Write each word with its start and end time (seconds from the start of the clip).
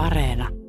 Areena. 0.00 0.59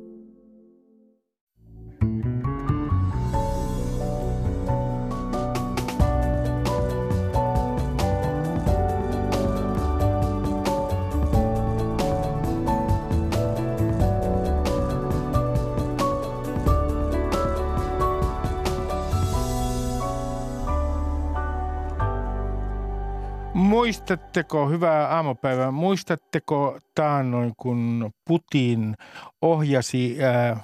Muistatteko, 23.82 24.68
hyvää 24.68 25.08
aamupäivää, 25.08 25.70
muistatteko 25.70 26.78
taannoin, 26.94 27.52
kun 27.56 28.10
Putin 28.24 28.94
ohjasi 29.40 30.24
ää, 30.24 30.56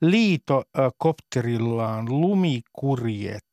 liitokopterillaan 0.00 2.20
lumikurjet 2.20 3.44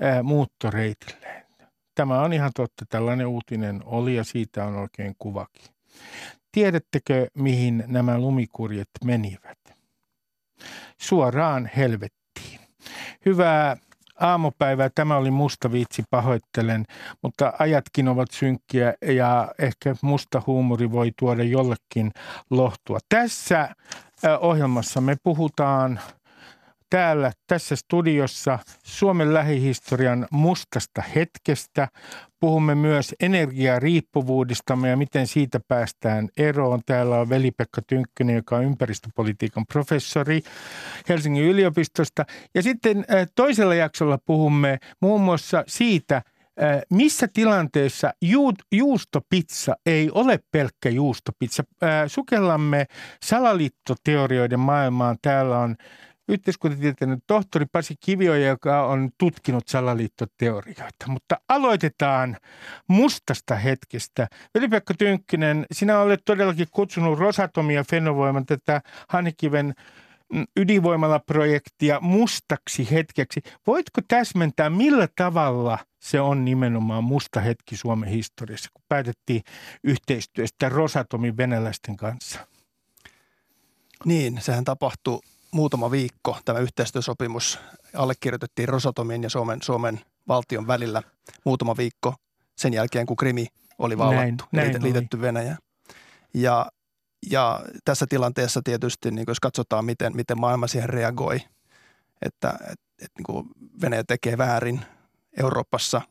ää, 0.00 0.22
muuttoreitilleen? 0.22 1.46
Tämä 1.94 2.20
on 2.20 2.32
ihan 2.32 2.50
totta, 2.56 2.84
tällainen 2.88 3.26
uutinen 3.26 3.82
oli 3.84 4.14
ja 4.14 4.24
siitä 4.24 4.64
on 4.64 4.76
oikein 4.76 5.14
kuvakin. 5.18 5.74
Tiedättekö, 6.52 7.26
mihin 7.34 7.84
nämä 7.86 8.18
lumikurjet 8.18 8.90
menivät? 9.04 9.58
Suoraan 11.00 11.70
helvettiin. 11.76 12.60
Hyvää 13.26 13.76
aamupäivää. 14.20 14.90
Tämä 14.94 15.16
oli 15.16 15.30
musta 15.30 15.72
viitsi, 15.72 16.04
pahoittelen, 16.10 16.84
mutta 17.22 17.52
ajatkin 17.58 18.08
ovat 18.08 18.30
synkkiä 18.30 18.94
ja 19.02 19.48
ehkä 19.58 19.94
musta 20.02 20.42
huumori 20.46 20.92
voi 20.92 21.12
tuoda 21.18 21.42
jollekin 21.42 22.12
lohtua. 22.50 22.98
Tässä 23.08 23.74
ohjelmassa 24.40 25.00
me 25.00 25.16
puhutaan 25.22 26.00
täällä 26.90 27.32
tässä 27.46 27.76
studiossa 27.76 28.58
Suomen 28.84 29.34
lähihistorian 29.34 30.26
mustasta 30.30 31.02
hetkestä. 31.14 31.88
Puhumme 32.40 32.74
myös 32.74 33.14
energiariippuvuudestamme 33.20 34.88
ja 34.88 34.96
miten 34.96 35.26
siitä 35.26 35.60
päästään 35.68 36.28
eroon. 36.36 36.80
Täällä 36.86 37.18
on 37.18 37.28
Veli-Pekka 37.28 37.82
Tynkkynen, 37.86 38.36
joka 38.36 38.56
on 38.56 38.64
ympäristöpolitiikan 38.64 39.66
professori 39.66 40.42
Helsingin 41.08 41.44
yliopistosta. 41.44 42.24
Ja 42.54 42.62
sitten 42.62 43.04
toisella 43.34 43.74
jaksolla 43.74 44.18
puhumme 44.26 44.78
muun 45.00 45.20
muassa 45.20 45.64
siitä, 45.66 46.22
missä 46.90 47.28
tilanteessa 47.32 48.12
juustopizza 48.72 49.76
ei 49.86 50.10
ole 50.10 50.38
pelkkä 50.50 50.88
juustopizza. 50.88 51.62
Sukellamme 52.06 52.86
salaliittoteorioiden 53.22 54.60
maailmaan. 54.60 55.16
Täällä 55.22 55.58
on 55.58 55.76
yhteiskuntatieteiden 56.28 57.18
tohtori 57.26 57.66
Pasi 57.72 57.94
Kivioja, 58.00 58.46
joka 58.46 58.86
on 58.86 59.10
tutkinut 59.18 59.68
salaliittoteorioita. 59.68 61.06
Mutta 61.06 61.36
aloitetaan 61.48 62.36
mustasta 62.88 63.54
hetkestä. 63.54 64.28
Veli-Pekka 64.54 64.94
sinä 65.72 65.98
olet 65.98 66.20
todellakin 66.24 66.66
kutsunut 66.70 67.18
Rosatomia 67.18 67.84
Fenovoiman 67.84 68.46
tätä 68.46 68.80
Hannekiven 69.08 69.74
mm, 70.32 70.44
ydinvoimalaprojektia 70.56 72.00
mustaksi 72.00 72.90
hetkeksi. 72.90 73.40
Voitko 73.66 74.00
täsmentää, 74.08 74.70
millä 74.70 75.08
tavalla 75.16 75.78
se 75.98 76.20
on 76.20 76.44
nimenomaan 76.44 77.04
musta 77.04 77.40
hetki 77.40 77.76
Suomen 77.76 78.08
historiassa, 78.08 78.70
kun 78.74 78.84
päätettiin 78.88 79.42
yhteistyöstä 79.84 80.68
Rosatomin 80.68 81.36
venäläisten 81.36 81.96
kanssa? 81.96 82.46
Niin, 84.04 84.40
sehän 84.40 84.64
tapahtui 84.64 85.20
muutama 85.56 85.90
viikko 85.90 86.38
tämä 86.44 86.58
yhteistyösopimus 86.58 87.58
allekirjoitettiin 87.94 88.68
Rosatomin 88.68 89.22
ja 89.22 89.30
Suomen, 89.30 89.62
Suomen 89.62 90.00
valtion 90.28 90.66
välillä 90.66 91.02
muutama 91.44 91.76
viikko 91.76 92.14
sen 92.56 92.74
jälkeen, 92.74 93.06
kun 93.06 93.16
Krimi 93.16 93.46
oli 93.78 93.98
vallattu 93.98 94.44
näin, 94.52 94.72
näin 94.72 94.82
liitetty 94.82 95.20
Venäjä. 95.20 95.56
Ja, 96.34 96.66
ja 97.30 97.60
tässä 97.84 98.06
tilanteessa 98.08 98.60
tietysti, 98.64 99.10
niin 99.10 99.24
jos 99.28 99.40
katsotaan, 99.40 99.84
miten, 99.84 100.16
miten 100.16 100.40
maailma 100.40 100.66
siihen 100.66 100.88
reagoi, 100.88 101.36
että, 102.22 102.50
että, 102.60 102.74
että 103.02 103.22
niin 103.28 103.50
Venäjä 103.80 104.04
tekee 104.04 104.38
väärin 104.38 104.80
Euroopassa, 105.40 106.02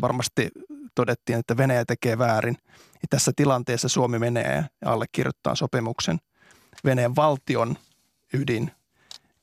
varmasti 0.00 0.50
todettiin, 0.94 1.38
että 1.38 1.56
Venäjä 1.56 1.84
tekee 1.84 2.18
väärin. 2.18 2.56
Ja 2.92 3.08
tässä 3.10 3.32
tilanteessa 3.36 3.88
Suomi 3.88 4.18
menee 4.18 4.64
ja 4.80 4.92
allekirjoittaa 4.92 5.54
sopimuksen 5.54 6.18
Venäjän 6.84 7.16
valtion 7.16 7.76
ydin 8.32 8.70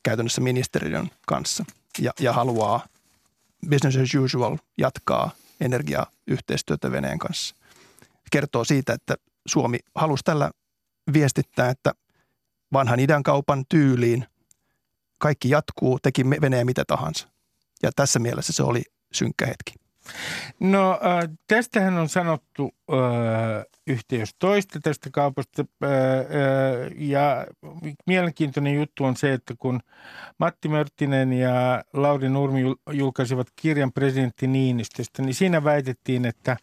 käytännössä 0.03 0.41
ministeriön 0.41 1.11
kanssa 1.27 1.65
ja, 1.99 2.11
ja 2.19 2.33
haluaa 2.33 2.85
business 3.69 3.97
as 3.97 4.15
usual 4.15 4.57
jatkaa 4.77 5.31
energiayhteistyötä 5.61 6.91
Venäjän 6.91 7.19
kanssa. 7.19 7.55
Kertoo 8.31 8.63
siitä, 8.63 8.93
että 8.93 9.15
Suomi 9.45 9.79
halusi 9.95 10.23
tällä 10.23 10.51
viestittää, 11.13 11.69
että 11.69 11.93
vanhan 12.73 12.99
idän 12.99 13.23
kaupan 13.23 13.65
tyyliin 13.69 14.25
kaikki 15.17 15.49
jatkuu, 15.49 15.99
teki 15.99 16.29
Venäjä 16.29 16.65
mitä 16.65 16.83
tahansa. 16.87 17.27
Ja 17.83 17.91
tässä 17.95 18.19
mielessä 18.19 18.53
se 18.53 18.63
oli 18.63 18.83
synkkä 19.13 19.45
hetki. 19.45 19.73
No 20.59 20.91
äh, 20.91 21.29
tästähän 21.47 21.97
on 21.97 22.09
sanottu 22.09 22.71
äh, 22.91 22.97
yhtä 23.87 24.15
jos 24.15 24.35
toista 24.39 24.79
tästä 24.83 25.09
kaupasta. 25.11 25.65
Äh, 25.83 25.89
äh, 25.89 26.91
ja 26.95 27.47
mielenkiintoinen 28.07 28.75
juttu 28.75 29.05
on 29.05 29.17
se, 29.17 29.33
että 29.33 29.53
kun 29.59 29.79
Matti 30.37 30.69
Mörttinen 30.69 31.33
ja 31.33 31.83
Lauri 31.93 32.29
Nurmi 32.29 32.61
julkaisivat 32.91 33.47
kirjan 33.55 33.91
presidentti 33.91 34.47
Niinistöstä, 34.47 35.21
niin 35.21 35.35
siinä 35.35 35.63
väitettiin, 35.63 36.25
että 36.25 36.57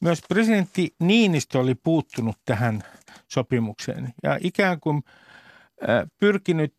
myös 0.00 0.20
presidentti 0.28 0.94
Niinistö 1.00 1.58
oli 1.58 1.74
puuttunut 1.74 2.36
tähän 2.44 2.82
sopimukseen. 3.28 4.14
Ja 4.22 4.38
ikään 4.40 4.80
kuin 4.80 5.02
pyrkinyt 6.20 6.74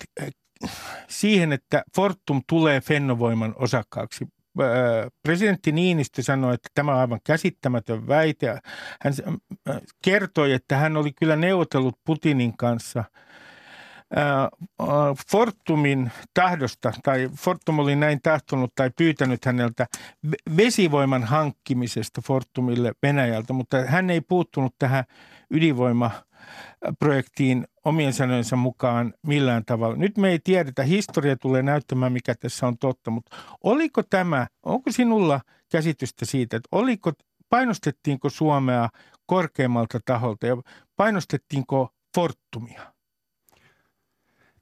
siihen, 1.08 1.54
että 1.54 1.84
Fortum 1.96 2.42
tulee 2.48 2.82
Fennovoiman 2.82 3.56
osakkaaksi 3.58 4.28
presidentti 5.24 5.72
Niinistö 5.72 6.22
sanoi, 6.22 6.54
että 6.54 6.70
tämä 6.74 6.94
on 6.94 7.00
aivan 7.00 7.20
käsittämätön 7.24 8.08
väite. 8.08 8.60
Hän 9.02 9.14
kertoi, 10.04 10.54
että 10.54 10.78
hän 10.78 10.98
oli 10.98 11.12
kyllä 11.20 11.36
neuvotellut 11.36 12.00
Putinin 12.06 12.58
kanssa 12.58 13.04
Fortumin 15.32 16.12
tahdosta, 16.34 16.94
tai 17.04 17.30
Fortum 17.36 17.80
oli 17.80 17.96
näin 17.96 18.20
tahtonut 18.24 18.72
tai 18.76 18.92
pyytänyt 18.98 19.46
häneltä 19.46 19.88
vesivoiman 20.58 21.24
hankkimisesta 21.24 22.22
Fortumille 22.22 22.92
Venäjältä, 23.04 23.54
mutta 23.54 23.82
hän 23.86 24.10
ei 24.10 24.22
puuttunut 24.22 24.76
tähän 24.80 25.04
ydinvoima 25.52 26.12
projektiin 27.00 27.68
omien 27.86 28.14
sanojensa 28.14 28.56
mukaan 28.56 29.14
millään 29.28 29.66
tavalla. 29.66 29.96
Nyt 29.96 30.18
me 30.18 30.30
ei 30.30 30.40
tiedetä, 30.40 30.84
historia 30.84 31.36
tulee 31.38 31.62
näyttämään, 31.62 32.14
mikä 32.14 32.36
tässä 32.36 32.68
on 32.68 32.78
totta, 32.78 33.12
mutta 33.12 33.36
oliko 33.64 34.04
tämä, 34.04 34.48
onko 34.64 34.92
sinulla 34.92 35.42
käsitystä 35.72 36.26
siitä, 36.26 36.58
että 36.58 36.70
oliko, 36.72 37.12
painostettiinko 37.50 38.30
Suomea 38.30 38.90
korkeammalta 39.26 40.00
taholta 40.06 40.48
ja 40.48 40.58
painostettiinko 40.96 41.94
Fortumia? 42.16 42.94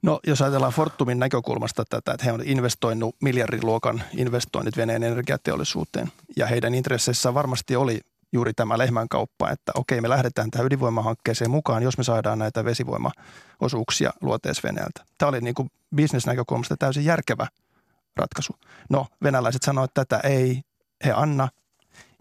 No 0.02 0.20
jos 0.26 0.42
ajatellaan 0.42 0.72
Fortumin 0.72 1.18
näkökulmasta 1.18 1.84
tätä, 1.90 2.12
että 2.12 2.24
he 2.24 2.32
on 2.32 2.42
investoinut 2.44 3.16
miljardiluokan 3.22 4.02
investoinnit 4.16 4.76
Venäjän 4.76 5.02
energiateollisuuteen 5.02 6.12
ja 6.36 6.46
heidän 6.46 6.74
intresseissään 6.74 7.34
varmasti 7.34 7.76
oli 7.76 8.00
juuri 8.32 8.54
tämä 8.54 8.78
lehmänkauppa, 8.78 9.50
että 9.50 9.72
okei 9.74 10.00
me 10.00 10.08
lähdetään 10.08 10.50
tähän 10.50 10.66
ydinvoimahankkeeseen 10.66 11.50
mukaan, 11.50 11.82
jos 11.82 11.98
me 11.98 12.04
saadaan 12.04 12.38
näitä 12.38 12.64
vesivoimaosuuksia 12.64 14.10
luoteisveneeltä. 14.20 15.04
Tämä 15.18 15.28
oli 15.28 15.40
niin 15.40 15.54
kuin 15.54 15.70
bisnesnäkökulmasta 15.94 16.76
täysin 16.76 17.04
järkevä 17.04 17.46
ratkaisu. 18.16 18.52
No 18.90 19.06
venäläiset 19.22 19.62
sanoivat, 19.62 19.90
että 19.90 20.04
tätä 20.04 20.28
ei 20.28 20.62
he 21.04 21.12
anna 21.12 21.48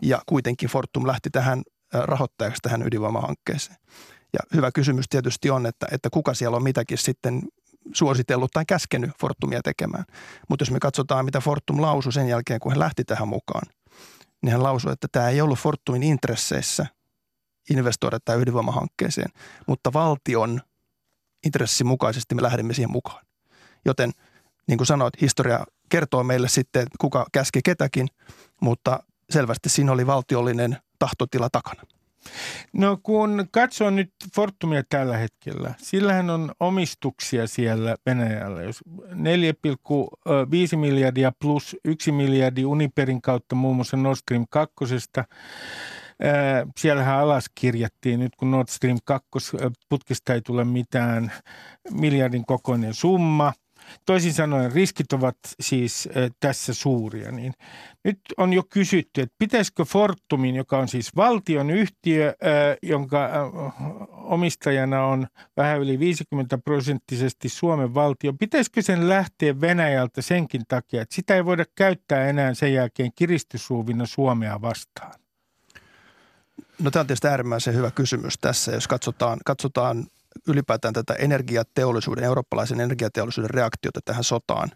ja 0.01 0.21
kuitenkin 0.25 0.69
Fortum 0.69 1.07
lähti 1.07 1.29
tähän 1.29 1.63
rahoittajaksi 1.93 2.61
tähän 2.61 2.87
ydinvoimahankkeeseen. 2.87 3.77
Ja 4.33 4.39
hyvä 4.53 4.71
kysymys 4.71 5.05
tietysti 5.09 5.49
on, 5.49 5.65
että, 5.65 5.87
että 5.91 6.09
kuka 6.09 6.33
siellä 6.33 6.57
on 6.57 6.63
mitäkin 6.63 6.97
sitten 6.97 7.41
suositellut 7.93 8.51
tai 8.51 8.65
käskenyt 8.65 9.11
Fortumia 9.19 9.61
tekemään. 9.63 10.05
Mutta 10.49 10.61
jos 10.61 10.71
me 10.71 10.79
katsotaan, 10.79 11.25
mitä 11.25 11.39
Fortum 11.39 11.81
lausui 11.81 12.13
sen 12.13 12.27
jälkeen, 12.27 12.59
kun 12.59 12.71
he 12.71 12.79
lähti 12.79 13.03
tähän 13.03 13.27
mukaan, 13.27 13.67
niin 14.41 14.51
hän 14.51 14.63
lausui, 14.63 14.91
että 14.91 15.07
tämä 15.11 15.29
ei 15.29 15.41
ollut 15.41 15.59
Fortumin 15.59 16.03
intresseissä 16.03 16.85
investoida 17.69 18.19
tähän 18.25 18.41
ydinvoimahankkeeseen, 18.41 19.29
mutta 19.67 19.93
valtion 19.93 20.61
intressin 21.45 21.87
mukaisesti 21.87 22.35
me 22.35 22.41
lähdemme 22.41 22.73
siihen 22.73 22.91
mukaan. 22.91 23.25
Joten 23.85 24.11
niin 24.67 24.77
kuin 24.77 24.87
sanoit, 24.87 25.21
historia 25.21 25.65
kertoo 25.89 26.23
meille 26.23 26.49
sitten, 26.49 26.81
että 26.81 26.95
kuka 27.01 27.25
käski 27.31 27.59
ketäkin, 27.63 28.07
mutta 28.61 28.99
selvästi 29.29 29.69
siinä 29.69 29.91
oli 29.91 30.07
valtiollinen 30.07 30.77
tahtotila 30.99 31.49
takana. 31.49 31.83
No 32.73 32.97
kun 33.03 33.47
katsoo 33.51 33.89
nyt 33.89 34.11
Fortumia 34.35 34.83
tällä 34.89 35.17
hetkellä, 35.17 35.73
sillähän 35.77 36.29
on 36.29 36.51
omistuksia 36.59 37.47
siellä 37.47 37.95
Venäjällä. 38.05 38.61
Jos 38.61 38.83
4,5 39.11 40.77
miljardia 40.77 41.31
plus 41.41 41.75
1 41.85 42.11
miljardi 42.11 42.65
Uniperin 42.65 43.21
kautta 43.21 43.55
muun 43.55 43.75
muassa 43.75 43.97
Nord 43.97 44.15
Stream 44.15 44.45
2. 44.49 44.75
Siellähän 46.77 47.19
alas 47.19 47.45
kirjattiin 47.55 48.19
nyt, 48.19 48.35
kun 48.37 48.51
Nord 48.51 48.67
Stream 48.69 48.97
2 49.05 49.27
putkista 49.89 50.33
ei 50.33 50.41
tule 50.41 50.63
mitään 50.63 51.31
miljardin 51.91 52.45
kokoinen 52.45 52.93
summa– 52.93 53.53
Toisin 54.05 54.33
sanoen 54.33 54.71
riskit 54.71 55.13
ovat 55.13 55.37
siis 55.59 56.09
tässä 56.39 56.73
suuria. 56.73 57.31
Niin 57.31 57.53
nyt 58.03 58.19
on 58.37 58.53
jo 58.53 58.63
kysytty, 58.69 59.21
että 59.21 59.35
pitäisikö 59.39 59.85
Fortumin, 59.85 60.55
joka 60.55 60.77
on 60.77 60.87
siis 60.87 61.15
valtion 61.15 61.69
yhtiö, 61.69 62.35
jonka 62.83 63.29
omistajana 64.11 65.05
on 65.05 65.27
vähän 65.57 65.79
yli 65.79 65.99
50 65.99 66.57
prosenttisesti 66.57 67.49
Suomen 67.49 67.93
valtio, 67.93 68.33
pitäisikö 68.33 68.81
sen 68.81 69.09
lähteä 69.09 69.61
Venäjältä 69.61 70.21
senkin 70.21 70.61
takia, 70.67 71.01
että 71.01 71.15
sitä 71.15 71.35
ei 71.35 71.45
voida 71.45 71.65
käyttää 71.75 72.29
enää 72.29 72.53
sen 72.53 72.73
jälkeen 72.73 73.11
kiristysruuvina 73.15 74.05
Suomea 74.05 74.61
vastaan? 74.61 75.13
No 76.79 76.91
tämä 76.91 77.01
on 77.01 77.07
tietysti 77.07 77.27
äärimmäisen 77.27 77.75
hyvä 77.75 77.91
kysymys 77.91 78.37
tässä, 78.41 78.71
jos 78.71 78.87
katsotaan, 78.87 79.39
katsotaan 79.45 80.07
ylipäätään 80.47 80.93
tätä 80.93 81.13
energiateollisuuden, 81.13 82.23
eurooppalaisen 82.23 82.79
energiateollisuuden 82.79 83.49
reaktiota 83.49 83.99
tähän 84.05 84.23
sotaan, 84.23 84.71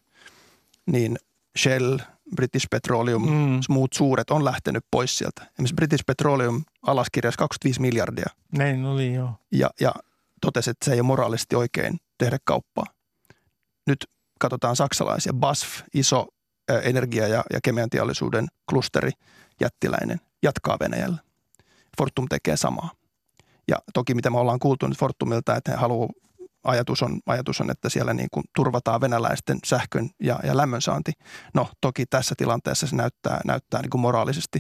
niin 0.86 1.18
Shell, 1.60 1.98
British 2.36 2.68
Petroleum, 2.72 3.30
mm. 3.30 3.60
muut 3.70 3.94
suuret 3.94 4.30
on 4.30 4.46
lähtenyt 4.46 4.86
pois 4.92 5.18
sieltä. 5.18 5.42
Esimerkiksi 5.42 5.76
British 5.76 6.04
Petroleum 6.06 6.64
alaskirjasi 6.88 7.38
25 7.38 7.82
miljardia. 7.82 8.30
Näin 8.58 8.86
oli 8.86 9.14
joo. 9.14 9.34
Ja, 9.52 9.70
ja 9.80 9.94
totesi, 10.42 10.70
että 10.70 10.86
se 10.86 10.92
ei 10.92 11.00
ole 11.00 11.08
moraalisesti 11.08 11.56
oikein 11.56 12.00
tehdä 12.18 12.38
kauppaa. 12.44 12.86
Nyt 13.88 14.06
katsotaan 14.40 14.76
saksalaisia. 14.76 15.34
BASF, 15.34 15.82
iso 15.94 16.28
energia- 16.84 17.28
ja, 17.28 17.44
ja 17.54 17.60
kemian 17.64 17.90
teollisuuden 17.90 18.48
klusteri, 18.70 19.12
jättiläinen, 19.62 20.20
jatkaa 20.44 20.78
Venäjällä. 20.80 21.18
Fortum 21.98 22.26
tekee 22.30 22.58
samaa. 22.58 22.90
Ja 23.72 23.78
toki 23.94 24.14
mitä 24.14 24.30
me 24.30 24.40
ollaan 24.40 24.60
kuultu 24.60 24.88
nyt 24.88 24.98
Fortumilta, 24.98 25.56
että 25.56 25.72
he 25.72 25.78
haluaa 25.78 26.10
ajatus 26.64 27.04
on, 27.04 27.20
ajatus 27.26 27.62
on, 27.62 27.72
että 27.72 27.90
siellä 27.90 28.14
niin 28.14 28.28
kuin 28.34 28.44
turvataan 28.56 29.02
venäläisten 29.02 29.60
sähkön 29.66 30.10
ja, 30.24 30.40
ja 30.44 30.58
lämmön 30.58 30.82
saanti. 30.82 31.12
No 31.54 31.68
toki 31.82 32.06
tässä 32.06 32.36
tilanteessa 32.38 32.88
se 32.88 32.96
näyttää, 32.96 33.42
näyttää 33.46 33.82
niin 33.82 33.90
kuin 33.90 34.02
moraalisesti 34.02 34.60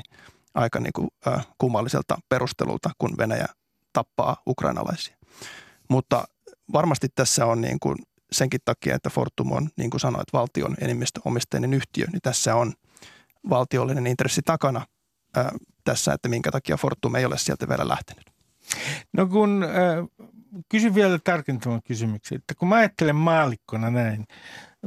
aika 0.53 0.79
niin 0.79 0.93
kuin, 0.93 1.07
äh, 1.27 1.47
kummalliselta 1.57 2.17
perustelulta, 2.29 2.89
kun 2.97 3.17
Venäjä 3.17 3.47
tappaa 3.93 4.37
ukrainalaisia. 4.47 5.17
Mutta 5.89 6.25
varmasti 6.73 7.07
tässä 7.15 7.45
on 7.45 7.61
niin 7.61 7.79
kuin 7.79 7.97
senkin 8.31 8.59
takia, 8.65 8.95
että 8.95 9.09
Fortum 9.09 9.51
on, 9.51 9.69
niin 9.77 9.89
kuin 9.89 10.01
sanoit, 10.01 10.33
valtion 10.33 10.75
enemmistöomisteinen 10.81 11.73
yhtiö, 11.73 12.05
niin 12.11 12.21
tässä 12.21 12.55
on 12.55 12.73
valtiollinen 13.49 14.07
intressi 14.07 14.41
takana 14.45 14.85
äh, 15.37 15.45
tässä, 15.83 16.13
että 16.13 16.29
minkä 16.29 16.51
takia 16.51 16.77
Fortum 16.77 17.15
ei 17.15 17.25
ole 17.25 17.37
sieltä 17.37 17.69
vielä 17.69 17.87
lähtenyt. 17.87 18.30
No 19.13 19.25
kun 19.27 19.63
äh, 19.63 20.29
kysyn 20.69 20.95
vielä 20.95 21.19
tarkentavan 21.23 21.81
kysymyksen, 21.83 22.35
että 22.35 22.55
kun 22.55 22.67
mä 22.67 22.75
ajattelen 22.75 23.15
maalikkona 23.15 23.89
näin, 23.89 24.25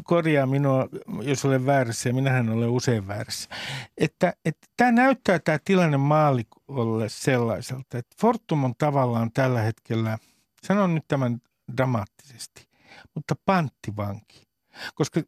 korjaa 0.04 0.46
minua, 0.46 0.88
jos 1.22 1.44
olen 1.44 1.66
väärässä 1.66 2.08
ja 2.08 2.14
minähän 2.14 2.48
olen 2.48 2.68
usein 2.68 3.08
väärässä, 3.08 3.48
että, 3.98 4.34
että 4.44 4.66
tämä 4.76 4.92
näyttää 4.92 5.38
tämä 5.38 5.58
tilanne 5.64 5.96
maalikolle 5.96 7.08
sellaiselta, 7.08 7.98
että 7.98 8.16
Fortum 8.20 8.64
on 8.64 8.74
tavallaan 8.78 9.30
tällä 9.32 9.60
hetkellä, 9.60 10.18
sanon 10.62 10.94
nyt 10.94 11.04
tämän 11.08 11.40
dramaattisesti, 11.76 12.68
mutta 13.14 13.34
panttivanki. 13.44 14.44
Koska 14.94 15.20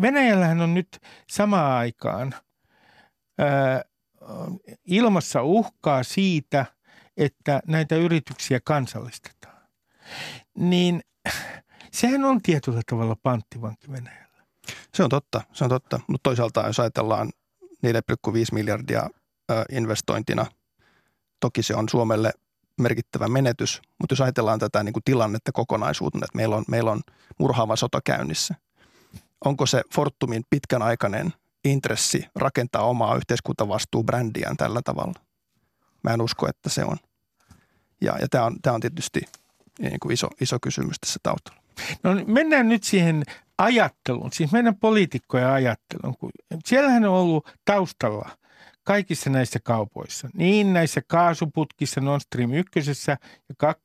Venäjällähän 0.00 0.60
on 0.60 0.74
nyt 0.74 1.00
samaan 1.30 1.72
aikaan 1.72 2.34
ää, 3.38 3.82
ilmassa 4.84 5.42
uhkaa 5.42 6.02
siitä– 6.02 6.66
että 7.16 7.60
näitä 7.66 7.96
yrityksiä 7.96 8.60
kansallistetaan, 8.64 9.62
niin 10.54 11.00
sehän 11.92 12.24
on 12.24 12.42
tietyllä 12.42 12.80
tavalla 12.90 13.16
panttivanki 13.22 13.92
Venäjällä. 13.92 14.44
Se 14.94 15.02
on 15.02 15.08
totta, 15.08 15.40
se 15.52 15.64
on 15.64 15.70
totta. 15.70 16.00
Mutta 16.06 16.22
toisaalta 16.22 16.66
jos 16.66 16.80
ajatellaan 16.80 17.30
4,5 17.62 18.32
miljardia 18.52 19.10
investointina, 19.72 20.46
toki 21.40 21.62
se 21.62 21.74
on 21.74 21.88
Suomelle 21.88 22.32
merkittävä 22.80 23.28
menetys, 23.28 23.82
mutta 24.00 24.12
jos 24.12 24.20
ajatellaan 24.20 24.58
tätä 24.58 24.82
niin 24.82 24.92
kuin 24.92 25.04
tilannetta 25.04 25.52
kokonaisuutena, 25.52 26.24
että 26.24 26.36
meillä 26.36 26.56
on, 26.56 26.64
meillä 26.68 26.90
on 26.90 27.00
murhaava 27.38 27.76
sota 27.76 28.00
käynnissä, 28.04 28.54
onko 29.44 29.66
se 29.66 29.82
Fortumin 29.94 30.42
pitkän 30.50 30.82
aikainen 30.82 31.32
intressi 31.64 32.26
rakentaa 32.34 32.82
omaa 32.82 33.16
yhteiskuntavastuubrändiään 33.16 34.56
tällä 34.56 34.80
tavalla? 34.84 35.29
Mä 36.02 36.14
en 36.14 36.22
usko, 36.22 36.48
että 36.48 36.68
se 36.68 36.84
on. 36.84 36.96
Ja, 38.00 38.18
ja 38.20 38.28
tämä 38.28 38.44
on, 38.44 38.56
on 38.66 38.80
tietysti 38.80 39.20
niin 39.78 40.00
kuin 40.00 40.12
iso, 40.12 40.28
iso 40.40 40.58
kysymys 40.62 40.96
tässä 41.00 41.20
taustalla. 41.22 41.60
No 42.02 42.10
mennään 42.26 42.68
nyt 42.68 42.84
siihen 42.84 43.22
ajatteluun, 43.58 44.32
siis 44.32 44.52
meidän 44.52 44.76
poliitikkojen 44.76 45.48
ajatteluun. 45.48 46.16
Siellähän 46.64 47.04
on 47.04 47.14
ollut 47.14 47.48
taustalla 47.64 48.30
kaikissa 48.84 49.30
näissä 49.30 49.58
kaupoissa, 49.62 50.28
niin 50.34 50.72
näissä 50.72 51.00
kaasuputkissa 51.06 52.00
Nord 52.00 52.20
Stream 52.20 52.52
1 52.52 52.80
ja 53.48 53.54
2, 53.56 53.82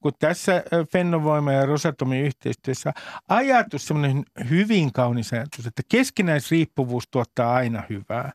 kuin 0.00 0.14
tässä 0.18 0.62
Fennovoima 0.92 1.52
ja 1.52 1.66
Rosatomin 1.66 2.24
yhteistyössä 2.24 2.92
ajatus, 3.28 3.86
semmoinen 3.86 4.24
hyvin 4.50 4.92
kaunis 4.92 5.32
ajatus, 5.32 5.66
että 5.66 5.82
keskinäisriippuvuus 5.88 7.04
tuottaa 7.10 7.54
aina 7.54 7.82
hyvää. 7.90 8.32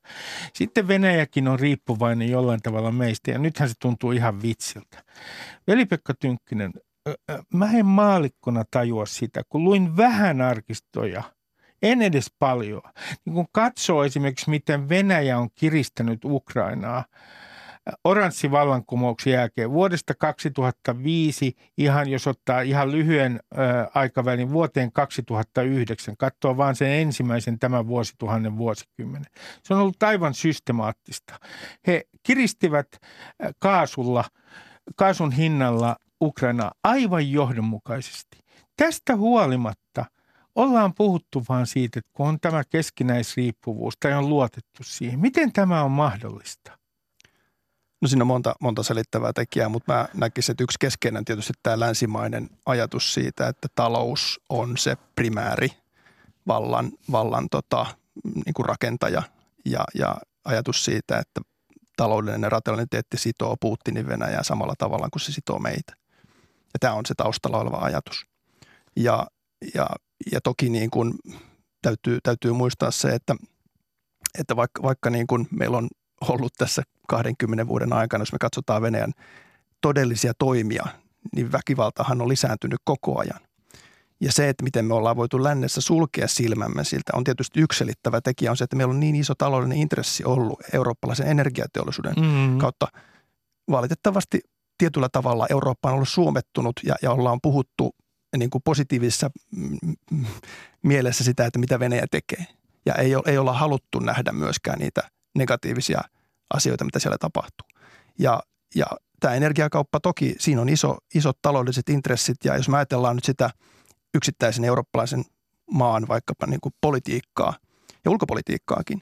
Sitten 0.53 0.87
Venäjäkin 0.87 1.47
on 1.47 1.59
riippuvainen 1.59 2.29
jollain 2.31 2.61
tavalla 2.61 2.91
meistä 2.91 3.31
ja 3.31 3.39
nythän 3.39 3.69
se 3.69 3.75
tuntuu 3.81 4.11
ihan 4.11 4.41
vitsiltä. 4.41 5.03
Veli-Pekka 5.67 6.13
mä 7.53 7.71
en 7.71 7.85
maalikkona 7.85 8.63
tajua 8.71 9.05
sitä, 9.05 9.41
kun 9.49 9.63
luin 9.63 9.97
vähän 9.97 10.41
arkistoja– 10.41 11.23
en 11.81 12.01
edes 12.01 12.31
paljon. 12.39 12.81
Niin 13.25 13.33
kun 13.33 13.47
katsoo 13.51 14.03
esimerkiksi, 14.03 14.49
miten 14.49 14.89
Venäjä 14.89 15.37
on 15.37 15.49
kiristänyt 15.55 16.25
Ukrainaa 16.25 17.05
oranssi 18.03 18.51
vallankumouksen 18.51 19.33
jälkeen 19.33 19.71
vuodesta 19.71 20.13
2005, 20.15 21.55
ihan 21.77 22.09
jos 22.09 22.27
ottaa 22.27 22.61
ihan 22.61 22.91
lyhyen 22.91 23.39
ö, 23.53 23.57
aikavälin 23.93 24.49
vuoteen 24.49 24.91
2009, 24.91 26.17
katsoo 26.17 26.57
vaan 26.57 26.75
sen 26.75 26.89
ensimmäisen 26.89 27.59
tämän 27.59 27.87
vuosituhannen 27.87 28.57
vuosikymmenen. 28.57 29.31
Se 29.63 29.73
on 29.73 29.79
ollut 29.79 30.03
aivan 30.03 30.33
systemaattista. 30.33 31.39
He 31.87 32.03
kiristivät 32.23 32.87
kaasulla, 33.59 34.23
kaasun 34.95 35.31
hinnalla 35.31 35.95
Ukrainaa 36.21 36.71
aivan 36.83 37.31
johdonmukaisesti. 37.31 38.37
Tästä 38.77 39.15
huolimatta– 39.15 40.05
ollaan 40.57 40.93
puhuttu 40.93 41.43
vaan 41.49 41.67
siitä, 41.67 41.99
että 41.99 42.11
kun 42.13 42.27
on 42.27 42.39
tämä 42.39 42.63
keskinäisriippuvuus 42.63 43.93
tai 43.99 44.13
on 44.13 44.29
luotettu 44.29 44.83
siihen. 44.83 45.19
Miten 45.19 45.53
tämä 45.53 45.83
on 45.83 45.91
mahdollista? 45.91 46.77
No 48.01 48.07
siinä 48.07 48.23
on 48.23 48.27
monta, 48.27 48.55
monta 48.61 48.83
selittävää 48.83 49.33
tekijää, 49.33 49.69
mutta 49.69 49.93
mä 49.93 50.07
näkisin, 50.13 50.53
että 50.53 50.63
yksi 50.63 50.77
keskeinen 50.79 51.25
tietysti 51.25 51.53
tämä 51.63 51.79
länsimainen 51.79 52.49
ajatus 52.65 53.13
siitä, 53.13 53.47
että 53.47 53.67
talous 53.75 54.39
on 54.49 54.77
se 54.77 54.97
primääri 55.15 55.69
vallan, 56.47 56.91
vallan 57.11 57.47
tota, 57.51 57.85
niin 58.23 58.53
kuin 58.53 58.65
rakentaja 58.65 59.23
ja, 59.65 59.83
ja 59.95 60.17
ajatus 60.45 60.85
siitä, 60.85 61.19
että 61.19 61.41
taloudellinen 61.97 62.51
rationaliteetti 62.51 63.17
sitoo 63.17 63.55
Putinin 63.61 64.07
Venäjää 64.07 64.43
samalla 64.43 64.73
tavalla 64.77 65.09
kuin 65.09 65.21
se 65.21 65.31
sitoo 65.31 65.59
meitä. 65.59 65.93
Ja 66.73 66.79
tämä 66.79 66.93
on 66.93 67.05
se 67.05 67.13
taustalla 67.15 67.57
oleva 67.57 67.77
ajatus. 67.77 68.25
Ja, 68.95 69.27
ja 69.73 69.87
ja 70.31 70.41
toki 70.41 70.69
niin 70.69 70.89
kuin 70.89 71.13
täytyy, 71.81 72.19
täytyy 72.23 72.53
muistaa 72.53 72.91
se, 72.91 73.09
että, 73.09 73.35
että 74.39 74.55
vaikka, 74.55 74.83
vaikka 74.83 75.09
niin 75.09 75.27
kuin 75.27 75.47
meillä 75.51 75.77
on 75.77 75.87
ollut 76.21 76.53
tässä 76.57 76.83
20 77.07 77.67
vuoden 77.67 77.93
aikana, 77.93 78.21
jos 78.21 78.31
me 78.31 78.37
katsotaan 78.41 78.81
Venäjän 78.81 79.13
todellisia 79.81 80.33
toimia, 80.39 80.85
niin 81.35 81.51
väkivaltahan 81.51 82.21
on 82.21 82.29
lisääntynyt 82.29 82.79
koko 82.83 83.19
ajan. 83.19 83.39
Ja 84.21 84.31
se, 84.31 84.49
että 84.49 84.63
miten 84.63 84.85
me 84.85 84.93
ollaan 84.93 85.15
voitu 85.15 85.43
lännessä 85.43 85.81
sulkea 85.81 86.27
silmämme 86.27 86.83
siltä, 86.83 87.11
on 87.15 87.23
tietysti 87.23 87.59
ykselittävä 87.59 88.21
tekijä 88.21 88.51
on 88.51 88.57
se, 88.57 88.63
että 88.63 88.75
meillä 88.75 88.91
on 88.91 88.99
niin 88.99 89.15
iso 89.15 89.33
taloudellinen 89.37 89.77
intressi 89.77 90.23
ollut 90.23 90.59
eurooppalaisen 90.73 91.27
energiateollisuuden 91.27 92.13
mm-hmm. 92.17 92.57
kautta. 92.57 92.87
Valitettavasti 93.71 94.39
tietyllä 94.77 95.09
tavalla 95.11 95.47
Eurooppa 95.49 95.89
on 95.89 95.95
ollut 95.95 96.09
suomettunut 96.09 96.73
ja, 96.83 96.95
ja 97.01 97.11
ollaan 97.11 97.39
puhuttu 97.41 97.95
niin 98.39 98.49
kuin 98.49 98.61
positiivisessa 98.63 99.31
mielessä 100.83 101.23
sitä, 101.23 101.45
että 101.45 101.59
mitä 101.59 101.79
Venäjä 101.79 102.05
tekee. 102.11 102.45
Ja 102.85 102.95
ei, 102.95 103.11
ei 103.25 103.37
olla 103.37 103.53
haluttu 103.53 103.99
nähdä 103.99 104.31
myöskään 104.31 104.79
niitä 104.79 105.01
negatiivisia 105.37 106.01
asioita, 106.53 106.85
mitä 106.85 106.99
siellä 106.99 107.17
tapahtuu. 107.17 107.67
Ja, 108.19 108.43
ja 108.75 108.85
tämä 109.19 109.33
energiakauppa 109.33 109.99
toki, 109.99 110.35
siinä 110.39 110.61
on 110.61 110.69
iso, 110.69 110.97
isot 111.15 111.37
taloudelliset 111.41 111.89
intressit 111.89 112.37
ja 112.43 112.55
jos 112.55 112.69
me 112.69 112.77
ajatellaan 112.77 113.15
nyt 113.15 113.25
sitä 113.25 113.49
yksittäisen 114.13 114.65
eurooppalaisen 114.65 115.25
maan 115.71 116.07
vaikkapa 116.07 116.47
niin 116.47 116.61
kuin 116.61 116.73
politiikkaa 116.81 117.53
ja 118.05 118.11
ulkopolitiikkaakin, 118.11 119.01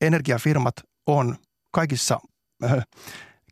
energiafirmat 0.00 0.74
on 1.06 1.36
kaikissa 1.70 2.20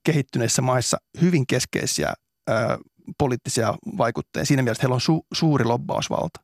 kehittyneissä 0.04 0.62
maissa 0.62 0.96
hyvin 1.20 1.46
keskeisiä 1.46 2.14
poliittisia 3.18 3.74
vaikutteita. 3.98 4.46
Siinä 4.46 4.62
mielessä 4.62 4.82
heillä 4.82 4.94
on 4.94 5.00
su, 5.00 5.26
suuri 5.32 5.64
lobbausvalta. 5.64 6.40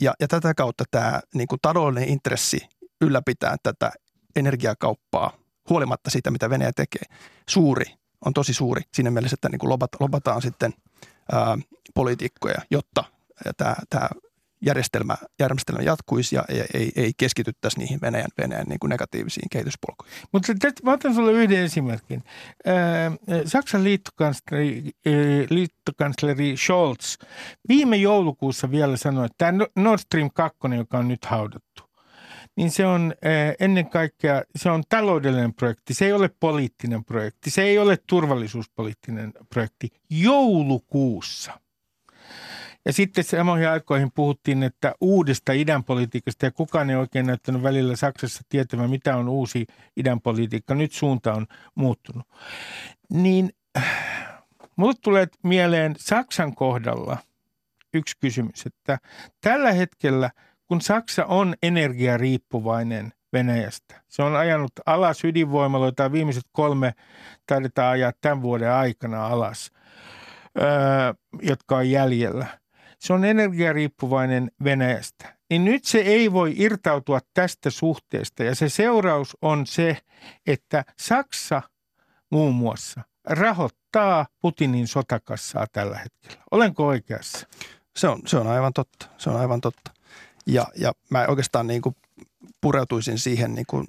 Ja, 0.00 0.14
ja 0.20 0.28
tätä 0.28 0.54
kautta 0.54 0.84
tämä 0.90 1.20
niin 1.34 1.48
kuin 1.48 1.58
taloudellinen 1.62 2.08
intressi 2.08 2.68
ylläpitää 3.00 3.56
tätä 3.62 3.92
energiakauppaa 4.36 5.32
huolimatta 5.70 6.10
siitä, 6.10 6.30
mitä 6.30 6.50
Venäjä 6.50 6.72
tekee. 6.72 7.02
Suuri, 7.48 7.84
on 8.24 8.32
tosi 8.32 8.54
suuri 8.54 8.82
siinä 8.94 9.10
mielessä, 9.10 9.34
että 9.34 9.48
niin 9.48 9.58
kuin 9.58 9.70
lobataan 10.00 10.42
sitten 10.42 10.74
ää, 11.32 11.58
poliitikkoja, 11.94 12.62
jotta 12.70 13.04
tämä, 13.56 13.74
tämä 13.90 14.08
järjestelmä, 14.62 15.16
järjestelmä 15.40 15.82
jatkuisi 15.82 16.36
ja 16.36 16.44
ei, 16.48 16.64
ei, 16.74 16.92
ei 16.96 17.12
keskityttäisi 17.16 17.78
niihin 17.78 18.00
Venäjän, 18.02 18.30
Venäjän 18.38 18.66
niin 18.68 18.78
kuin 18.78 18.88
negatiivisiin 18.88 19.48
kehityspolkuihin. 19.50 20.14
Mutta 20.32 20.52
mä 20.82 20.92
otan 20.92 21.14
sinulle 21.14 21.32
yhden 21.32 21.62
esimerkin. 21.62 22.22
Saksan 23.44 23.84
liittokansleri, 23.84 24.90
liittokansleri 25.50 26.56
Scholz 26.56 27.16
viime 27.68 27.96
joulukuussa 27.96 28.70
vielä 28.70 28.96
sanoi, 28.96 29.26
että 29.26 29.36
tämä 29.38 29.66
Nord 29.76 29.98
Stream 29.98 30.30
2, 30.34 30.58
joka 30.76 30.98
on 30.98 31.08
nyt 31.08 31.24
haudattu, 31.24 31.82
niin 32.56 32.70
se 32.70 32.86
on 32.86 33.14
ennen 33.60 33.90
kaikkea, 33.90 34.42
se 34.56 34.70
on 34.70 34.82
taloudellinen 34.88 35.54
projekti, 35.54 35.94
se 35.94 36.04
ei 36.04 36.12
ole 36.12 36.30
poliittinen 36.40 37.04
projekti, 37.04 37.50
se 37.50 37.62
ei 37.62 37.78
ole 37.78 37.98
turvallisuuspoliittinen 38.06 39.32
projekti. 39.48 39.88
Joulukuussa 40.10 41.61
ja 42.84 42.92
sitten 42.92 43.24
samoihin 43.24 43.68
aikoihin 43.68 44.12
puhuttiin, 44.14 44.62
että 44.62 44.94
uudesta 45.00 45.52
idänpolitiikasta 45.52 46.46
ja 46.46 46.50
kukaan 46.50 46.90
ei 46.90 46.96
oikein 46.96 47.26
näyttänyt 47.26 47.62
välillä 47.62 47.96
Saksassa 47.96 48.42
tietävän, 48.48 48.90
mitä 48.90 49.16
on 49.16 49.28
uusi 49.28 49.66
idänpolitiikka. 49.96 50.74
Nyt 50.74 50.92
suunta 50.92 51.34
on 51.34 51.46
muuttunut. 51.74 52.26
Niin 53.10 53.50
mulle 54.76 54.94
tulee 55.02 55.26
mieleen 55.42 55.94
Saksan 55.98 56.54
kohdalla 56.54 57.16
yksi 57.94 58.16
kysymys, 58.20 58.66
että 58.66 58.98
tällä 59.40 59.72
hetkellä, 59.72 60.30
kun 60.68 60.80
Saksa 60.80 61.24
on 61.24 61.54
energiariippuvainen 61.62 63.12
Venäjästä, 63.32 64.02
se 64.08 64.22
on 64.22 64.36
ajanut 64.36 64.72
alas 64.86 65.24
ydinvoimaloita 65.24 66.12
viimeiset 66.12 66.44
kolme 66.52 66.94
taidetaan 67.46 67.92
ajaa 67.92 68.12
tämän 68.20 68.42
vuoden 68.42 68.72
aikana 68.72 69.26
alas, 69.26 69.70
öö, 70.60 70.66
jotka 71.42 71.76
on 71.76 71.90
jäljellä– 71.90 72.46
se 73.02 73.12
on 73.12 73.24
energiariippuvainen 73.24 74.50
Venäjästä, 74.64 75.36
niin 75.50 75.64
nyt 75.64 75.84
se 75.84 75.98
ei 75.98 76.32
voi 76.32 76.54
irtautua 76.56 77.20
tästä 77.34 77.70
suhteesta. 77.70 78.44
Ja 78.44 78.54
se 78.54 78.68
seuraus 78.68 79.36
on 79.42 79.66
se, 79.66 79.98
että 80.46 80.84
Saksa 81.00 81.62
muun 82.30 82.54
muassa 82.54 83.00
rahoittaa 83.24 84.26
Putinin 84.40 84.88
sotakassaa 84.88 85.66
tällä 85.72 85.98
hetkellä. 85.98 86.44
Olenko 86.50 86.86
oikeassa? 86.86 87.46
Se 87.96 88.08
on, 88.08 88.22
se 88.26 88.36
on 88.36 88.46
aivan 88.46 88.72
totta. 88.72 89.06
Se 89.18 89.30
on 89.30 89.36
aivan 89.36 89.60
totta. 89.60 89.90
Ja, 90.46 90.66
ja 90.76 90.92
mä 91.10 91.26
oikeastaan 91.28 91.66
niin 91.66 91.82
kuin 91.82 91.96
pureutuisin 92.60 93.18
siihen 93.18 93.54
niin 93.54 93.66
kuin 93.66 93.86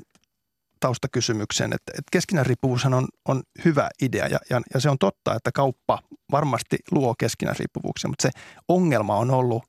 taustakysymykseen, 0.84 1.74
että, 1.74 1.92
että 1.92 2.10
keskinäinen 2.12 2.46
riippuvuushan 2.46 2.94
on, 2.94 3.08
on 3.28 3.44
hyvä 3.66 3.90
idea 4.02 4.28
ja, 4.28 4.40
ja, 4.50 4.62
ja 4.74 4.80
se 4.80 4.90
on 4.90 4.98
totta, 4.98 5.36
että 5.36 5.52
kauppa 5.52 6.00
varmasti 6.32 6.78
luo 6.92 7.16
keskinäisriippuvuuksia, 7.20 8.10
mutta 8.10 8.22
se 8.22 8.30
ongelma 8.68 9.16
on 9.16 9.32
ollut, 9.32 9.64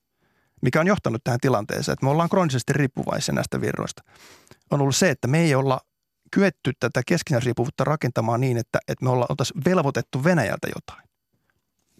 mikä 0.61 0.79
on 0.79 0.87
johtanut 0.87 1.23
tähän 1.23 1.39
tilanteeseen, 1.39 1.93
että 1.93 2.05
me 2.05 2.09
ollaan 2.09 2.29
kroonisesti 2.29 2.73
riippuvaisia 2.73 3.35
näistä 3.35 3.61
virroista, 3.61 4.03
on 4.71 4.81
ollut 4.81 4.95
se, 4.95 5.09
että 5.09 5.27
me 5.27 5.39
ei 5.39 5.55
olla 5.55 5.79
kyetty 6.31 6.71
tätä 6.79 7.01
keskinäisriippuvuutta 7.07 7.83
rakentamaan 7.83 8.41
niin, 8.41 8.57
että, 8.57 8.79
että 8.87 9.05
me 9.05 9.09
ollaan, 9.09 9.27
oltaisiin 9.29 9.61
velvoitettu 9.65 10.23
Venäjältä 10.23 10.67
jotain. 10.75 11.09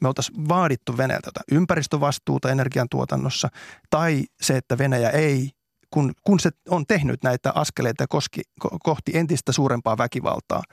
Me 0.01 0.07
oltaisiin 0.07 0.49
vaadittu 0.49 0.97
Venäjältä 0.97 1.27
jotain 1.27 1.57
ympäristövastuuta 1.57 2.51
energiantuotannossa 2.51 3.49
tai 3.89 4.23
se, 4.41 4.57
että 4.57 4.77
Venäjä 4.77 5.09
ei 5.09 5.49
kun, 5.91 6.13
kun 6.23 6.39
se 6.39 6.49
on 6.69 6.85
tehnyt 6.87 7.23
näitä 7.23 7.51
askeleita 7.55 8.07
koski, 8.07 8.41
kohti 8.83 9.17
entistä 9.17 9.51
suurempaa 9.51 9.97
väkivaltaa, 9.97 10.63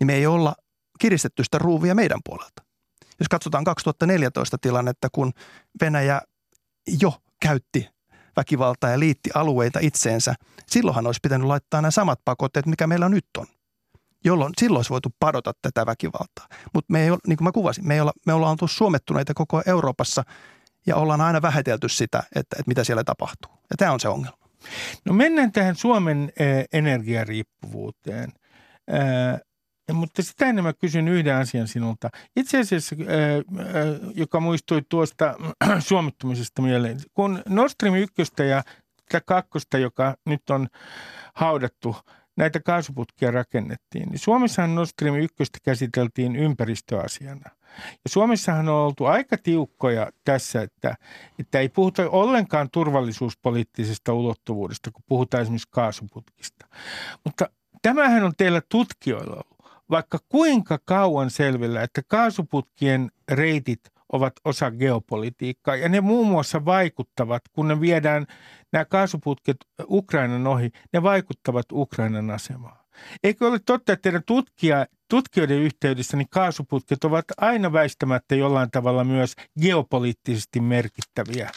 niin 0.00 0.06
me 0.06 0.14
ei 0.14 0.26
olla 0.26 0.54
kiristetty 0.98 1.44
sitä 1.44 1.58
ruuvia 1.58 1.94
meidän 1.94 2.20
puolelta. 2.24 2.62
Jos 3.20 3.28
katsotaan 3.28 3.64
2014 3.64 4.58
tilannetta, 4.58 5.08
kun 5.12 5.32
Venäjä 5.80 6.20
jo 7.00 7.14
käytti 7.40 7.88
väkivaltaa 8.36 8.90
ja 8.90 8.98
liitti 8.98 9.30
alueita 9.34 9.78
itseensä, 9.82 10.34
silloinhan 10.66 11.06
olisi 11.06 11.20
pitänyt 11.22 11.46
laittaa 11.46 11.80
nämä 11.80 11.90
samat 11.90 12.20
pakotteet, 12.24 12.66
mikä 12.66 12.86
meillä 12.86 13.08
nyt 13.08 13.26
on. 13.38 13.46
Jolloin 14.24 14.52
silloin 14.58 14.78
olisi 14.78 14.90
voitu 14.90 15.08
padota 15.20 15.52
tätä 15.62 15.86
väkivaltaa. 15.86 16.46
Mutta 16.74 16.92
me 16.92 17.02
ei 17.02 17.10
ole, 17.10 17.18
niin 17.26 17.36
kuin 17.36 17.44
mä 17.44 17.52
kuvasin, 17.52 17.88
me, 17.88 17.94
ei 17.94 18.00
olla, 18.00 18.12
me 18.26 18.32
ollaan 18.32 18.50
oltu 18.50 18.68
suomettuneita 18.68 19.34
koko 19.34 19.62
Euroopassa 19.66 20.24
ja 20.86 20.96
ollaan 20.96 21.20
aina 21.20 21.42
vähätelty 21.42 21.88
sitä, 21.88 22.18
että, 22.18 22.40
että 22.40 22.64
mitä 22.66 22.84
siellä 22.84 23.04
tapahtuu. 23.04 23.52
Ja 23.70 23.76
tämä 23.76 23.92
on 23.92 24.00
se 24.00 24.08
ongelma. 24.08 24.41
No 25.04 25.12
mennään 25.12 25.52
tähän 25.52 25.76
Suomen 25.76 26.32
äh, 26.40 26.64
energiariippuvuuteen. 26.72 28.32
Äh, 28.92 29.40
mutta 29.92 30.22
sitä 30.22 30.46
ennen 30.46 30.64
mä 30.64 30.72
kysyn 30.72 31.08
yhden 31.08 31.36
asian 31.36 31.68
sinulta. 31.68 32.10
Itse 32.36 32.58
asiassa, 32.58 32.96
äh, 33.00 34.10
joka 34.14 34.40
muistui 34.40 34.82
tuosta 34.88 35.34
suomittumisesta 35.88 36.62
mieleen. 36.62 36.98
Kun 37.14 37.42
Nord 37.48 37.70
Stream 37.70 37.94
1 37.94 38.14
ja 38.48 38.62
2, 39.26 39.58
joka 39.80 40.14
nyt 40.26 40.50
on 40.50 40.68
haudattu, 41.34 41.96
näitä 42.36 42.60
kaasuputkia 42.60 43.30
rakennettiin, 43.30 44.08
niin 44.08 44.18
Suomessahan 44.18 44.74
Nord 44.74 44.88
Stream 44.88 45.16
1 45.16 45.34
käsiteltiin 45.62 46.36
ympäristöasiana– 46.36 47.50
ja 47.78 48.08
Suomessahan 48.08 48.68
on 48.68 48.84
oltu 48.84 49.04
aika 49.04 49.36
tiukkoja 49.36 50.10
tässä, 50.24 50.62
että, 50.62 50.94
että 51.38 51.58
ei 51.58 51.68
puhuta 51.68 52.10
ollenkaan 52.10 52.68
turvallisuuspoliittisesta 52.70 54.12
ulottuvuudesta, 54.12 54.90
kun 54.90 55.04
puhutaan 55.08 55.42
esimerkiksi 55.42 55.68
kaasuputkista. 55.70 56.66
Mutta 57.24 57.50
tämähän 57.82 58.24
on 58.24 58.32
teillä 58.36 58.62
tutkijoilla 58.68 59.34
ollut, 59.34 59.74
vaikka 59.90 60.18
kuinka 60.28 60.78
kauan 60.84 61.30
selvillä, 61.30 61.82
että 61.82 62.02
kaasuputkien 62.08 63.10
reitit 63.30 63.80
ovat 64.12 64.32
osa 64.44 64.70
geopolitiikkaa 64.70 65.76
ja 65.76 65.88
ne 65.88 66.00
muun 66.00 66.26
muassa 66.26 66.64
vaikuttavat, 66.64 67.42
kun 67.52 67.68
ne 67.68 67.80
viedään 67.80 68.26
nämä 68.72 68.84
kaasuputket 68.84 69.56
Ukrainan 69.90 70.46
ohi, 70.46 70.70
ne 70.92 71.02
vaikuttavat 71.02 71.66
Ukrainan 71.72 72.30
asemaan. 72.30 72.82
Eikö 73.24 73.46
ole 73.46 73.58
totta, 73.66 73.92
että 73.92 74.02
teidän 74.02 74.22
tutkija, 74.26 74.86
tutkijoiden 75.12 75.58
yhteydessä 75.58 76.16
niin 76.16 76.28
kaasuputket 76.30 77.04
ovat 77.04 77.24
aina 77.36 77.72
väistämättä 77.72 78.34
jollain 78.34 78.70
tavalla 78.70 79.04
myös 79.04 79.34
geopoliittisesti 79.60 80.60
merkittäviä? 80.60 81.50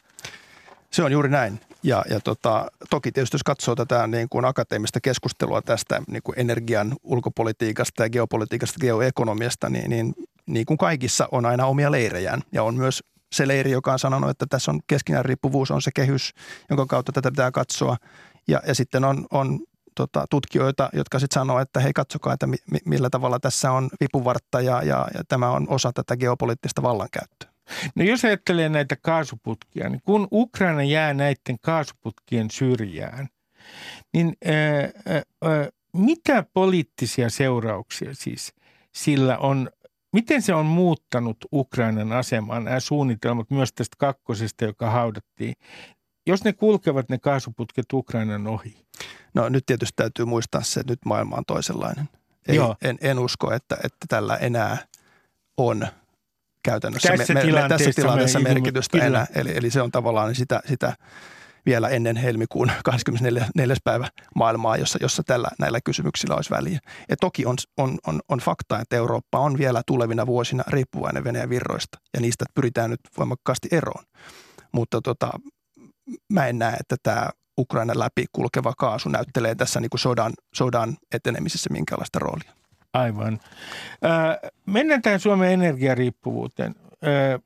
Se 0.91 1.03
on 1.03 1.11
juuri 1.11 1.29
näin. 1.29 1.59
Ja, 1.83 2.03
ja 2.09 2.19
tota, 2.19 2.65
toki 2.89 3.11
tietysti 3.11 3.35
jos 3.35 3.43
katsoo 3.43 3.75
tätä 3.75 4.07
niin 4.07 4.29
kuin 4.29 4.45
akateemista 4.45 5.01
keskustelua 5.01 5.61
tästä 5.61 6.01
niin 6.07 6.23
kuin 6.23 6.39
energian 6.39 6.95
ulkopolitiikasta 7.03 8.03
ja 8.03 8.09
geopolitiikasta, 8.09 8.79
geoekonomiasta, 8.81 9.69
niin, 9.69 9.89
niin, 9.89 10.13
niin 10.45 10.65
kuin 10.65 10.77
kaikissa 10.77 11.27
on 11.31 11.45
aina 11.45 11.65
omia 11.65 11.91
leirejään. 11.91 12.41
Ja 12.51 12.63
on 12.63 12.75
myös 12.75 13.03
se 13.31 13.47
leiri, 13.47 13.71
joka 13.71 13.93
on 13.93 13.99
sanonut, 13.99 14.29
että 14.29 14.45
tässä 14.49 14.71
on 14.71 14.79
keskinäinen 14.87 15.25
riippuvuus, 15.25 15.71
on 15.71 15.81
se 15.81 15.91
kehys, 15.95 16.33
jonka 16.69 16.85
kautta 16.85 17.11
tätä 17.11 17.31
pitää 17.31 17.51
katsoa. 17.51 17.97
Ja, 18.47 18.61
ja 18.67 18.75
sitten 18.75 19.03
on, 19.03 19.25
on 19.31 19.59
tota, 19.95 20.25
tutkijoita, 20.29 20.89
jotka 20.93 21.19
sitten 21.19 21.39
sanoo, 21.39 21.59
että 21.59 21.79
hei 21.79 21.93
katsokaa, 21.93 22.33
että 22.33 22.47
mi, 22.47 22.57
millä 22.85 23.09
tavalla 23.09 23.39
tässä 23.39 23.71
on 23.71 23.89
vipuvartta 24.01 24.61
ja, 24.61 24.83
ja, 24.83 25.07
ja 25.13 25.23
tämä 25.27 25.51
on 25.51 25.69
osa 25.69 25.91
tätä 25.93 26.17
geopoliittista 26.17 26.81
vallankäyttöä. 26.81 27.49
No 27.95 28.03
jos 28.03 28.25
ajattelee 28.25 28.69
näitä 28.69 28.95
kaasuputkia, 28.95 29.89
niin 29.89 30.01
kun 30.05 30.27
Ukraina 30.31 30.83
jää 30.83 31.13
näiden 31.13 31.57
kaasuputkien 31.61 32.51
syrjään, 32.51 33.27
niin 34.13 34.33
ää, 34.45 34.53
ää, 35.43 35.69
mitä 35.93 36.45
poliittisia 36.53 37.29
seurauksia 37.29 38.09
siis 38.13 38.53
sillä 38.93 39.37
on 39.37 39.69
Miten 40.15 40.41
se 40.41 40.53
on 40.53 40.65
muuttanut 40.65 41.37
Ukrainan 41.53 42.11
asemaa, 42.11 42.59
nämä 42.59 42.79
suunnitelmat 42.79 43.51
myös 43.51 43.73
tästä 43.73 43.95
kakkosesta, 43.99 44.65
joka 44.65 44.89
haudattiin, 44.89 45.53
jos 46.27 46.43
ne 46.43 46.53
kulkevat 46.53 47.09
ne 47.09 47.17
kaasuputket 47.17 47.93
Ukrainan 47.93 48.47
ohi? 48.47 48.85
No 49.35 49.49
nyt 49.49 49.65
tietysti 49.65 49.93
täytyy 49.95 50.25
muistaa 50.25 50.63
se, 50.63 50.79
että 50.79 50.91
nyt 50.91 51.05
maailma 51.05 51.35
on 51.35 51.43
toisenlainen. 51.47 52.09
Ei, 52.47 52.55
Joo. 52.55 52.75
En, 52.81 52.97
en 53.01 53.19
usko, 53.19 53.53
että, 53.53 53.77
että 53.83 54.05
tällä 54.07 54.35
enää 54.35 54.77
on 55.57 55.87
käytännössä 56.63 57.13
tässä, 57.17 57.33
me, 57.33 57.41
tilanteessa, 57.41 57.85
me, 57.85 57.87
tässä 57.87 58.01
tilanteessa 58.01 58.39
merkitystä 58.39 58.97
kyllä. 58.97 59.05
enää. 59.05 59.27
Eli, 59.35 59.57
eli 59.57 59.69
se 59.69 59.81
on 59.81 59.91
tavallaan 59.91 60.35
sitä, 60.35 60.61
sitä 60.65 60.93
vielä 61.65 61.89
ennen 61.89 62.15
helmikuun 62.15 62.71
24. 62.83 63.75
päivä 63.83 64.07
maailmaa, 64.35 64.77
jossa, 64.77 64.99
jossa 65.01 65.23
tällä, 65.23 65.47
näillä 65.59 65.79
kysymyksillä 65.81 66.35
olisi 66.35 66.49
väliä. 66.49 66.79
Ja 67.09 67.17
toki 67.17 67.45
on, 67.45 67.55
on, 67.77 67.97
on, 68.07 68.19
on 68.29 68.39
fakta, 68.39 68.79
että 68.79 68.95
Eurooppa 68.95 69.39
on 69.39 69.57
vielä 69.57 69.81
tulevina 69.87 70.25
vuosina 70.25 70.63
riippuvainen 70.67 71.23
Venäjän 71.23 71.49
virroista 71.49 71.97
ja 72.13 72.21
niistä 72.21 72.45
pyritään 72.53 72.89
nyt 72.89 72.99
voimakkaasti 73.17 73.67
eroon. 73.71 74.03
Mutta 74.71 75.01
tota, 75.01 75.29
mä 76.29 76.47
en 76.47 76.59
näe, 76.59 76.75
että 76.79 76.95
tämä 77.03 77.29
Ukrainan 77.57 77.99
läpi 77.99 78.25
kulkeva 78.31 78.73
kaasu 78.77 79.09
näyttelee 79.09 79.55
tässä 79.55 79.79
niin 79.79 79.89
kuin 79.89 79.99
sodan, 79.99 80.33
sodan 80.53 80.97
etenemisessä 81.11 81.69
minkälaista 81.69 82.19
roolia. 82.19 82.51
Aivan. 82.93 83.39
Äh, 84.05 84.51
mennään 84.65 85.01
tähän 85.01 85.19
Suomen 85.19 85.51
energiariippuvuuteen. 85.51 86.75
Äh, 87.03 87.41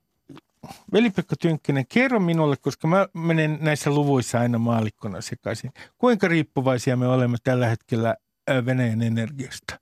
Veli-Pekka 0.94 1.36
Tynkkinen, 1.40 1.86
kerro 1.88 2.20
minulle, 2.20 2.58
koska 2.58 2.88
mä 2.88 3.08
menen 3.14 3.58
näissä 3.62 3.90
luvuissa 3.90 4.40
aina 4.40 4.58
maalikkona 4.58 5.22
sekaisin. 5.22 5.72
Kuinka 5.98 6.28
riippuvaisia 6.28 6.98
me 6.98 7.08
olemme 7.08 7.38
tällä 7.44 7.68
hetkellä 7.68 8.16
Venäjän 8.66 9.02
energiasta? 9.02 9.80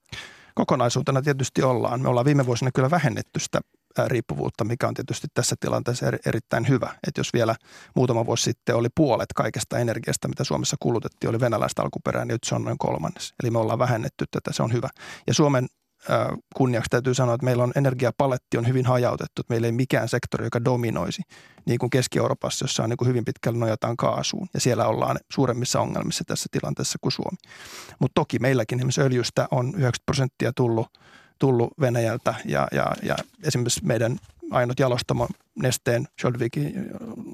Kokonaisuutena 0.56 1.22
tietysti 1.22 1.64
ollaan. 1.64 2.02
Me 2.02 2.10
ollaan 2.10 2.26
viime 2.26 2.46
vuosina 2.46 2.72
kyllä 2.74 2.92
vähennetty 2.92 3.40
sitä 3.40 3.62
riippuvuutta, 4.08 4.64
mikä 4.64 4.88
on 4.88 4.94
tietysti 4.94 5.28
tässä 5.34 5.56
tilanteessa 5.60 6.06
erittäin 6.26 6.68
hyvä. 6.68 6.96
Että 7.08 7.20
jos 7.20 7.34
vielä 7.34 7.56
muutama 7.96 8.26
vuosi 8.26 8.44
sitten 8.44 8.76
oli 8.76 8.88
puolet 8.96 9.34
kaikesta 9.36 9.78
energiasta, 9.78 10.28
mitä 10.28 10.44
Suomessa 10.44 10.76
kulutettiin, 10.80 11.30
oli 11.30 11.40
venäläistä 11.40 11.82
alkuperää, 11.82 12.26
niin 12.26 12.34
nyt 12.34 12.44
se 12.44 12.56
on 12.56 12.64
noin 12.64 12.78
kolmannes. 12.78 13.34
Eli 13.44 13.52
me 13.52 13.60
ollaan 13.60 13.80
vähennetty 13.80 14.26
tätä, 14.32 14.54
se 14.54 14.64
on 14.64 14.74
hyvä. 14.74 14.90
Ja 15.28 15.34
Suomen 15.34 15.68
kunniaksi 16.56 16.90
täytyy 16.90 17.14
sanoa, 17.14 17.36
että 17.36 17.46
meillä 17.46 17.64
on 17.64 17.72
energiapaletti 17.76 18.58
on 18.58 18.68
hyvin 18.68 18.86
hajautettu, 18.86 19.42
että 19.42 19.54
meillä 19.54 19.66
ei 19.66 19.72
mikään 19.72 20.10
sektori, 20.10 20.46
joka 20.46 20.66
dominoisi, 20.66 21.22
niin 21.66 21.80
kuin 21.80 21.90
Keski-Euroopassa, 21.90 22.64
jossa 22.64 22.84
on 22.84 22.90
niin 22.90 22.98
kuin 22.98 23.08
hyvin 23.08 23.26
pitkälle 23.26 23.60
nojataan 23.60 23.98
kaasuun. 23.98 24.48
Ja 24.54 24.60
siellä 24.60 24.88
ollaan 24.88 25.18
suuremmissa 25.34 25.82
ongelmissa 25.82 26.24
tässä 26.28 26.50
tilanteessa 26.52 26.98
kuin 27.02 27.12
Suomi. 27.12 27.38
Mutta 28.00 28.14
toki 28.16 28.40
meilläkin 28.40 28.80
esimerkiksi 28.80 29.02
öljystä 29.02 29.48
on 29.52 29.66
90 29.68 30.04
prosenttia 30.06 30.54
tullut, 30.54 30.88
tullut 31.40 31.74
Venäjältä 31.82 32.36
ja, 32.46 32.68
ja, 32.72 32.92
ja 33.04 33.16
esimerkiksi 33.44 33.86
meidän 33.86 34.18
ainut 34.52 34.80
jalostamo, 34.80 35.28
Nesteen 35.56 36.08
Sjöldvikin 36.22 36.90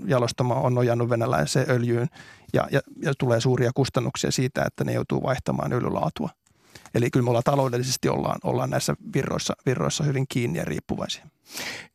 jalostamo 0.06 0.54
on 0.54 0.74
nojannut 0.74 1.10
venäläiseen 1.10 1.70
öljyyn 1.70 2.08
ja, 2.54 2.68
ja, 2.72 2.82
ja 3.02 3.14
tulee 3.18 3.42
suuria 3.42 3.72
kustannuksia 3.76 4.32
siitä, 4.32 4.64
että 4.68 4.84
ne 4.84 4.94
joutuu 4.94 5.24
vaihtamaan 5.24 5.74
öljylaatua– 5.74 6.30
Eli 6.96 7.12
kyllä 7.12 7.24
me 7.24 7.30
ollaan 7.30 7.44
taloudellisesti 7.44 8.10
ollaan, 8.10 8.40
ollaan 8.44 8.70
näissä 8.70 8.96
virroissa, 9.14 9.54
virroissa 9.66 10.04
hyvin 10.04 10.26
kiinni 10.30 10.60
ja 10.60 10.66
riippuvaisia. 10.66 11.26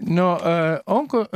No 0.09 0.41
onko 0.87 1.27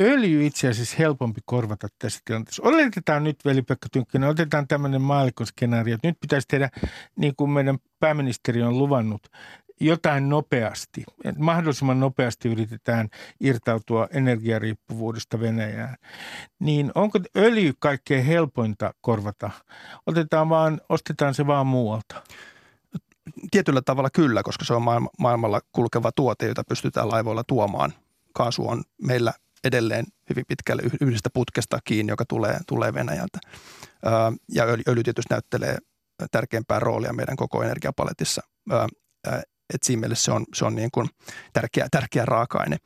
öljy 0.00 0.46
itse 0.46 0.68
asiassa 0.68 0.96
helpompi 0.98 1.40
korvata 1.44 1.88
tässä 1.98 2.20
tilanteessa? 2.24 2.62
Oletetaan 2.62 3.24
nyt, 3.24 3.36
veli-Pekka 3.44 3.88
Tynkkönen, 3.92 4.28
otetaan 4.28 4.68
tämmöinen 4.68 5.02
maallikoskenaario, 5.02 5.94
että 5.94 6.08
nyt 6.08 6.20
pitäisi 6.20 6.48
tehdä, 6.48 6.70
niin 7.16 7.36
kuin 7.36 7.50
meidän 7.50 7.78
pääministeri 8.00 8.62
on 8.62 8.78
luvannut, 8.78 9.28
jotain 9.80 10.28
nopeasti. 10.28 11.04
Että 11.24 11.42
mahdollisimman 11.42 12.00
nopeasti 12.00 12.48
yritetään 12.48 13.08
irtautua 13.40 14.08
energiariippuvuudesta 14.10 15.40
Venäjään. 15.40 15.96
Niin 16.58 16.92
onko 16.94 17.18
öljy 17.36 17.72
kaikkein 17.78 18.24
helpointa 18.24 18.94
korvata? 19.00 19.50
Otetaan 20.06 20.48
vaan, 20.48 20.80
ostetaan 20.88 21.34
se 21.34 21.46
vaan 21.46 21.66
muualta 21.66 22.22
tietyllä 23.50 23.82
tavalla 23.82 24.10
kyllä, 24.10 24.42
koska 24.42 24.64
se 24.64 24.74
on 24.74 24.82
maailmalla 25.18 25.60
kulkeva 25.72 26.12
tuote, 26.12 26.46
jota 26.46 26.62
pystytään 26.68 27.08
laivoilla 27.08 27.44
tuomaan. 27.44 27.92
Kaasu 28.32 28.68
on 28.68 28.82
meillä 29.02 29.32
edelleen 29.64 30.04
hyvin 30.30 30.44
pitkälle 30.48 30.82
yhdestä 31.00 31.30
putkesta 31.34 31.78
kiinni, 31.84 32.12
joka 32.12 32.24
tulee, 32.24 32.58
tulee 32.66 32.94
Venäjältä. 32.94 33.38
Ja 34.48 34.64
öljy 34.88 35.02
tietysti 35.02 35.34
näyttelee 35.34 35.78
tärkeämpää 36.30 36.78
roolia 36.78 37.12
meidän 37.12 37.36
koko 37.36 37.62
energiapaletissa. 37.62 38.42
Et 39.74 39.82
siinä 39.82 40.00
mielessä 40.00 40.24
se 40.24 40.32
on, 40.32 40.44
se 40.54 40.64
on 40.64 40.74
niin 40.74 40.90
kuin 40.90 41.08
tärkeä, 41.52 41.88
tärkeä 41.90 42.24
raaka-aine. 42.24 42.76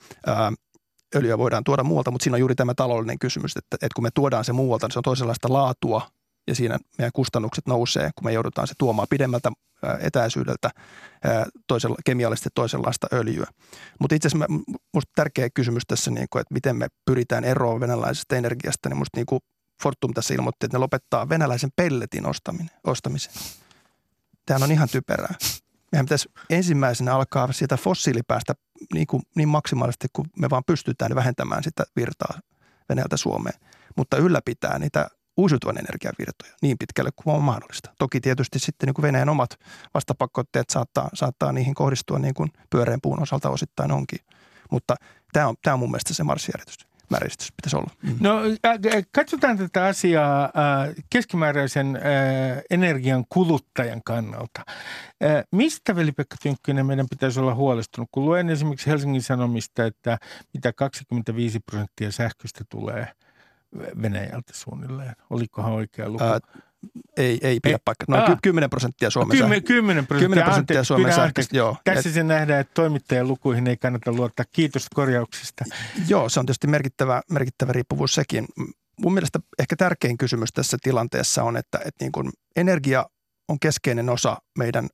Öljyä 1.15 1.39
voidaan 1.39 1.65
tuoda 1.65 1.85
muualta, 1.85 2.11
mutta 2.11 2.25
siinä 2.25 2.35
on 2.37 2.41
juuri 2.41 2.55
tämä 2.55 2.75
taloudellinen 2.75 3.19
kysymys, 3.19 3.57
että, 3.57 3.75
että 3.75 3.95
kun 3.95 4.05
me 4.05 4.11
tuodaan 4.15 4.45
se 4.45 4.53
muualta, 4.53 4.87
niin 4.87 4.93
se 4.93 4.99
on 4.99 5.03
toisenlaista 5.03 5.53
laatua 5.53 6.07
ja 6.47 6.55
siinä 6.55 6.79
meidän 6.99 7.12
kustannukset 7.14 7.66
nousee, 7.66 8.11
kun 8.14 8.25
me 8.25 8.33
joudutaan 8.33 8.68
se 8.68 8.75
tuomaan 8.79 9.09
pidemmältä 9.11 9.53
etäisyydeltä 10.01 10.71
toisella, 11.66 11.97
kemiallisesti 12.05 12.49
toisenlaista 12.55 13.07
öljyä. 13.12 13.47
Mutta 14.01 14.14
itse 14.14 14.29
asiassa 14.29 14.47
minusta 14.49 15.12
tärkeä 15.14 15.51
kysymys 15.55 15.83
tässä, 15.88 16.11
niin 16.11 16.27
kuin, 16.31 16.40
että 16.40 16.55
miten 16.55 16.77
me 16.77 16.88
pyritään 17.05 17.45
eroon 17.45 17.81
venäläisestä 17.81 18.37
energiasta, 18.37 18.88
niin 18.88 18.97
minusta 18.97 19.16
niin 19.16 19.40
Fortum 19.83 20.14
tässä 20.14 20.35
ilmoitti, 20.35 20.66
että 20.66 20.77
ne 20.77 20.81
lopettaa 20.81 21.29
venäläisen 21.29 21.71
pelletin 21.77 22.27
ostaminen, 22.27 22.71
ostamisen. 22.85 23.33
Tämä 24.47 24.64
on 24.64 24.73
ihan 24.73 24.88
typerää. 24.92 25.35
Meidän 25.92 26.07
pitäisi 26.07 26.28
ensimmäisenä 26.50 27.14
alkaa 27.14 27.52
siitä 27.52 27.76
fossiilipäästä 27.76 28.55
niin, 28.94 29.07
kuin, 29.07 29.22
niin 29.37 29.48
maksimaalisesti 29.48 30.09
kuin 30.12 30.28
me 30.38 30.50
vaan 30.50 30.62
pystytään 30.66 31.14
vähentämään 31.14 31.64
sitä 31.64 31.85
virtaa 31.96 32.38
Venäjältä 32.88 33.16
Suomeen, 33.16 33.61
mutta 33.96 34.16
ylläpitää 34.16 34.78
niitä 34.78 35.09
uusiutuvan 35.37 35.78
energian 35.78 36.14
virtoja 36.18 36.52
niin 36.62 36.78
pitkälle 36.78 37.11
kuin 37.16 37.37
on 37.37 37.42
mahdollista. 37.42 37.94
Toki 37.98 38.20
tietysti 38.20 38.59
sitten 38.59 38.87
niin 38.87 38.94
kuin 38.94 39.02
Venäjän 39.02 39.28
omat 39.28 39.59
vastapakotteet 39.94 40.70
saattaa, 40.70 41.09
saattaa 41.14 41.52
niihin 41.52 41.74
kohdistua 41.74 42.18
niin 42.18 42.35
kuin 42.35 42.50
pyöreän 42.70 43.00
puun 43.02 43.22
osalta 43.22 43.50
osittain 43.50 43.92
onkin. 43.92 44.18
Mutta 44.70 44.94
tämä 45.33 45.48
on, 45.48 45.57
tämä 45.62 45.74
on 45.74 45.81
mun 45.81 45.90
mielestä 45.90 46.14
se 46.14 46.24
marssijärjestys 46.24 46.91
määräistys 47.11 47.53
pitäisi 47.57 47.77
olla. 47.77 47.91
Mm. 48.03 48.17
No 48.21 48.41
katsotaan 49.12 49.59
tätä 49.59 49.85
asiaa 49.85 50.53
keskimääräisen 51.11 51.99
energian 52.71 53.25
kuluttajan 53.29 54.01
kannalta. 54.05 54.65
Mistä, 55.53 55.97
Veli-Pekka 55.97 56.37
Tynkkynen, 56.43 56.87
meidän 56.87 57.07
pitäisi 57.11 57.41
olla 57.41 57.55
huolestunut? 57.55 58.09
Kun 58.12 58.25
luen 58.25 58.51
esimerkiksi 58.51 58.91
Helsingin 58.91 59.23
Sanomista, 59.23 59.87
että 59.87 60.19
mitä 60.55 60.73
25 60.73 61.61
prosenttia 61.61 62.12
sähköstä 62.12 62.65
tulee– 62.71 63.09
Venäjältä 64.03 64.53
suunnilleen. 64.53 65.17
Olikohan 65.31 65.73
oikea 65.73 66.09
luku? 66.09 66.25
Ää, 66.25 66.41
ei, 67.16 67.38
ei 67.42 67.61
pidä 67.61 67.79
paikkaa. 67.85 68.07
Noin 68.09 68.31
aa, 68.31 68.38
10 68.42 68.71
prosenttia 68.71 69.11
Suomen 69.11 69.38
10, 69.38 69.62
10 69.64 70.07
prosenttia, 70.07 70.29
10 70.29 70.45
prosenttia 70.45 70.79
ante, 70.79 70.87
Suomen 70.87 71.14
sähköstä, 71.14 71.57
joo. 71.57 71.77
Tässä 71.85 72.09
et, 72.09 72.14
se 72.14 72.23
nähdään, 72.23 72.61
että 72.61 72.75
toimittajan 72.75 73.29
lukuihin 73.29 73.66
ei 73.66 73.77
kannata 73.77 74.12
luottaa. 74.12 74.47
Kiitos 74.53 74.87
korjauksista. 74.95 75.64
Joo, 76.09 76.29
se 76.29 76.40
on 76.40 76.47
tietysti 76.47 76.66
merkittävä, 76.66 77.23
merkittävä 77.31 77.73
riippuvuus 77.73 78.14
sekin. 78.14 78.47
Mun 79.01 79.14
mielestä 79.14 79.38
ehkä 79.59 79.77
tärkein 79.77 80.18
kysymys 80.18 80.53
tässä 80.53 80.77
tilanteessa 80.83 81.42
on, 81.42 81.57
että, 81.57 81.79
että 81.79 82.05
niin 82.05 82.12
kuin 82.12 82.31
energia 82.57 83.07
on 83.49 83.61
keskeinen 83.61 84.09
osa 84.09 84.37
meidän 84.59 84.88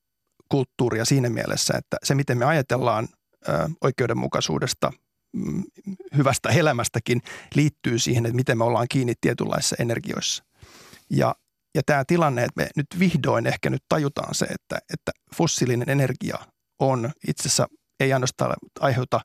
kulttuuria 0.48 1.04
siinä 1.04 1.30
mielessä, 1.30 1.74
että 1.78 1.96
se 2.04 2.14
miten 2.14 2.38
me 2.38 2.44
ajatellaan 2.44 3.08
ö, 3.48 3.52
oikeudenmukaisuudesta, 3.80 4.92
Mm, 5.36 5.62
hyvästä 6.16 6.48
elämästäkin 6.48 7.22
liittyy 7.54 7.98
siihen, 7.98 8.26
että 8.26 8.36
miten 8.36 8.58
me 8.58 8.64
ollaan 8.64 8.86
kiinni 8.90 9.14
tietynlaisissa 9.20 9.76
energioissa. 9.78 10.44
Ja, 11.10 11.34
ja 11.74 11.82
tämä 11.86 12.04
tilanne, 12.04 12.44
että 12.44 12.62
me 12.62 12.68
nyt 12.76 12.86
vihdoin 12.98 13.46
ehkä 13.46 13.70
nyt 13.70 13.82
tajutaan 13.88 14.34
se, 14.34 14.44
että, 14.44 14.78
että 14.92 15.12
fossiilinen 15.36 15.90
energia 15.90 16.38
on 16.78 17.10
itse 17.28 17.42
asiassa 17.42 17.68
ei 18.00 18.12
ainoastaan 18.12 18.54
aiheuta 18.80 19.20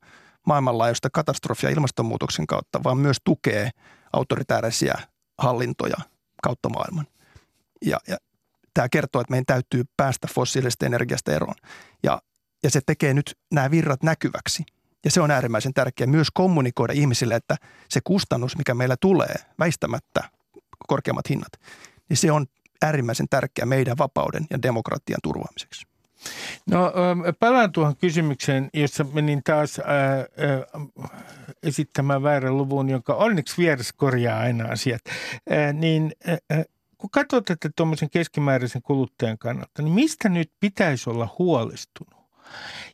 maailmanlaajuista 0.47 1.09
katastrofia 1.09 1.69
ilmastonmuutoksen 1.69 2.47
kautta, 2.47 2.83
vaan 2.83 2.97
myös 2.97 3.17
tukee 3.23 3.69
autoritäärisiä 4.13 4.95
hallintoja 5.37 5.97
kautta 6.43 6.69
maailman. 6.69 7.07
Ja, 7.85 7.97
ja 8.07 8.17
tämä 8.73 8.89
kertoo, 8.89 9.21
että 9.21 9.31
meidän 9.31 9.45
täytyy 9.45 9.83
päästä 9.97 10.27
fossiilisesta 10.35 10.85
energiasta 10.85 11.31
eroon. 11.31 11.55
Ja, 12.03 12.21
ja 12.63 12.69
se 12.69 12.81
tekee 12.85 13.13
nyt 13.13 13.37
nämä 13.51 13.71
virrat 13.71 14.03
näkyväksi– 14.03 14.63
ja 15.05 15.11
se 15.11 15.21
on 15.21 15.31
äärimmäisen 15.31 15.73
tärkeää 15.73 16.07
myös 16.07 16.27
kommunikoida 16.33 16.93
ihmisille, 16.93 17.35
että 17.35 17.55
se 17.89 17.99
kustannus, 18.03 18.57
mikä 18.57 18.73
meillä 18.73 18.95
tulee 19.01 19.35
väistämättä, 19.59 20.23
korkeammat 20.87 21.29
hinnat, 21.29 21.51
niin 22.13 22.17
se 22.17 22.31
on 22.31 22.45
äärimmäisen 22.81 23.29
tärkeä 23.29 23.65
meidän 23.65 23.97
vapauden 23.97 24.45
ja 24.49 24.61
demokratian 24.61 25.19
turvaamiseksi. 25.23 25.85
No 26.69 26.93
palaan 27.39 27.71
tuohon 27.71 27.97
kysymykseen, 27.97 28.69
jossa 28.73 29.03
menin 29.03 29.43
taas 29.43 29.79
ää, 29.79 29.85
ää, 29.87 30.25
esittämään 31.63 32.23
väärän 32.23 32.57
luvun, 32.57 32.89
jonka 32.89 33.13
onneksi 33.13 33.57
vieras 33.57 33.93
korjaa 33.93 34.39
aina 34.39 34.67
asiat. 34.69 35.01
Ää, 35.49 35.73
niin 35.73 36.11
ää, 36.27 36.63
kun 36.97 37.09
katsot 37.09 37.49
että 37.49 37.69
tuommoisen 37.75 38.09
keskimääräisen 38.09 38.81
kuluttajan 38.81 39.37
kannalta, 39.37 39.81
niin 39.81 39.93
mistä 39.93 40.29
nyt 40.29 40.51
pitäisi 40.59 41.09
olla 41.09 41.35
huolestunut? 41.39 42.23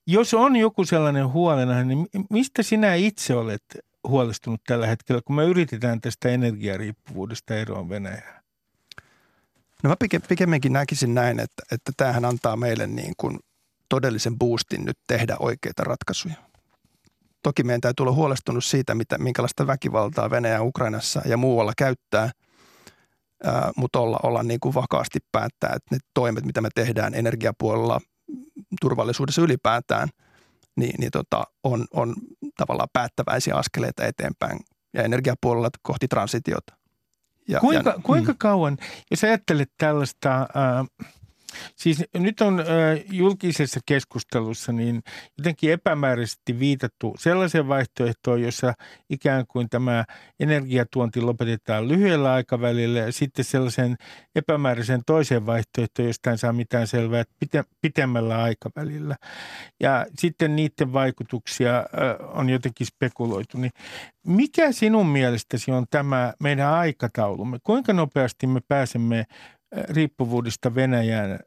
Jos 0.08 0.34
on 0.34 0.56
joku 0.56 0.86
sellainen 0.86 1.28
huolena, 1.28 1.84
niin 1.84 2.08
mistä 2.30 2.64
sinä 2.64 2.96
itse 2.96 3.36
olet 3.36 3.64
huolestunut 4.08 4.62
tällä 4.68 4.88
hetkellä, 4.88 5.22
kun 5.26 5.36
me 5.36 5.46
yritetään 5.46 6.02
tästä 6.02 6.30
energiariippuvuudesta 6.30 7.56
eroon 7.56 7.90
Venäjään? 7.90 8.39
No 9.84 9.90
mä 9.90 9.96
pikemminkin 10.30 10.74
näkisin 10.74 11.16
näin, 11.16 11.40
että, 11.40 11.64
että 11.72 11.92
tämähän 11.98 12.26
antaa 12.26 12.56
meille 12.56 12.88
niin 12.88 13.14
kuin 13.18 13.40
todellisen 13.90 14.40
boostin 14.40 14.86
nyt 14.86 14.98
tehdä 15.08 15.36
oikeita 15.40 15.84
ratkaisuja. 15.84 16.36
Toki 17.44 17.64
meidän 17.64 17.82
täytyy 17.82 18.04
olla 18.04 18.16
huolestunut 18.16 18.66
siitä, 18.66 18.96
mitä, 18.96 19.18
minkälaista 19.18 19.68
väkivaltaa 19.68 20.30
Venäjä 20.30 20.62
Ukrainassa 20.62 21.22
ja 21.26 21.38
muualla 21.38 21.74
käyttää 21.78 22.32
mutta 23.78 24.00
olla, 24.00 24.20
olla 24.24 24.44
niin 24.44 24.60
kuin 24.60 24.76
vakaasti 24.76 25.20
päättää, 25.32 25.74
että 25.76 25.96
ne 25.96 25.98
toimet, 26.14 26.46
mitä 26.46 26.62
me 26.62 26.70
tehdään 26.76 27.14
energiapuolella, 27.14 28.00
turvallisuudessa 28.82 29.42
ylipäätään, 29.42 30.10
niin, 30.76 30.94
niin 31.00 31.12
tota, 31.12 31.44
on, 31.64 31.86
on 31.92 32.16
tavallaan 32.58 32.90
päättäväisiä 32.94 33.56
askeleita 33.56 34.06
eteenpäin 34.06 34.60
ja 34.94 35.04
energiapuolella 35.04 35.70
kohti 35.82 36.08
transitiota. 36.08 36.79
Ja, 37.50 37.60
kuinka, 37.60 37.90
ja, 37.90 37.96
kuinka 38.04 38.32
mm. 38.32 38.38
kauan, 38.38 38.78
jos 39.12 39.24
ajattelet 39.24 39.72
tällaista... 39.78 40.42
Äh, 40.42 41.10
Siis 41.76 42.04
nyt 42.18 42.42
on 42.42 42.64
julkisessa 43.12 43.80
keskustelussa 43.86 44.72
niin 44.72 45.02
jotenkin 45.38 45.72
epämääräisesti 45.72 46.60
viitattu 46.60 47.16
sellaiseen 47.20 47.68
vaihtoehtoon, 47.68 48.42
jossa 48.42 48.74
ikään 49.10 49.46
kuin 49.48 49.70
tämä 49.70 50.06
energiatuonti 50.40 51.22
lopetetaan 51.22 51.88
lyhyellä 51.88 52.34
aikavälillä 52.34 53.00
ja 53.00 53.12
sitten 53.12 53.46
sellaisen 53.46 53.96
epämääräisen 54.36 55.02
toiseen 55.06 55.46
vaihtoehtoon, 55.46 56.08
josta 56.08 56.32
ei 56.32 56.38
saa 56.38 56.54
mitään 56.54 56.88
selvää, 56.88 57.24
pitemmällä 57.82 58.44
aikavälillä. 58.44 59.16
Ja 59.80 60.06
sitten 60.18 60.56
niiden 60.56 60.94
vaikutuksia 60.94 61.86
on 62.34 62.50
jotenkin 62.50 62.88
spekuloitu. 62.88 63.58
Niin 63.58 63.72
mikä 64.28 64.72
sinun 64.72 65.08
mielestäsi 65.08 65.72
on 65.72 65.86
tämä 65.90 66.34
meidän 66.40 66.74
aikataulumme? 66.74 67.58
Kuinka 67.64 67.94
nopeasti 67.94 68.48
me 68.48 68.60
pääsemme 68.68 69.26
riippuvuudesta 69.72 70.76
Venäjän 70.76 71.40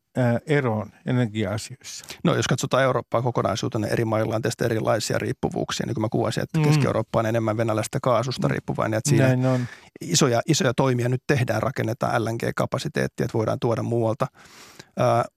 eroon 0.46 0.90
energia-asioissa? 1.06 2.04
No 2.24 2.34
jos 2.34 2.46
katsotaan 2.46 2.82
Eurooppaa 2.82 3.22
kokonaisuutena, 3.22 3.86
eri 3.86 4.04
mailla 4.04 4.34
on 4.34 4.42
tästä 4.42 4.64
erilaisia 4.64 5.18
riippuvuuksia. 5.18 5.86
Niin 5.86 5.94
kuin 5.94 6.02
mä 6.02 6.08
kuvasin, 6.08 6.42
että 6.42 6.58
mm. 6.58 6.64
Keski-Eurooppa 6.64 7.18
on 7.18 7.26
enemmän 7.26 7.56
venäläistä 7.56 7.98
kaasusta 8.02 8.48
mm. 8.48 8.52
riippuvainen. 8.52 8.98
Että 8.98 9.10
siinä 9.10 9.26
Näin 9.26 9.46
on. 9.46 9.66
Isoja, 10.00 10.40
isoja 10.46 10.74
toimia 10.74 11.08
nyt 11.08 11.22
tehdään, 11.26 11.62
rakennetaan 11.62 12.24
LNG-kapasiteettia, 12.24 13.24
että 13.24 13.38
voidaan 13.38 13.58
tuoda 13.60 13.82
muualta– 13.82 14.26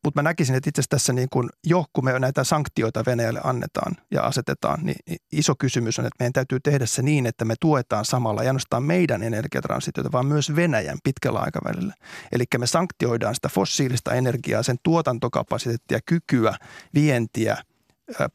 mutta 0.04 0.22
mä 0.22 0.30
näkisin, 0.30 0.56
että 0.56 0.70
itse 0.70 0.82
asiassa 0.82 0.90
tässä 0.90 1.14
niin 1.14 1.28
kun, 1.32 1.50
jo 1.66 1.86
kun 1.94 2.06
me 2.06 2.20
näitä 2.20 2.44
sanktioita 2.44 3.04
Venäjälle 3.06 3.42
annetaan 3.44 3.96
ja 4.12 4.24
asetetaan, 4.24 4.80
niin 4.84 5.18
iso 5.32 5.54
kysymys 5.60 6.00
on, 6.00 6.06
että 6.06 6.16
meidän 6.20 6.34
täytyy 6.34 6.60
tehdä 6.60 6.86
se 6.86 7.02
niin, 7.02 7.26
että 7.26 7.46
me 7.46 7.54
tuetaan 7.60 8.06
samalla 8.06 8.42
ei 8.42 8.48
ainoastaan 8.48 8.84
meidän 8.84 9.24
energiatransitiota, 9.24 10.12
vaan 10.12 10.26
myös 10.26 10.56
Venäjän 10.56 10.98
pitkällä 11.04 11.40
aikavälillä. 11.40 11.94
Eli 12.32 12.44
me 12.58 12.68
sanktioidaan 12.68 13.36
sitä 13.36 13.50
fossiilista 13.50 14.14
energiaa, 14.14 14.64
sen 14.64 14.78
tuotantokapasiteettia, 14.84 16.00
kykyä, 16.06 16.58
vientiä, 16.94 17.58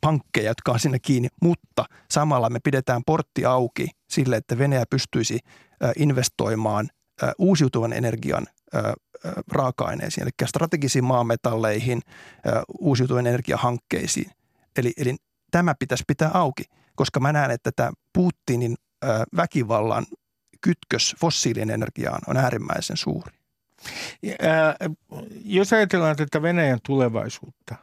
pankkeja, 0.01 0.51
jotka 0.51 0.73
on 0.73 0.81
sinne 0.81 0.99
kiinni, 0.99 1.29
mutta 1.43 1.85
samalla 2.11 2.51
me 2.51 2.59
pidetään 2.65 3.03
portti 3.07 3.45
auki 3.45 3.89
sille, 4.11 4.37
että 4.37 4.59
Venäjä 4.59 4.85
pystyisi 4.91 5.39
investoimaan 5.97 6.89
uusiutuvan 7.39 7.93
energian 7.93 8.47
raaka-aineisiin, 9.53 10.23
eli 10.23 10.49
strategisiin 10.49 11.05
maametalleihin, 11.05 12.01
uusiutuvien 12.79 13.27
energiahankkeisiin. 13.27 14.31
Eli, 14.77 14.93
eli 14.97 15.17
tämä 15.51 15.75
pitäisi 15.79 16.05
pitää 16.07 16.31
auki, 16.35 16.65
koska 16.95 17.21
mä 17.21 17.33
näen, 17.33 17.51
että 17.51 17.71
tämä 17.77 17.91
Putinin 18.13 18.75
väkivallan 19.37 20.07
kytkös 20.61 21.17
fossiilien 21.21 21.71
energiaan 21.71 22.21
on 22.27 22.37
äärimmäisen 22.37 22.97
suuri. 22.97 23.33
Ää, 24.43 24.77
jos 25.45 25.73
ajatellaan 25.73 26.17
tätä 26.17 26.43
Venäjän 26.43 26.79
tulevaisuutta, 26.87 27.75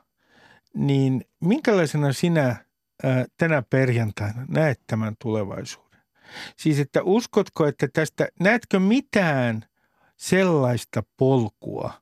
niin 0.74 1.26
minkälaisena 1.42 2.14
sinä 2.14 2.44
ää, 2.44 3.26
tänä 3.38 3.62
perjantaina 3.62 4.46
näet 4.48 4.82
tämän 4.88 5.16
tulevaisuuden? 5.20 6.00
Siis, 6.58 6.80
että 6.80 7.04
uskotko, 7.04 7.66
että 7.66 7.88
tästä, 7.94 8.28
näetkö 8.40 8.80
mitään– 8.80 9.66
sellaista 10.18 11.04
polkua, 11.18 11.94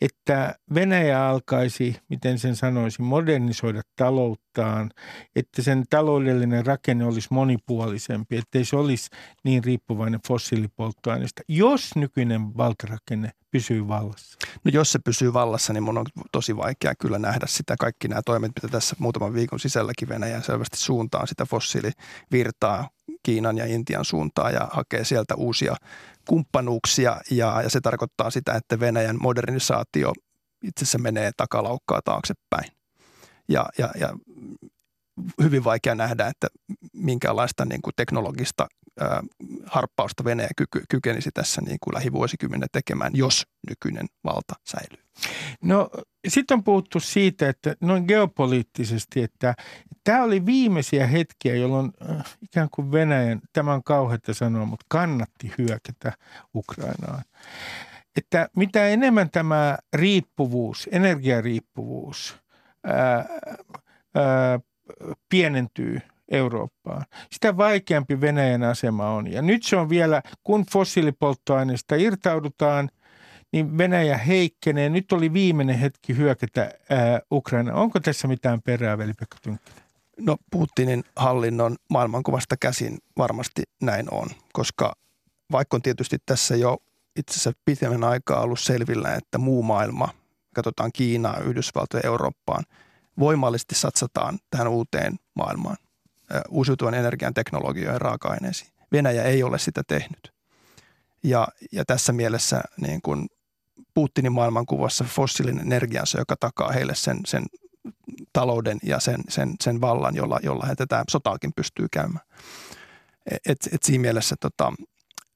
että 0.00 0.54
Venäjä 0.74 1.28
alkaisi, 1.28 1.96
miten 2.08 2.38
sen 2.38 2.56
sanoisi, 2.56 3.02
modernisoida 3.02 3.82
talouttaan, 3.96 4.90
että 5.36 5.62
sen 5.62 5.84
taloudellinen 5.90 6.66
rakenne 6.66 7.04
olisi 7.04 7.28
monipuolisempi, 7.30 8.36
ettei 8.36 8.64
se 8.64 8.76
olisi 8.76 9.10
niin 9.44 9.64
riippuvainen 9.64 10.20
fossiilipolttoaineista, 10.28 11.42
jos 11.48 11.96
nykyinen 11.96 12.56
valtarakenne 12.56 13.30
pysyy 13.50 13.88
vallassa? 13.88 14.38
No 14.64 14.70
jos 14.74 14.92
se 14.92 14.98
pysyy 14.98 15.32
vallassa, 15.32 15.72
niin 15.72 15.82
mun 15.82 15.98
on 15.98 16.06
tosi 16.32 16.56
vaikea 16.56 16.94
kyllä 16.94 17.18
nähdä 17.18 17.46
sitä. 17.48 17.76
Kaikki 17.78 18.08
nämä 18.08 18.22
toimet, 18.26 18.52
mitä 18.54 18.68
tässä 18.68 18.96
muutaman 18.98 19.34
viikon 19.34 19.60
sisälläkin 19.60 20.08
Venäjä 20.08 20.40
selvästi 20.40 20.76
suuntaan 20.76 21.28
sitä 21.28 21.46
fossiilivirtaa 21.46 22.88
Kiinan 23.22 23.58
ja 23.58 23.66
Intian 23.66 24.04
suuntaan 24.04 24.52
ja 24.52 24.68
hakee 24.72 25.04
sieltä 25.04 25.34
uusia 25.34 25.76
kumppanuuksia 26.28 27.20
ja, 27.30 27.62
ja 27.62 27.70
se 27.70 27.80
tarkoittaa 27.80 28.30
sitä, 28.30 28.54
että 28.54 28.80
Venäjän 28.80 29.18
modernisaatio 29.20 30.12
itse 30.62 30.84
asiassa 30.84 30.98
menee 30.98 31.30
takalaukkaa 31.36 32.00
taaksepäin. 32.04 32.72
Ja, 33.48 33.66
ja, 33.78 33.90
ja 34.00 34.08
hyvin 35.42 35.64
vaikea 35.64 35.94
nähdä, 35.94 36.26
että 36.26 36.46
minkälaista 36.92 37.64
niin 37.64 37.82
kuin 37.82 37.94
teknologista 37.96 38.66
ää, 39.00 39.22
harppausta 39.66 40.24
Venäjä 40.24 40.48
kyky, 40.56 40.82
kykenisi 40.88 41.30
tässä 41.34 41.62
niin 41.62 41.78
kuin 41.80 41.94
lähivuosikymmenen 41.94 42.68
tekemään, 42.72 43.12
jos 43.14 43.46
nykyinen 43.68 44.06
valta 44.24 44.54
säilyy. 44.66 45.04
No 45.62 45.90
sitten 46.28 46.54
on 46.56 46.64
puhuttu 46.64 47.00
siitä, 47.00 47.48
että 47.48 47.76
noin 47.80 48.04
geopoliittisesti, 48.08 49.22
että 49.22 49.54
tämä 50.04 50.22
oli 50.22 50.46
viimeisiä 50.46 51.06
hetkiä, 51.06 51.54
jolloin 51.54 51.92
äh, 52.10 52.36
ikään 52.42 52.68
kuin 52.70 52.92
Venäjän, 52.92 53.40
tämä 53.52 53.72
on 53.72 53.82
kauheata 53.84 54.34
sanoa, 54.34 54.66
mutta 54.66 54.86
kannatti 54.88 55.52
hyökätä 55.58 56.12
Ukrainaan. 56.54 57.24
Että 58.16 58.48
mitä 58.56 58.88
enemmän 58.88 59.30
tämä 59.30 59.78
riippuvuus, 59.92 60.88
energiariippuvuus 60.92 62.36
ää, 62.84 63.24
ää, 64.14 64.60
pienentyy 65.28 66.00
Eurooppaan, 66.30 67.04
sitä 67.30 67.56
vaikeampi 67.56 68.20
Venäjän 68.20 68.62
asema 68.62 69.10
on. 69.10 69.32
Ja 69.32 69.42
nyt 69.42 69.62
se 69.62 69.76
on 69.76 69.88
vielä, 69.88 70.22
kun 70.44 70.66
fossiilipolttoaineista 70.72 71.94
irtaudutaan, 71.94 72.90
niin 73.52 73.78
Venäjä 73.78 74.18
heikkenee. 74.18 74.88
Nyt 74.88 75.12
oli 75.12 75.32
viimeinen 75.32 75.78
hetki 75.78 76.16
hyökätä 76.16 76.60
ää, 76.90 77.20
Ukraina. 77.32 77.74
Onko 77.74 78.00
tässä 78.00 78.28
mitään 78.28 78.62
perää, 78.62 78.96
Tynkkynen? 78.96 79.60
No 80.20 80.36
Putinin 80.50 81.04
hallinnon 81.16 81.76
maailmankuvasta 81.90 82.56
käsin 82.56 82.98
varmasti 83.18 83.62
näin 83.82 84.06
on, 84.10 84.28
koska 84.52 84.92
vaikka 85.52 85.76
on 85.76 85.82
tietysti 85.82 86.16
tässä 86.26 86.56
jo 86.56 86.78
itse 87.16 87.32
asiassa 87.32 87.52
pitemmän 87.64 88.04
aikaa 88.04 88.40
ollut 88.40 88.60
selvillä, 88.60 89.14
että 89.14 89.38
muu 89.38 89.62
maailma, 89.62 90.08
katsotaan 90.54 90.90
Kiinaa, 90.92 91.38
Yhdysvaltoja, 91.38 92.02
Eurooppaan, 92.04 92.64
voimallisesti 93.18 93.74
satsataan 93.74 94.38
tähän 94.50 94.68
uuteen 94.68 95.18
maailmaan, 95.34 95.76
uusiutuvan 96.48 96.94
energian 96.94 97.34
teknologioihin 97.34 97.92
ja 97.92 97.98
raaka-aineisiin. 97.98 98.70
Venäjä 98.92 99.22
ei 99.22 99.42
ole 99.42 99.58
sitä 99.58 99.82
tehnyt. 99.88 100.32
Ja, 101.24 101.48
ja 101.72 101.84
tässä 101.84 102.12
mielessä 102.12 102.60
niin 102.80 103.02
kuin 103.02 103.26
Putinin 103.94 104.32
maailmankuvassa 104.32 105.04
fossiilinen 105.04 105.66
energiansa, 105.66 106.18
joka 106.18 106.36
takaa 106.40 106.72
heille 106.72 106.94
sen, 106.94 107.20
sen 107.26 107.44
talouden 108.32 108.78
ja 108.82 109.00
sen, 109.00 109.20
sen, 109.28 109.54
sen 109.62 109.80
vallan, 109.80 110.16
jolla, 110.16 110.40
jolla 110.42 110.66
he 110.66 110.74
tätä 110.74 111.04
sotaakin 111.10 111.52
pystyy 111.52 111.86
käymään. 111.92 112.26
Et, 113.46 113.68
et 113.72 113.82
siinä 113.82 114.02
mielessä 114.02 114.36
tota, 114.40 114.72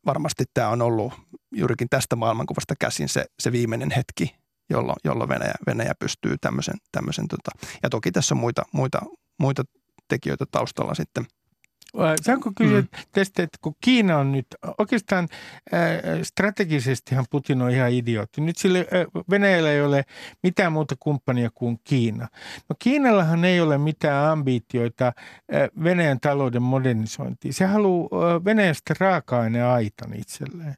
varmasti 0.07 0.45
tämä 0.55 0.69
on 0.69 0.83
ollut 0.83 1.13
juurikin 1.53 1.89
tästä 1.91 2.17
maailmankuvasta 2.17 2.75
käsin 2.81 3.09
se, 3.09 3.25
se 3.39 3.53
viimeinen 3.53 3.91
hetki, 3.91 4.37
jolloin, 4.71 4.97
jolloin 5.05 5.29
Venäjä, 5.29 5.55
Venäjä 5.67 5.95
pystyy 5.99 6.37
tämmöisen, 6.41 6.77
tämmöisen 6.93 7.29
tota, 7.29 7.51
ja 7.83 7.91
toki 7.91 8.13
tässä 8.13 8.35
on 8.35 8.39
muita, 8.39 8.63
muita, 8.73 9.01
muita 9.39 9.65
tekijöitä 10.09 10.45
taustalla 10.51 10.95
sitten– 10.95 11.27
Saanko 12.23 12.53
kysyä 12.57 12.81
mm. 12.81 12.89
tästä, 13.13 13.43
että 13.43 13.59
kun 13.61 13.75
Kiina 13.81 14.19
on 14.19 14.33
nyt, 14.33 14.47
oikeastaan 14.79 15.29
äh, 15.75 16.23
strategisestihan 16.23 17.25
Putin 17.31 17.63
on 17.63 17.71
ihan 17.71 17.93
idiootti. 17.93 18.41
Nyt 18.41 18.57
sille 18.57 18.79
äh, 18.79 19.25
Venäjällä 19.31 19.71
ei 19.71 19.83
ole 19.83 20.05
mitään 20.43 20.73
muuta 20.73 20.95
kumppania 21.01 21.51
kuin 21.55 21.79
Kiina. 21.85 22.29
No 22.69 22.77
Kiinallahan 22.79 23.45
ei 23.45 23.61
ole 23.61 23.79
mitään 23.79 24.31
ambitioita 24.31 25.07
äh, 25.07 25.15
Venäjän 25.85 26.21
talouden 26.21 26.63
modernisointiin. 26.63 27.55
Se 27.55 27.65
haluaa 27.65 28.35
äh, 28.35 28.45
Venäjästä 28.45 28.95
raaka-aineaitan 29.01 30.15
itselleen. 30.15 30.75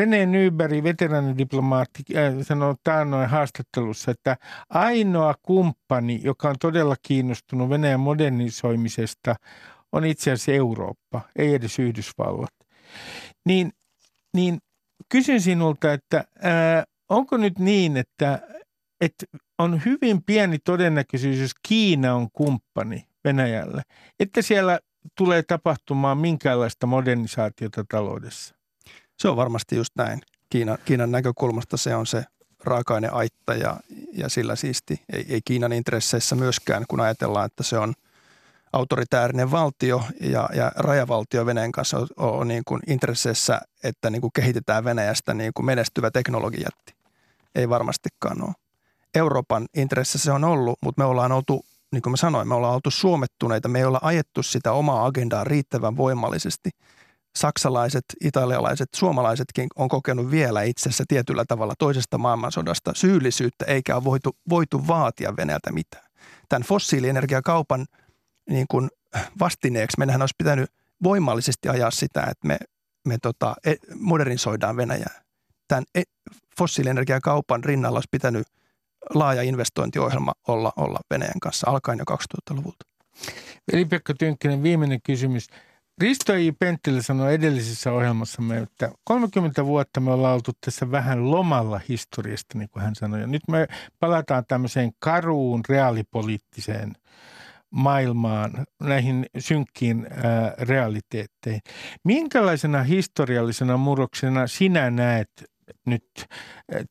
René 0.00 0.26
Nyberg, 0.26 0.82
veteraanidiplomaatti, 0.82 2.02
äh, 2.16 2.32
sanoi 2.42 2.74
taannoin 2.84 3.28
haastattelussa, 3.28 4.10
että 4.10 4.36
ainoa 4.70 5.34
kumppani, 5.42 6.20
joka 6.24 6.48
on 6.48 6.56
todella 6.60 6.96
kiinnostunut 7.02 7.70
Venäjän 7.70 8.00
modernisoimisesta– 8.00 9.34
on 9.92 10.04
itse 10.04 10.32
asiassa 10.32 10.52
Eurooppa, 10.52 11.20
ei 11.36 11.54
edes 11.54 11.78
Yhdysvallat. 11.78 12.54
Niin, 13.46 13.72
niin 14.34 14.58
kysyn 15.08 15.40
sinulta, 15.40 15.92
että 15.92 16.24
ää, 16.42 16.84
onko 17.08 17.36
nyt 17.36 17.58
niin, 17.58 17.96
että, 17.96 18.40
että 19.00 19.26
on 19.58 19.84
hyvin 19.84 20.22
pieni 20.22 20.58
todennäköisyys, 20.58 21.38
jos 21.38 21.54
Kiina 21.68 22.14
on 22.14 22.28
kumppani 22.32 23.06
Venäjälle, 23.24 23.82
että 24.20 24.42
siellä 24.42 24.78
tulee 25.16 25.42
tapahtumaan 25.42 26.18
minkäänlaista 26.18 26.86
modernisaatiota 26.86 27.84
taloudessa? 27.88 28.54
Se 29.18 29.28
on 29.28 29.36
varmasti 29.36 29.76
just 29.76 29.92
näin. 29.96 30.20
Kiinan, 30.50 30.78
Kiinan 30.84 31.10
näkökulmasta 31.10 31.76
se 31.76 31.94
on 31.94 32.06
se 32.06 32.24
raaka-aineaitta 32.64 33.54
ja, 33.54 33.76
ja 34.12 34.28
sillä 34.28 34.56
siisti. 34.56 35.00
Ei, 35.12 35.26
ei 35.28 35.40
Kiinan 35.44 35.72
intresseissä 35.72 36.34
myöskään, 36.34 36.84
kun 36.88 37.00
ajatellaan, 37.00 37.46
että 37.46 37.62
se 37.62 37.78
on 37.78 37.94
autoritäärinen 38.72 39.50
valtio 39.50 40.02
ja, 40.20 40.48
ja 40.54 40.72
rajavaltio 40.76 41.46
Venäjän 41.46 41.72
kanssa 41.72 41.98
on, 41.98 42.08
on 42.16 42.48
niin 42.48 42.62
kuin 42.66 42.80
intresseissä, 42.86 43.60
että 43.84 44.10
niin 44.10 44.20
kuin 44.20 44.32
kehitetään 44.32 44.84
Venäjästä 44.84 45.34
niin 45.34 45.52
kuin 45.54 45.66
menestyvä 45.66 46.10
teknologiatti. 46.10 46.94
Ei 47.54 47.68
varmastikaan 47.68 48.42
ole. 48.44 48.52
Euroopan 49.14 49.66
intressissä 49.76 50.24
se 50.24 50.32
on 50.32 50.44
ollut, 50.44 50.78
mutta 50.82 51.02
me 51.02 51.04
ollaan 51.04 51.32
oltu, 51.32 51.64
niin 51.92 52.02
kuin 52.02 52.10
mä 52.10 52.16
sanoin, 52.16 52.48
me 52.48 52.54
ollaan 52.54 52.74
oltu 52.74 52.90
suomettuneita. 52.90 53.68
Me 53.68 53.78
ei 53.78 53.84
olla 53.84 54.00
ajettu 54.02 54.42
sitä 54.42 54.72
omaa 54.72 55.06
agendaa 55.06 55.44
riittävän 55.44 55.96
voimallisesti– 55.96 56.70
saksalaiset, 57.36 58.04
italialaiset, 58.24 58.88
suomalaisetkin 58.94 59.66
on 59.76 59.88
kokenut 59.88 60.30
vielä 60.30 60.62
itsessä 60.62 61.04
tietyllä 61.08 61.44
tavalla 61.48 61.74
toisesta 61.78 62.18
maailmansodasta 62.18 62.92
syyllisyyttä, 62.94 63.64
eikä 63.64 63.94
ole 63.94 64.04
voitu, 64.04 64.36
voitu 64.48 64.86
vaatia 64.86 65.36
Venäjältä 65.36 65.72
mitään. 65.72 66.04
Tämän 66.48 66.62
fossiilienergiakaupan 66.62 67.86
niin 68.50 68.66
kuin 68.70 68.90
vastineeksi 69.40 69.98
meidän 69.98 70.22
olisi 70.22 70.34
pitänyt 70.38 70.70
voimallisesti 71.02 71.68
ajaa 71.68 71.90
sitä, 71.90 72.20
että 72.20 72.48
me, 72.48 72.58
me 73.08 73.18
tota, 73.22 73.54
e, 73.66 73.74
modernisoidaan 73.94 74.76
Venäjää. 74.76 75.22
Tämän 75.68 75.84
e, 75.94 76.02
fossiilienergiakaupan 76.58 77.64
rinnalla 77.64 77.96
olisi 77.96 78.08
pitänyt 78.10 78.46
laaja 79.14 79.42
investointiohjelma 79.42 80.32
olla, 80.48 80.72
olla 80.76 80.98
Venäjän 81.10 81.40
kanssa 81.40 81.70
alkaen 81.70 81.98
jo 81.98 82.04
2000-luvulta. 82.16 82.86
Veli-Pekka 83.72 84.14
Tynkkynen, 84.14 84.62
viimeinen 84.62 85.00
kysymys. 85.02 85.46
Risto 86.00 86.34
I. 86.34 86.52
Penttilä 86.52 87.02
sanoi 87.02 87.34
edellisessä 87.34 87.92
ohjelmassamme, 87.92 88.58
että 88.58 88.90
30 89.04 89.66
vuotta 89.66 90.00
me 90.00 90.12
ollaan 90.12 90.34
oltu 90.34 90.50
tässä 90.64 90.90
vähän 90.90 91.30
lomalla 91.30 91.80
historiasta, 91.88 92.58
niin 92.58 92.68
kuin 92.70 92.82
hän 92.82 92.94
sanoi. 92.94 93.20
Ja 93.20 93.26
nyt 93.26 93.42
me 93.48 93.68
palataan 94.00 94.44
tämmöiseen 94.48 94.92
karuun 94.98 95.60
reaalipoliittiseen 95.68 96.92
maailmaan, 97.72 98.66
näihin 98.82 99.26
synkkiin 99.38 100.06
realiteetteihin. 100.58 101.60
Minkälaisena 102.04 102.82
historiallisena 102.82 103.76
murroksena 103.76 104.46
sinä 104.46 104.90
näet 104.90 105.30
nyt 105.86 106.04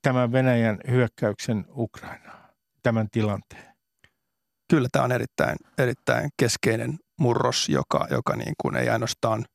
tämän 0.01 0.31
Venäjän 0.31 0.79
hyökkäyksen 0.89 1.65
Ukrainaan, 1.75 2.49
tämän 2.83 3.07
tilanteen? 3.11 3.75
Kyllä 4.69 4.87
tämä 4.91 5.05
on 5.05 5.11
erittäin, 5.11 5.57
erittäin 5.77 6.29
keskeinen 6.37 6.99
murros, 7.19 7.69
joka, 7.69 8.07
joka 8.11 8.35
niin 8.35 8.53
kuin 8.61 8.75
ei 8.75 8.89
ainoastaan 8.89 9.45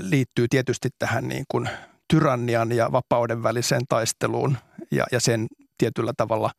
liittyy 0.00 0.48
tietysti 0.48 0.88
tähän 0.98 1.28
niin 1.28 1.44
kuin 1.50 1.68
tyrannian 2.08 2.72
ja 2.72 2.92
vapauden 2.92 3.42
väliseen 3.42 3.82
taisteluun 3.88 4.56
ja, 4.90 5.04
ja 5.12 5.20
sen 5.20 5.46
tietyllä 5.78 6.12
tavalla 6.16 6.50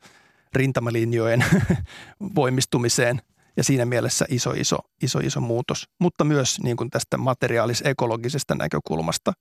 rintamalinjojen 0.56 1.46
voimistumiseen 2.36 3.22
ja 3.58 3.64
siinä 3.64 3.86
mielessä 3.86 4.26
iso, 4.30 4.52
iso, 4.52 4.78
iso, 5.02 5.20
iso 5.20 5.42
muutos. 5.42 5.90
Mutta 6.00 6.24
myös 6.24 6.60
niin 6.64 6.78
kuin 6.78 6.90
tästä 6.90 7.18
materiaalis-ekologisesta 7.18 8.56
näkökulmasta 8.56 9.34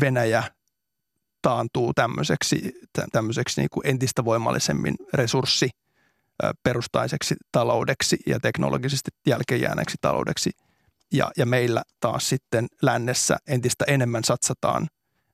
Venäjä 0.00 0.44
taantuu 1.42 1.94
tämmöiseksi, 1.94 2.72
tämmöiseksi 3.12 3.60
niin 3.60 3.70
kuin 3.70 3.86
entistä 3.86 4.24
voimallisemmin 4.24 4.94
resurssi– 5.14 5.70
perustaiseksi 6.62 7.34
taloudeksi 7.52 8.18
ja 8.26 8.40
teknologisesti 8.40 9.10
jälkeenjääneeksi 9.26 9.96
taloudeksi. 10.00 10.50
Ja, 11.12 11.30
ja 11.36 11.46
meillä 11.46 11.82
taas 12.00 12.28
sitten 12.28 12.66
lännessä 12.82 13.36
entistä 13.46 13.84
enemmän 13.88 14.24
satsataan 14.24 14.86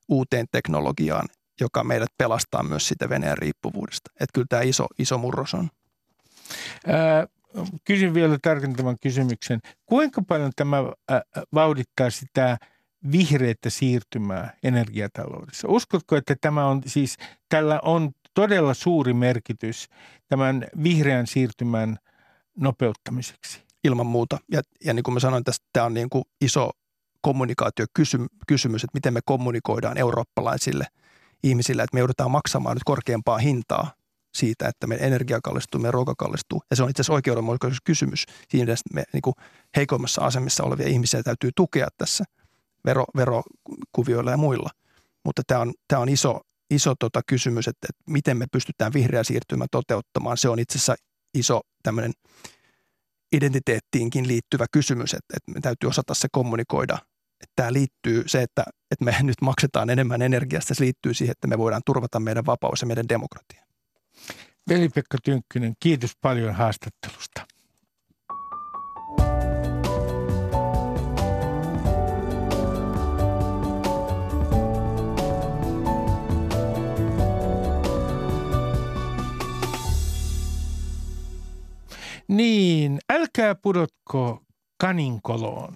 uuteen 0.09 0.46
teknologiaan, 0.53 1.29
joka 1.61 1.85
meidät 1.85 2.09
pelastaa 2.18 2.62
myös 2.62 2.88
sitä 2.88 3.09
Venäjän 3.09 3.38
riippuvuudesta. 3.38 4.11
Että 4.14 4.33
kyllä 4.35 4.47
tämä 4.49 4.62
iso, 4.62 4.87
iso 4.99 5.18
murros 5.18 5.55
on. 5.55 5.68
Ää, 6.87 7.27
kysyn 7.85 8.14
vielä 8.14 8.38
tarkentavan 8.42 8.97
kysymyksen. 9.03 9.61
Kuinka 9.87 10.23
paljon 10.23 10.53
tämä 10.57 10.77
vauhdittaa 11.55 12.11
sitä 12.11 12.59
vihreitä 13.12 13.71
siirtymää 13.71 14.57
energiataloudessa? 14.62 15.68
Uskotko, 15.68 16.16
että 16.16 16.37
tämä 16.40 16.66
on 16.66 16.83
siis, 16.87 17.16
tällä 17.49 17.81
on 17.83 18.11
todella 18.35 18.75
suuri 18.75 19.12
merkitys 19.12 19.88
tämän 20.29 20.66
vihreän 20.83 21.27
siirtymän 21.27 21.97
nopeuttamiseksi. 22.57 23.62
Ilman 23.85 24.07
muuta. 24.07 24.38
Ja, 24.53 24.62
ja 24.85 24.94
niin 24.94 25.03
kuin 25.03 25.14
mä 25.14 25.21
sanoin, 25.21 25.44
tästä 25.44 25.66
tämä 25.73 25.87
on 25.87 25.94
niin 25.94 26.11
kuin 26.11 26.25
iso 26.40 26.71
kommunikaatiokysymys, 27.21 28.85
että 28.85 28.94
miten 28.94 29.12
me 29.12 29.21
kommunikoidaan 29.25 29.99
eurooppalaisille 29.99 30.87
ihmisille, 31.42 31.83
että 31.83 31.94
me 31.94 32.01
joudutaan 32.01 32.31
maksamaan 32.31 32.77
nyt 32.77 32.85
korkeampaa 32.85 33.38
hintaa 33.38 33.92
siitä, 34.35 34.68
että 34.68 34.87
meidän 34.87 35.07
energia 35.07 35.40
kallistuu, 35.42 35.81
meidän 35.81 35.94
ruoka 35.94 36.14
kallistuu. 36.18 36.62
Ja 36.70 36.77
se 36.77 36.83
on 36.83 36.90
itse 36.90 37.01
asiassa 37.01 37.12
oikeudenmukaisuuskysymys. 37.12 38.24
Siinä 38.48 38.74
me 38.92 39.05
niin 39.12 39.22
kuin 39.22 39.35
heikoimmassa 39.77 40.22
asemissa 40.24 40.64
olevia 40.64 40.88
ihmisiä 40.88 41.22
täytyy 41.22 41.51
tukea 41.57 41.88
tässä 41.98 42.24
vero, 42.85 43.05
verokuvioilla 43.16 44.31
ja 44.31 44.37
muilla. 44.37 44.70
Mutta 45.24 45.42
tämä 45.46 45.61
on, 45.61 45.72
tämä 45.88 46.03
on 46.03 46.09
iso, 46.09 46.40
iso 46.70 46.94
tota 46.94 47.20
kysymys, 47.27 47.68
että, 47.68 47.87
että 47.90 48.11
miten 48.11 48.37
me 48.37 48.46
pystytään 48.53 48.92
vihreä 48.92 49.24
siirtymä 49.24 49.66
toteuttamaan. 49.70 50.37
Se 50.37 50.48
on 50.48 50.59
itse 50.59 50.79
asiassa 50.79 50.94
iso 51.35 51.61
tämmöinen 51.83 52.12
identiteettiinkin 53.33 54.29
liittyvä 54.29 54.66
kysymys, 54.72 55.14
että, 55.14 55.35
että 55.37 55.53
me 55.53 55.61
täytyy 55.61 55.88
osata 55.88 56.14
se 56.14 56.29
kommunikoida. 56.33 56.98
Että 57.40 57.53
tämä 57.57 57.72
liittyy 57.72 58.22
se, 58.27 58.42
että, 58.42 58.64
että 58.90 59.05
me 59.05 59.16
nyt 59.22 59.40
maksetaan 59.42 59.90
enemmän 59.90 60.22
energiasta, 60.22 60.74
se 60.74 60.85
liittyy 60.85 61.14
siihen, 61.14 61.33
että 61.33 61.46
me 61.46 61.59
voidaan 61.59 61.83
turvata 61.87 62.20
meidän 62.20 62.46
vapaus 62.46 62.81
ja 62.81 62.87
meidän 62.87 63.09
demokratia. 63.09 63.64
Veli-Pekka 64.68 65.18
Tynkkynen, 65.24 65.74
kiitos 65.81 66.12
paljon 66.20 66.55
haastattelusta. 66.55 67.46
Niin, 82.29 82.98
älkää 83.12 83.55
pudotko 83.55 84.42
kaninkoloon. 84.79 85.75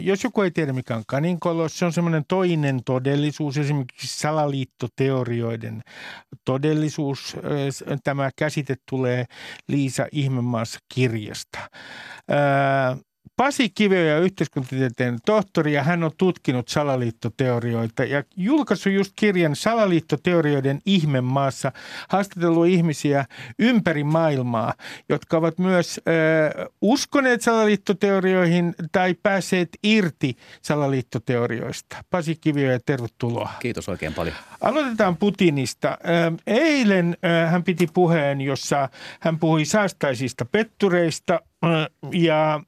Jos 0.00 0.24
joku 0.24 0.42
ei 0.42 0.50
tiedä, 0.50 0.72
mikä 0.72 0.96
on 0.96 1.02
kaninkolo, 1.06 1.68
se 1.68 1.84
on 1.84 1.92
semmoinen 1.92 2.24
toinen 2.28 2.84
todellisuus, 2.84 3.58
esimerkiksi 3.58 4.18
salaliittoteorioiden 4.18 5.82
todellisuus. 6.44 7.36
Tämä 8.04 8.30
käsite 8.36 8.76
tulee 8.90 9.24
Liisa 9.68 10.06
Ihmemaassa 10.12 10.78
kirjasta. 10.94 11.58
Pasi 13.42 13.70
Kiveoja 13.70 14.18
yhteiskuntatieteen 14.18 15.18
tohtori 15.26 15.72
ja 15.72 15.82
hän 15.82 16.04
on 16.04 16.10
tutkinut 16.18 16.68
salaliittoteorioita 16.68 18.04
ja 18.04 18.24
julkaissut 18.36 18.92
just 18.92 19.12
kirjan 19.16 19.56
Salaliittoteorioiden 19.56 20.80
ihmemaassa 20.86 21.72
haastatellut 22.08 22.66
ihmisiä 22.66 23.24
ympäri 23.58 24.04
maailmaa, 24.04 24.74
jotka 25.08 25.36
ovat 25.36 25.58
myös 25.58 26.00
äh, 26.08 26.66
uskoneet 26.80 27.42
salaliittoteorioihin 27.42 28.74
tai 28.92 29.14
päässeet 29.22 29.68
irti 29.82 30.36
salaliittoteorioista. 30.62 31.96
Pasi 32.10 32.36
Kiveoja, 32.40 32.80
tervetuloa. 32.86 33.50
Kiitos 33.60 33.88
oikein 33.88 34.14
paljon. 34.14 34.36
Aloitetaan 34.60 35.16
Putinista. 35.16 35.98
Eilen 36.46 37.16
hän 37.50 37.64
piti 37.64 37.88
puheen, 37.94 38.40
jossa 38.40 38.88
hän 39.20 39.38
puhui 39.38 39.64
saastaisista 39.64 40.44
pettureista 40.44 41.40
ja 42.12 42.60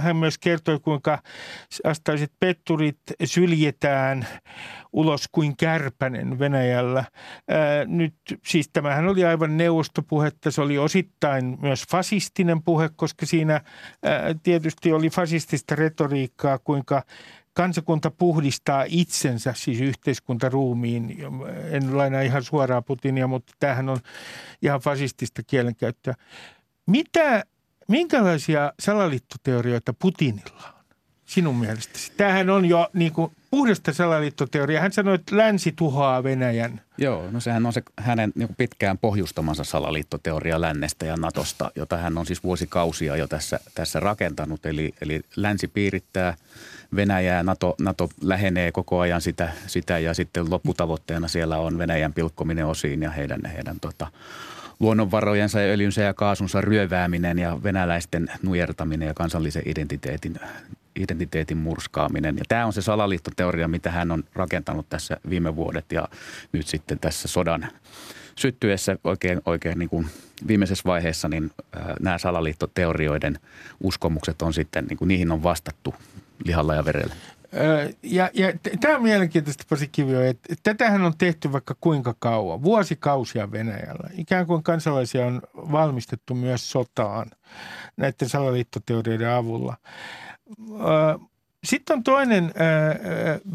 hän 0.00 0.16
myös 0.16 0.38
kertoi, 0.38 0.80
kuinka 0.80 1.22
saastaiset 1.70 2.32
petturit 2.40 2.98
syljetään 3.24 4.26
ulos 4.92 5.28
kuin 5.32 5.56
kärpänen 5.56 6.38
Venäjällä. 6.38 7.04
Nyt 7.86 8.14
siis 8.46 8.70
tämähän 8.72 9.08
oli 9.08 9.24
aivan 9.24 9.56
neuvostopuhetta, 9.56 10.50
se 10.50 10.60
oli 10.60 10.78
osittain 10.78 11.58
myös 11.60 11.84
fasistinen 11.90 12.62
puhe, 12.62 12.90
koska 12.96 13.26
siinä 13.26 13.60
tietysti 14.42 14.92
oli 14.92 15.10
fasistista 15.10 15.74
retoriikkaa, 15.74 16.58
kuinka 16.58 17.02
kansakunta 17.52 18.10
puhdistaa 18.10 18.84
itsensä, 18.88 19.52
siis 19.56 19.80
yhteiskuntaruumiin. 19.80 21.16
En 21.70 21.98
laina 21.98 22.20
ihan 22.20 22.42
suoraan 22.42 22.84
Putinia, 22.84 23.26
mutta 23.26 23.52
tämähän 23.58 23.88
on 23.88 23.98
ihan 24.62 24.80
fasistista 24.80 25.42
kielenkäyttöä. 25.42 26.14
Mitä, 26.86 27.42
minkälaisia 27.88 28.72
salaliittoteorioita 28.80 29.94
Putinilla 29.98 30.72
on? 30.74 30.78
sinun 31.28 31.56
mielestäsi? 31.56 32.12
Tämähän 32.16 32.50
on 32.50 32.64
jo 32.64 32.88
niin 32.92 33.12
kuin 33.12 33.32
puhdasta 33.50 33.92
salaliittoteoriaa. 33.92 34.82
Hän 34.82 34.92
sanoi, 34.92 35.14
että 35.14 35.36
länsi 35.36 35.72
tuhoaa 35.76 36.22
Venäjän. 36.22 36.80
Joo, 36.98 37.30
no 37.30 37.40
sehän 37.40 37.66
on 37.66 37.72
se 37.72 37.82
hänen 37.96 38.32
niin 38.34 38.48
pitkään 38.58 38.98
pohjustamansa 38.98 39.64
salaliittoteoria 39.64 40.60
lännestä 40.60 41.06
ja 41.06 41.16
Natosta, 41.16 41.70
jota 41.74 41.96
hän 41.96 42.18
on 42.18 42.26
siis 42.26 42.44
vuosikausia 42.44 43.16
jo 43.16 43.26
tässä, 43.26 43.60
tässä 43.74 44.00
rakentanut. 44.00 44.66
Eli, 44.66 44.94
eli 45.00 45.20
länsi 45.36 45.68
piirittää 45.68 46.34
Venäjää, 46.96 47.42
Nato, 47.42 47.74
Nato 47.80 48.08
lähenee 48.22 48.72
koko 48.72 49.00
ajan 49.00 49.20
sitä, 49.20 49.52
sitä 49.66 49.98
ja 49.98 50.14
sitten 50.14 50.50
lopputavoitteena 50.50 51.28
siellä 51.28 51.58
on 51.58 51.78
Venäjän 51.78 52.12
pilkkominen 52.12 52.66
osiin 52.66 53.02
ja 53.02 53.10
heidän, 53.10 53.40
heidän 53.54 53.80
tota, 53.80 54.06
luonnonvarojensa 54.80 55.60
ja 55.60 55.72
öljynsä 55.72 56.02
ja 56.02 56.14
kaasunsa 56.14 56.60
ryövääminen 56.60 57.38
ja 57.38 57.62
venäläisten 57.62 58.28
nujertaminen 58.42 59.08
ja 59.08 59.14
kansallisen 59.14 59.62
identiteetin, 59.66 60.36
identiteetin 60.96 61.56
murskaaminen. 61.56 62.36
Ja 62.36 62.44
tämä 62.48 62.66
on 62.66 62.72
se 62.72 62.82
salaliittoteoria, 62.82 63.68
mitä 63.68 63.90
hän 63.90 64.10
on 64.10 64.24
rakentanut 64.34 64.88
tässä 64.88 65.16
viime 65.30 65.56
vuodet 65.56 65.92
ja 65.92 66.08
nyt 66.52 66.66
sitten 66.66 66.98
tässä 66.98 67.28
sodan 67.28 67.68
syttyessä 68.36 68.96
oikein, 69.04 69.40
oikein 69.46 69.78
niin 69.78 69.88
kuin 69.88 70.06
viimeisessä 70.46 70.82
vaiheessa, 70.86 71.28
niin 71.28 71.50
nämä 72.00 72.18
salaliittoteorioiden 72.18 73.38
uskomukset 73.80 74.42
on 74.42 74.54
sitten, 74.54 74.84
niin 74.84 74.96
kuin 74.96 75.08
niihin 75.08 75.32
on 75.32 75.42
vastattu 75.42 75.94
lihalla 76.44 76.74
ja 76.74 76.84
verellä. 76.84 77.14
Ja, 78.02 78.30
ja 78.34 78.52
tämä 78.80 78.96
on 78.96 79.02
mielenkiintoista 79.02 79.64
Pasi 79.70 79.88
Kivio, 79.88 80.22
että 80.22 80.54
tätähän 80.62 81.02
on 81.02 81.12
tehty 81.18 81.52
vaikka 81.52 81.74
kuinka 81.80 82.14
kauan, 82.18 82.62
vuosikausia 82.62 83.52
Venäjällä. 83.52 84.10
Ikään 84.16 84.46
kuin 84.46 84.62
kansalaisia 84.62 85.26
on 85.26 85.42
valmistettu 85.54 86.34
myös 86.34 86.70
sotaan 86.70 87.30
näiden 87.96 88.28
salaliittoteorioiden 88.28 89.30
avulla. 89.30 89.76
Sitten 91.64 91.96
on 91.96 92.02
toinen, 92.02 92.52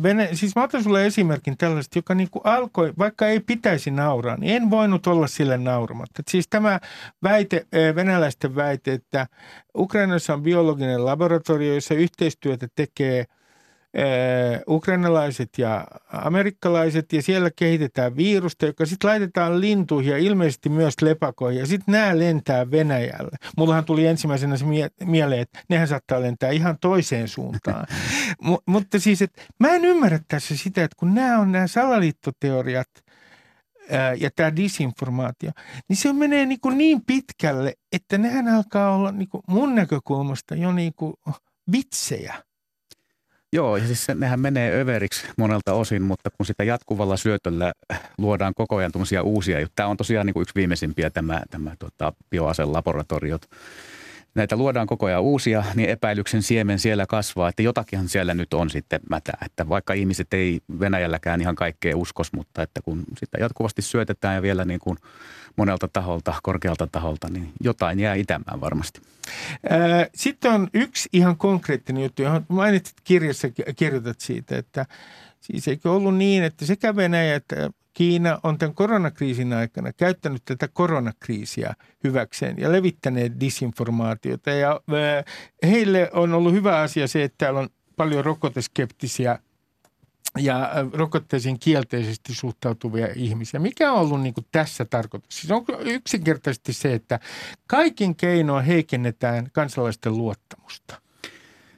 vene, 0.04 0.30
siis 0.34 0.56
mä 0.56 0.64
otan 0.64 0.84
sulle 0.84 1.06
esimerkin 1.06 1.58
tällaista, 1.58 1.98
joka 1.98 2.16
niin 2.16 2.30
kuin 2.32 2.42
alkoi, 2.46 2.94
vaikka 2.98 3.28
ei 3.28 3.40
pitäisi 3.40 3.92
nauraa, 3.92 4.38
niin 4.38 4.56
en 4.56 4.70
voinut 4.70 5.08
olla 5.08 5.28
sille 5.28 5.58
nauramatta. 5.58 6.24
Siis 6.30 6.48
tämä 6.50 6.80
väite, 7.24 7.68
venäläisten 7.96 8.56
väite, 8.56 8.94
että 8.94 9.28
Ukrainassa 9.78 10.34
on 10.34 10.44
biologinen 10.44 11.06
laboratorio, 11.06 11.74
jossa 11.74 11.94
yhteistyötä 11.94 12.68
tekee– 12.76 13.26
ukrainalaiset 14.68 15.50
ja 15.58 15.88
amerikkalaiset 16.12 17.14
ja 17.14 17.22
siellä 17.22 17.52
kehitetään 17.56 18.18
virusta, 18.18 18.66
joka 18.66 18.86
sitten 18.86 19.10
laitetaan 19.10 19.62
lintuihin 19.62 20.12
ja 20.12 20.18
ilmeisesti 20.18 20.70
myös 20.70 20.94
lepakoihin 21.02 21.60
ja 21.60 21.66
sitten 21.66 21.92
nämä 21.92 22.20
lentää 22.20 22.72
Venäjälle. 22.72 23.38
Mullahan 23.58 23.86
tuli 23.86 24.06
ensimmäisenä 24.06 24.58
se 24.58 24.66
mie- 24.66 24.90
mieleen, 25.06 25.42
että 25.42 25.60
nehän 25.70 25.88
saattaa 25.88 26.22
lentää 26.22 26.52
ihan 26.52 26.78
toiseen 26.82 27.28
suuntaan. 27.28 27.86
M- 28.50 28.72
mutta 28.72 29.00
siis, 29.00 29.22
että 29.22 29.42
mä 29.60 29.70
en 29.70 29.86
ymmärrä 29.86 30.20
tässä 30.28 30.58
sitä, 30.58 30.84
että 30.84 30.96
kun 31.00 31.14
nämä 31.14 31.40
on 31.40 31.52
nämä 31.52 31.68
salaliittoteoriat 31.68 32.90
ja 34.20 34.30
tämä 34.36 34.56
disinformaatio, 34.56 35.52
niin 35.90 35.98
se 35.98 36.14
menee 36.14 36.46
niin, 36.46 36.60
kuin 36.60 36.78
niin 36.78 37.02
pitkälle, 37.08 37.74
että 37.92 38.18
nehän 38.18 38.48
alkaa 38.48 38.96
olla 38.96 39.12
niin 39.12 39.30
kuin 39.30 39.44
mun 39.48 39.76
näkökulmasta 39.76 40.56
jo 40.56 40.72
niin 40.72 40.94
kuin 40.94 41.14
vitsejä– 41.72 42.34
Joo, 43.54 43.78
ja 43.78 43.88
siis 43.88 44.08
nehän 44.16 44.40
menee 44.40 44.82
överiksi 44.82 45.26
monelta 45.38 45.74
osin, 45.74 46.02
mutta 46.02 46.30
kun 46.30 46.46
sitä 46.46 46.64
jatkuvalla 46.64 47.18
syötöllä 47.18 47.74
luodaan 48.18 48.54
koko 48.56 48.76
ajan 48.76 48.92
uusia 49.24 49.60
juttuja. 49.60 49.76
Tämä 49.76 49.90
on 49.90 49.98
tosiaan 49.98 50.26
niin 50.26 50.34
kuin 50.34 50.42
yksi 50.42 50.56
viimeisimpiä 50.56 51.10
tämä, 51.10 51.42
tämä 51.50 51.76
tota, 51.80 52.14
bioaselaboratoriot. 52.30 53.50
Näitä 54.36 54.56
luodaan 54.56 54.88
koko 54.88 55.06
ajan 55.06 55.22
uusia, 55.22 55.64
niin 55.76 55.90
epäilyksen 55.90 56.44
siemen 56.44 56.80
siellä 56.80 57.06
kasvaa, 57.06 57.50
että 57.50 57.62
jotakinhan 57.62 58.10
siellä 58.10 58.34
nyt 58.34 58.54
on 58.54 58.70
sitten 58.70 59.00
mätä. 59.10 59.32
Että 59.46 59.70
vaikka 59.70 59.94
ihmiset 59.94 60.34
ei 60.34 60.60
Venäjälläkään 60.80 61.42
ihan 61.42 61.56
kaikkea 61.56 61.98
uskos, 61.98 62.34
mutta 62.34 62.62
että 62.62 62.82
kun 62.82 63.04
sitä 63.18 63.38
jatkuvasti 63.40 63.82
syötetään 63.82 64.36
ja 64.36 64.42
vielä 64.42 64.66
niin 64.66 64.80
kuin– 64.80 64.98
monelta 65.56 65.88
taholta, 65.88 66.34
korkealta 66.44 66.88
taholta, 66.92 67.30
niin 67.30 67.54
jotain 67.62 68.00
jää 68.00 68.16
itämään 68.16 68.62
varmasti. 68.62 69.02
Sitten 70.16 70.52
on 70.52 70.68
yksi 70.74 71.10
ihan 71.14 71.38
konkreettinen 71.38 72.04
juttu, 72.04 72.22
johon 72.22 72.46
mainitsit 72.48 72.98
kirjassa, 73.04 73.48
kirjoitat 73.76 74.20
siitä, 74.20 74.58
että 74.58 74.86
siis 75.44 75.68
eikö 75.68 75.92
ollut 75.92 76.16
niin, 76.16 76.44
että 76.44 76.66
sekä 76.66 76.96
Venäjä 76.96 77.36
että 77.36 77.70
Kiina 77.94 78.40
on 78.44 78.58
tämän 78.58 78.76
koronakriisin 78.76 79.54
aikana 79.54 79.94
käyttänyt 79.94 80.42
tätä 80.46 80.68
koronakriisiä 80.68 81.74
hyväkseen 82.04 82.58
ja 82.58 82.72
levittäneet 82.72 83.40
disinformaatiota. 83.40 84.50
Ja 84.50 84.82
heille 85.64 86.10
on 86.14 86.34
ollut 86.34 86.54
hyvä 86.54 86.80
asia 86.80 87.08
se, 87.08 87.24
että 87.24 87.38
täällä 87.38 87.60
on 87.60 87.70
paljon 87.96 88.26
rokoteskeptisiä 88.26 89.40
ja 90.40 90.72
rokotteisiin 90.94 91.60
kielteisesti 91.60 92.36
suhtautuvia 92.36 93.08
ihmisiä. 93.16 93.60
Mikä 93.60 93.92
on 93.92 94.00
ollut 94.00 94.22
niin 94.22 94.34
kuin 94.34 94.48
tässä 94.52 94.86
tarkoitus? 94.86 95.42
Siis 95.42 95.52
on 95.52 95.66
yksinkertaisesti 95.80 96.74
se, 96.74 96.94
että 96.94 97.20
kaikin 97.68 98.16
keinoin 98.16 98.66
heikennetään 98.66 99.48
kansalaisten 99.52 100.18
luottamusta. 100.18 101.03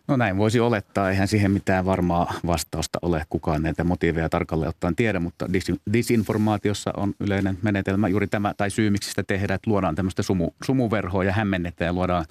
No 0.07 0.15
näin 0.17 0.37
voisi 0.37 0.59
olettaa. 0.59 1.09
Eihän 1.09 1.27
siihen 1.27 1.51
mitään 1.51 1.85
varmaa 1.85 2.33
vastausta 2.45 2.99
ole. 3.01 3.25
Kukaan 3.29 3.63
näitä 3.63 3.83
motiiveja 3.83 4.29
tarkalleen 4.29 4.69
ottaen 4.69 4.95
tiedä, 4.95 5.19
mutta 5.19 5.45
dis- 5.45 5.79
disinformaatiossa 5.93 6.93
on 6.97 7.13
yleinen 7.19 7.57
menetelmä 7.61 8.07
juuri 8.07 8.27
tämä, 8.27 8.53
tai 8.57 8.69
syy 8.69 8.89
miksi 8.89 9.09
sitä 9.09 9.23
tehdään, 9.23 9.55
että 9.55 9.69
luodaan 9.69 9.95
tämmöistä 9.95 10.23
sumu, 10.23 10.51
sumuverhoa 10.63 11.23
ja 11.23 11.31
hämmennetään 11.31 11.87
ja 11.87 11.93
luodaan 11.93 12.25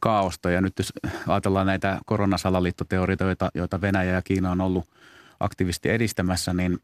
kaaosta. 0.00 0.50
Ja 0.50 0.60
nyt 0.60 0.72
jos 0.78 0.92
ajatellaan 1.28 1.66
näitä 1.66 1.98
koronasalaliittoteorioita, 2.06 3.24
joita, 3.24 3.50
joita 3.54 3.80
Venäjä 3.80 4.12
ja 4.12 4.22
Kiina 4.22 4.50
on 4.50 4.60
ollut– 4.60 4.88
aktiivisesti 5.40 5.90
edistämässä, 5.90 6.54
niin, 6.54 6.78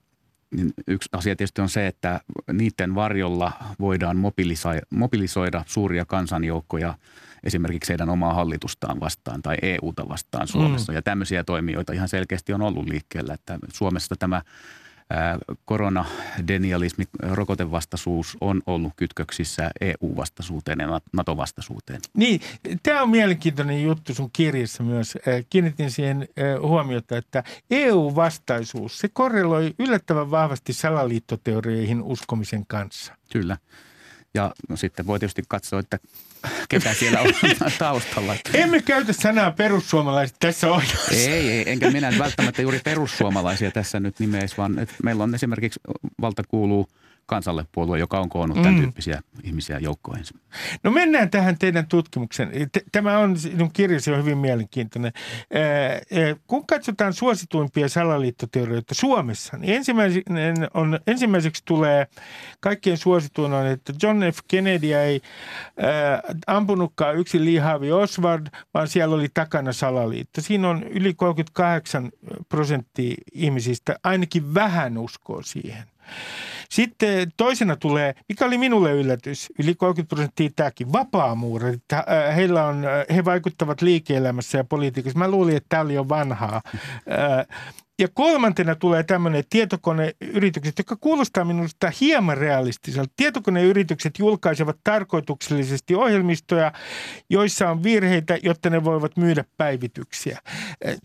niin 0.56 0.72
yksi 0.86 1.08
asia 1.12 1.36
tietysti 1.36 1.60
on 1.60 1.68
se, 1.68 1.86
että 1.86 2.20
niiden 2.52 2.94
varjolla 2.94 3.52
voidaan 3.80 4.16
mobilisoida, 4.16 4.80
mobilisoida 4.90 5.64
suuria 5.66 6.04
kansanjoukkoja 6.04 6.94
esimerkiksi 7.44 7.88
heidän 7.92 8.08
omaa 8.08 8.34
hallitustaan 8.34 9.00
vastaan 9.00 9.42
tai 9.42 9.56
EUta 9.62 10.08
vastaan 10.08 10.48
Suomessa. 10.48 10.92
Mm. 10.92 10.96
Ja 10.96 11.02
tämmöisiä 11.02 11.44
toimijoita 11.44 11.92
ihan 11.92 12.08
selkeästi 12.08 12.52
on 12.52 12.62
ollut 12.62 12.88
liikkeellä, 12.88 13.34
että 13.34 13.58
Suomessa 13.72 14.14
tämä 14.18 14.42
koronadenialismi, 15.64 17.04
rokotevastaisuus 17.22 18.36
on 18.40 18.62
ollut 18.66 18.92
kytköksissä 18.96 19.70
EU-vastaisuuteen 19.80 20.78
ja 20.80 21.00
NATO-vastaisuuteen. 21.12 22.00
Niin, 22.14 22.40
tämä 22.82 23.02
on 23.02 23.10
mielenkiintoinen 23.10 23.82
juttu 23.82 24.14
sun 24.14 24.30
kirjassa 24.32 24.82
myös. 24.82 25.18
Kiinnitin 25.50 25.90
siihen 25.90 26.28
huomiota, 26.60 27.16
että 27.16 27.44
EU-vastaisuus, 27.70 28.98
se 28.98 29.08
korreloi 29.12 29.74
yllättävän 29.78 30.30
vahvasti 30.30 30.72
salaliittoteorioihin 30.72 32.02
uskomisen 32.02 32.66
kanssa. 32.66 33.16
Kyllä. 33.32 33.56
Ja 34.34 34.52
no, 34.68 34.76
sitten 34.76 35.06
voi 35.06 35.18
tietysti 35.18 35.42
katsoa, 35.48 35.80
että 35.80 35.98
ketä 36.68 36.94
siellä 36.94 37.20
on 37.20 37.32
taustalla. 37.78 38.36
Emme 38.54 38.82
käytä 38.82 39.12
sanaa 39.12 39.50
perussuomalaiset 39.50 40.36
tässä 40.40 40.68
ohjelmassa. 40.68 41.14
Ei, 41.14 41.50
ei, 41.50 41.70
enkä 41.70 41.90
minä 41.90 42.12
välttämättä 42.18 42.62
juuri 42.62 42.80
perussuomalaisia 42.84 43.70
tässä 43.70 44.00
nyt 44.00 44.20
nimeisi, 44.20 44.56
vaan 44.56 44.78
että 44.78 44.94
meillä 45.02 45.24
on 45.24 45.34
esimerkiksi 45.34 45.80
valta 46.20 46.42
kuuluu– 46.48 46.88
kansalle 47.30 47.64
puolue, 47.72 47.98
joka 47.98 48.20
on 48.20 48.28
koonnut 48.28 48.62
tämän 48.62 48.74
mm. 48.74 48.80
tyyppisiä 48.80 49.22
ihmisiä 49.44 49.78
joukkoihinsa. 49.78 50.34
No 50.82 50.90
mennään 50.90 51.30
tähän 51.30 51.58
teidän 51.58 51.86
tutkimuksen. 51.86 52.50
Tämä 52.92 53.18
on, 53.18 53.38
sinun 53.38 53.72
kirjasi 53.72 54.12
on 54.12 54.18
hyvin 54.18 54.38
mielenkiintoinen. 54.38 55.12
Kun 56.46 56.66
katsotaan 56.66 57.12
suosituimpia 57.12 57.88
salaliittoteorioita 57.88 58.94
Suomessa, 58.94 59.56
niin 59.56 59.82
on, 60.74 61.00
ensimmäiseksi 61.06 61.62
tulee 61.64 62.06
kaikkien 62.60 62.96
suosituin 62.96 63.52
on, 63.52 63.66
että 63.66 63.92
John 64.02 64.20
F. 64.32 64.38
Kennedy 64.48 64.94
ei 64.94 65.20
ampunutkaan 66.46 67.16
yksi 67.16 67.44
lihavi 67.44 67.92
Oswald, 67.92 68.46
vaan 68.74 68.88
siellä 68.88 69.14
oli 69.14 69.28
takana 69.34 69.72
salaliitto. 69.72 70.40
Siinä 70.40 70.68
on 70.68 70.82
yli 70.82 71.14
38 71.14 72.10
prosenttia 72.48 73.14
ihmisistä 73.32 73.96
ainakin 74.04 74.54
vähän 74.54 74.98
uskoo 74.98 75.42
siihen. 75.42 75.84
Sitten 76.70 77.32
toisena 77.36 77.76
tulee, 77.76 78.14
mikä 78.28 78.44
oli 78.44 78.58
minulle 78.58 78.92
yllätys, 78.92 79.48
yli 79.58 79.74
30 79.74 80.08
prosenttia 80.08 80.50
tämäkin, 80.56 80.92
vapaamuurit. 80.92 81.92
Äh, 81.92 82.36
heillä 82.36 82.66
on, 82.66 82.84
äh, 82.84 83.16
he 83.16 83.24
vaikuttavat 83.24 83.82
liike-elämässä 83.82 84.58
ja 84.58 84.64
politiikassa. 84.64 85.18
Mä 85.18 85.28
luulin, 85.28 85.56
että 85.56 85.66
tämä 85.68 85.82
oli 85.82 85.94
jo 85.94 86.08
vanhaa. 86.08 86.62
Äh, 88.00 88.04
ja 88.04 88.08
kolmantena 88.14 88.74
tulee 88.74 89.02
tämmöinen 89.02 89.44
tietokoneyritykset, 89.50 90.78
joka 90.78 90.96
kuulostaa 91.00 91.44
minusta 91.44 91.92
hieman 92.00 92.38
realistiselta. 92.38 93.12
Tietokoneyritykset 93.16 94.18
julkaisevat 94.18 94.76
tarkoituksellisesti 94.84 95.94
ohjelmistoja, 95.94 96.72
joissa 97.30 97.70
on 97.70 97.82
virheitä, 97.82 98.38
jotta 98.42 98.70
ne 98.70 98.84
voivat 98.84 99.16
myydä 99.16 99.44
päivityksiä. 99.56 100.38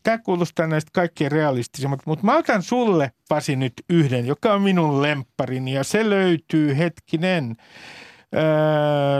Tämä 0.03 0.17
kuulostaa 0.17 0.67
näistä 0.67 0.91
kaikkein 0.93 1.31
realistisimmat, 1.31 1.99
mutta 2.05 2.25
mä 2.25 2.37
otan 2.37 2.63
sulle, 2.63 3.11
Pasi, 3.29 3.55
nyt 3.55 3.73
yhden, 3.89 4.25
joka 4.25 4.53
on 4.53 4.61
minun 4.61 5.01
lempparini 5.01 5.73
ja 5.73 5.83
se 5.83 6.09
löytyy 6.09 6.77
hetkinen 6.77 7.55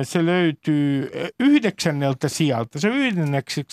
se 0.04 0.26
löytyy 0.26 1.12
yhdeksänneltä 1.40 2.30
sijalta. 2.30 2.80
Se 2.80 2.88
yhdenneksi 2.88 3.66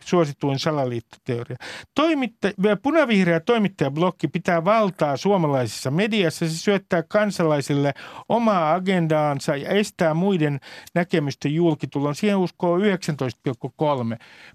suosituin 0.00 0.58
salaliittoteoria. 0.58 1.56
Toimitta, 1.94 2.50
punavihreä 2.82 3.40
toimittajablokki 3.40 4.28
pitää 4.28 4.64
valtaa 4.64 5.16
suomalaisessa 5.16 5.90
mediassa. 5.90 6.48
Se 6.48 6.56
syöttää 6.56 7.02
kansalaisille 7.02 7.94
omaa 8.28 8.74
agendaansa 8.74 9.56
ja 9.56 9.68
estää 9.68 10.14
muiden 10.14 10.60
näkemysten 10.94 11.54
julkitulon. 11.54 12.14
Siihen 12.14 12.36
uskoo 12.36 12.78
19,3 12.78 12.84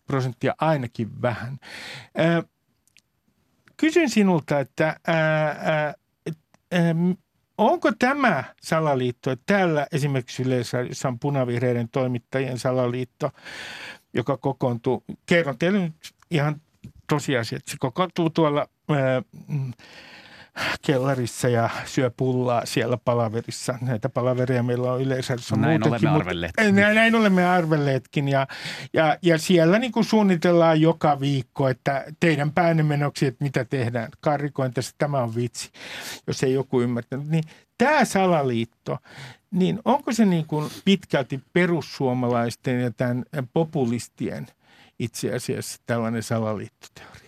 prosenttia 0.07 0.55
ainakin 0.61 1.21
vähän. 1.21 1.57
Kysyn 3.78 4.09
sinulta, 4.09 4.59
että 4.59 4.99
ää, 5.07 5.15
ää, 5.47 5.93
onko 7.58 7.91
tämä 7.99 8.43
salaliitto, 8.62 9.32
että 9.32 9.53
täällä 9.53 9.88
esimerkiksi 9.91 10.43
yleensä, 10.43 10.78
on 11.05 11.20
punavihreiden 11.20 11.89
toimittajien 11.89 12.60
salaliitto, 12.60 13.32
joka 14.14 14.38
kokoontuu, 14.38 15.03
kerron 15.26 15.58
teille 15.58 15.80
nyt 15.80 15.93
ihan 16.32 16.62
tosiasia, 17.10 17.58
että 17.58 17.72
se 17.72 17.78
kokoontuu 17.80 18.30
tuolla 18.30 18.68
ää, 18.89 19.22
kellarissa 20.82 21.47
ja 21.47 21.70
syö 21.86 22.12
pullaa 22.18 22.66
siellä 22.66 22.97
palaverissa. 23.05 23.76
Näitä 23.82 24.10
palaveria 24.10 24.64
meillä 24.64 24.93
on 24.93 25.01
yleensä 25.01 25.34
on 25.51 25.62
näin 25.62 25.82
muutenkin. 25.82 26.10
Olemme 26.10 26.20
arvelleetkin. 26.20 26.76
Näin, 26.76 26.95
näin 26.95 27.16
olemme 27.16 27.45
arvelleetkin 27.45 28.28
ja, 28.28 28.47
ja, 28.93 29.18
ja 29.22 29.38
siellä 29.38 29.80
niin 29.80 29.91
kuin 29.91 30.05
suunnitellaan 30.05 30.82
joka 30.82 31.20
viikko, 31.20 31.70
että 31.70 32.05
teidän 32.20 32.51
päänemenoksi, 32.51 33.26
että 33.26 33.43
mitä 33.43 33.66
tehdään. 33.66 34.10
Karikoin 34.20 34.74
tässä, 34.74 34.95
tämä 34.97 35.24
on 35.24 35.36
vitsi, 35.36 35.70
jos 36.28 36.43
ei 36.43 36.53
joku 36.53 36.82
ymmärtänyt. 36.82 37.28
Niin 37.28 37.43
tämä 37.78 38.05
salaliitto, 38.05 38.97
niin 39.51 39.80
onko 39.86 40.14
se 40.14 40.26
niin 40.26 40.45
kuin 40.45 40.70
pitkälti 40.86 41.39
perussuomalaisten 41.53 42.82
ja 42.82 42.91
tämän 42.91 43.24
populistien 43.53 44.47
itse 44.99 45.34
asiassa 45.34 45.82
tällainen 45.86 46.24
salaliittoteoria? 46.24 47.26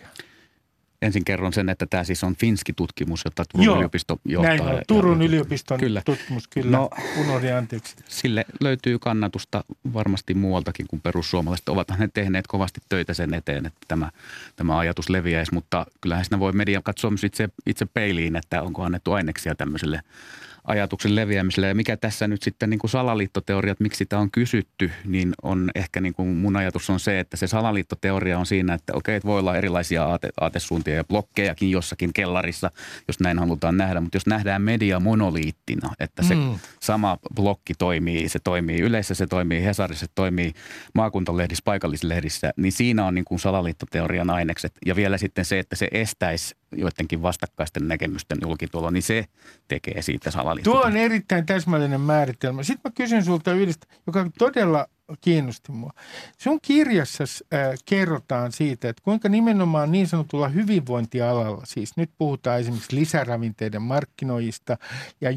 Ensin 1.02 1.24
kerron 1.24 1.52
sen, 1.52 1.68
että 1.68 1.86
tämä 1.86 2.04
siis 2.04 2.24
on 2.24 2.36
Finski-tutkimus, 2.36 3.24
jota 3.24 3.44
Turun 3.44 3.64
Joo, 3.64 3.76
yliopisto 3.76 4.20
johtaa. 4.24 4.56
Näin 4.56 4.74
on. 4.74 4.82
Turun 4.86 5.22
yliopiston 5.22 5.80
kyllä. 5.80 6.02
tutkimus, 6.04 6.48
kyllä. 6.48 6.76
No, 6.76 6.90
Unohdin 7.20 7.54
anteeksi. 7.54 7.96
Sille 8.08 8.44
löytyy 8.60 8.98
kannatusta 8.98 9.64
varmasti 9.94 10.34
muualtakin 10.34 10.86
kuin 10.86 11.02
perussuomalaiset. 11.02 11.68
Ovat 11.68 11.88
ne 11.98 12.08
tehneet 12.14 12.46
kovasti 12.46 12.80
töitä 12.88 13.14
sen 13.14 13.34
eteen, 13.34 13.66
että 13.66 13.80
tämä, 13.88 14.10
tämä 14.56 14.78
ajatus 14.78 15.08
leviäisi, 15.08 15.54
mutta 15.54 15.86
kyllähän 16.00 16.24
siinä 16.24 16.38
voi 16.38 16.52
media 16.52 16.80
katsoa 16.82 17.10
itse, 17.24 17.48
itse 17.66 17.86
peiliin, 17.86 18.36
että 18.36 18.62
onko 18.62 18.82
annettu 18.82 19.12
aineksia 19.12 19.54
tämmöiselle 19.54 20.00
ajatuksen 20.64 21.16
leviämiselle. 21.16 21.68
Ja 21.68 21.74
mikä 21.74 21.96
tässä 21.96 22.28
nyt 22.28 22.42
sitten 22.42 22.70
niin 22.70 22.78
kuin 22.78 22.90
salaliittoteoriat, 22.90 23.80
miksi 23.80 23.98
sitä 23.98 24.18
on 24.18 24.30
kysytty, 24.30 24.90
niin 25.04 25.32
on 25.42 25.70
ehkä 25.74 26.00
niin 26.00 26.14
kuin 26.14 26.28
mun 26.28 26.56
ajatus 26.56 26.90
on 26.90 27.00
se, 27.00 27.20
että 27.20 27.36
se 27.36 27.46
salaliittoteoria 27.46 28.38
on 28.38 28.46
siinä, 28.46 28.74
että 28.74 28.92
okei, 28.94 29.16
että 29.16 29.26
voi 29.26 29.38
olla 29.38 29.56
erilaisia 29.56 30.04
aate, 30.04 30.28
aatesuuntia 30.40 30.94
ja 30.94 31.04
blokkejakin 31.04 31.70
jossakin 31.70 32.12
kellarissa, 32.12 32.70
jos 33.08 33.20
näin 33.20 33.38
halutaan 33.38 33.76
nähdä. 33.76 34.00
Mutta 34.00 34.16
jos 34.16 34.26
nähdään 34.26 34.62
media 34.62 35.00
monoliittina, 35.00 35.90
että 35.98 36.22
se 36.22 36.34
mm. 36.34 36.58
sama 36.80 37.18
blokki 37.34 37.74
toimii, 37.78 38.28
se 38.28 38.38
toimii 38.44 38.80
yleisessä, 38.80 39.14
se 39.14 39.26
toimii 39.26 39.64
Hesarissa, 39.64 40.06
se 40.06 40.12
toimii 40.14 40.52
maakuntalehdissä, 40.94 41.62
paikallislehdissä, 41.64 42.52
niin 42.56 42.72
siinä 42.72 43.06
on 43.06 43.14
niin 43.14 43.24
kuin 43.24 43.38
salaliittoteorian 43.38 44.30
ainekset. 44.30 44.72
Ja 44.86 44.96
vielä 44.96 45.18
sitten 45.18 45.44
se, 45.44 45.58
että 45.58 45.76
se 45.76 45.88
estäisi 45.92 46.54
joidenkin 46.76 47.22
vastakkaisten 47.22 47.88
näkemysten 47.88 48.38
julkitulo, 48.42 48.90
niin 48.90 49.02
se 49.02 49.24
tekee 49.68 50.02
siitä 50.02 50.30
salaliittoa. 50.50 50.72
Tuo 50.72 50.82
on 50.82 50.96
erittäin 50.96 51.46
täsmällinen 51.46 52.00
määritelmä. 52.00 52.62
Sitten 52.62 52.90
mä 52.90 52.94
kysyn 52.94 53.24
sulta 53.24 53.52
yhdestä, 53.52 53.86
joka 54.06 54.26
todella 54.38 54.86
kiinnosti 55.20 55.72
mua. 55.72 55.92
Sun 56.38 56.58
kirjassa 56.62 57.24
äh, 57.24 57.28
kerrotaan 57.84 58.52
siitä, 58.52 58.88
että 58.88 59.02
kuinka 59.02 59.28
nimenomaan 59.28 59.92
niin 59.92 60.08
sanotulla 60.08 60.48
hyvinvointialalla, 60.48 61.62
siis 61.64 61.96
nyt 61.96 62.10
puhutaan 62.18 62.60
esimerkiksi 62.60 62.96
lisäravinteiden 62.96 63.82
markkinoista 63.82 64.76
ja 65.20 65.30
äh, 65.30 65.36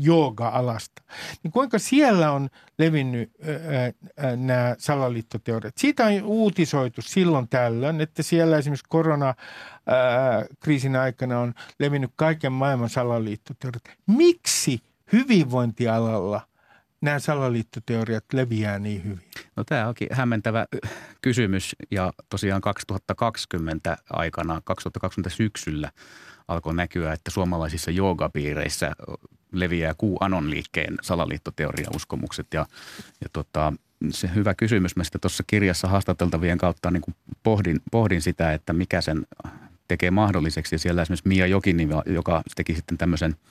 jooga-alasta, 0.00 1.02
niin 1.42 1.52
kuinka 1.52 1.78
siellä 1.78 2.32
on 2.32 2.48
levinnyt 2.78 3.30
äh, 3.42 3.48
äh, 3.84 3.92
nämä 4.36 4.74
salaliittoteoriat. 4.78 5.78
Siitä 5.78 6.06
on 6.06 6.22
uutisoitu 6.22 7.02
silloin 7.02 7.48
tällöin, 7.48 8.00
että 8.00 8.22
siellä 8.22 8.58
esimerkiksi 8.58 8.86
koronakriisin 8.88 10.96
aikana 10.96 11.40
on 11.40 11.54
levinnyt 11.78 12.10
kaiken 12.16 12.52
maailman 12.52 12.88
salaliittoteoriat. 12.88 13.84
Miksi 14.06 14.80
hyvinvointialalla 15.12 16.49
nämä 17.00 17.18
salaliittoteoriat 17.18 18.24
leviää 18.32 18.78
niin 18.78 19.04
hyvin? 19.04 19.20
No 19.56 19.64
tämä 19.64 19.88
onkin 19.88 20.08
hämmentävä 20.10 20.66
kysymys 21.22 21.76
ja 21.90 22.12
tosiaan 22.28 22.60
2020 22.60 23.96
aikana, 24.10 24.60
2020 24.64 25.36
syksyllä 25.36 25.90
alkoi 26.48 26.74
näkyä, 26.74 27.12
että 27.12 27.30
suomalaisissa 27.30 27.90
joogapiireissä 27.90 28.92
leviää 29.52 29.94
QAnon 30.04 30.50
liikkeen 30.50 30.98
salaliittoteoria-uskomukset 31.02 32.46
ja, 32.54 32.66
ja 33.20 33.28
tota, 33.32 33.72
se 34.10 34.30
hyvä 34.34 34.54
kysymys. 34.54 34.96
Mä 34.96 35.04
sitten 35.04 35.20
tuossa 35.20 35.44
kirjassa 35.46 35.88
haastateltavien 35.88 36.58
kautta 36.58 36.90
niin 36.90 37.02
kuin 37.02 37.14
pohdin, 37.42 37.80
pohdin 37.90 38.22
sitä, 38.22 38.52
että 38.52 38.72
mikä 38.72 39.00
sen 39.00 39.26
tekee 39.88 40.10
mahdolliseksi. 40.10 40.74
Ja 40.74 40.78
siellä 40.78 41.02
esimerkiksi 41.02 41.28
Mia 41.28 41.46
Jokini, 41.46 41.88
joka 42.06 42.42
teki 42.56 42.74
sitten 42.74 42.98
tämmöisen– 42.98 43.36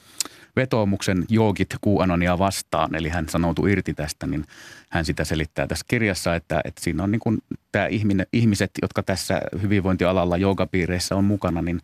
vetoomuksen 0.60 1.26
joogit 1.30 1.76
QAnonia 1.88 2.40
vastaan, 2.40 2.96
eli 2.96 3.10
hän 3.10 3.30
sanoutui 3.30 3.72
irti 3.72 3.94
tästä, 3.94 4.28
niin 4.28 4.46
hän 4.90 5.06
sitä 5.06 5.24
selittää 5.24 5.68
tässä 5.68 5.86
kirjassa, 5.88 6.36
että, 6.36 6.62
että 6.64 6.84
siinä 6.84 7.04
on 7.04 7.12
niin 7.12 7.20
kuin 7.20 7.38
tämä 7.72 7.88
ihminen, 7.88 8.28
ihmiset, 8.34 8.72
jotka 8.82 9.04
tässä 9.04 9.42
hyvinvointialalla 9.62 10.38
joogapiireissä 10.38 11.16
on 11.16 11.24
mukana, 11.24 11.62
niin 11.62 11.82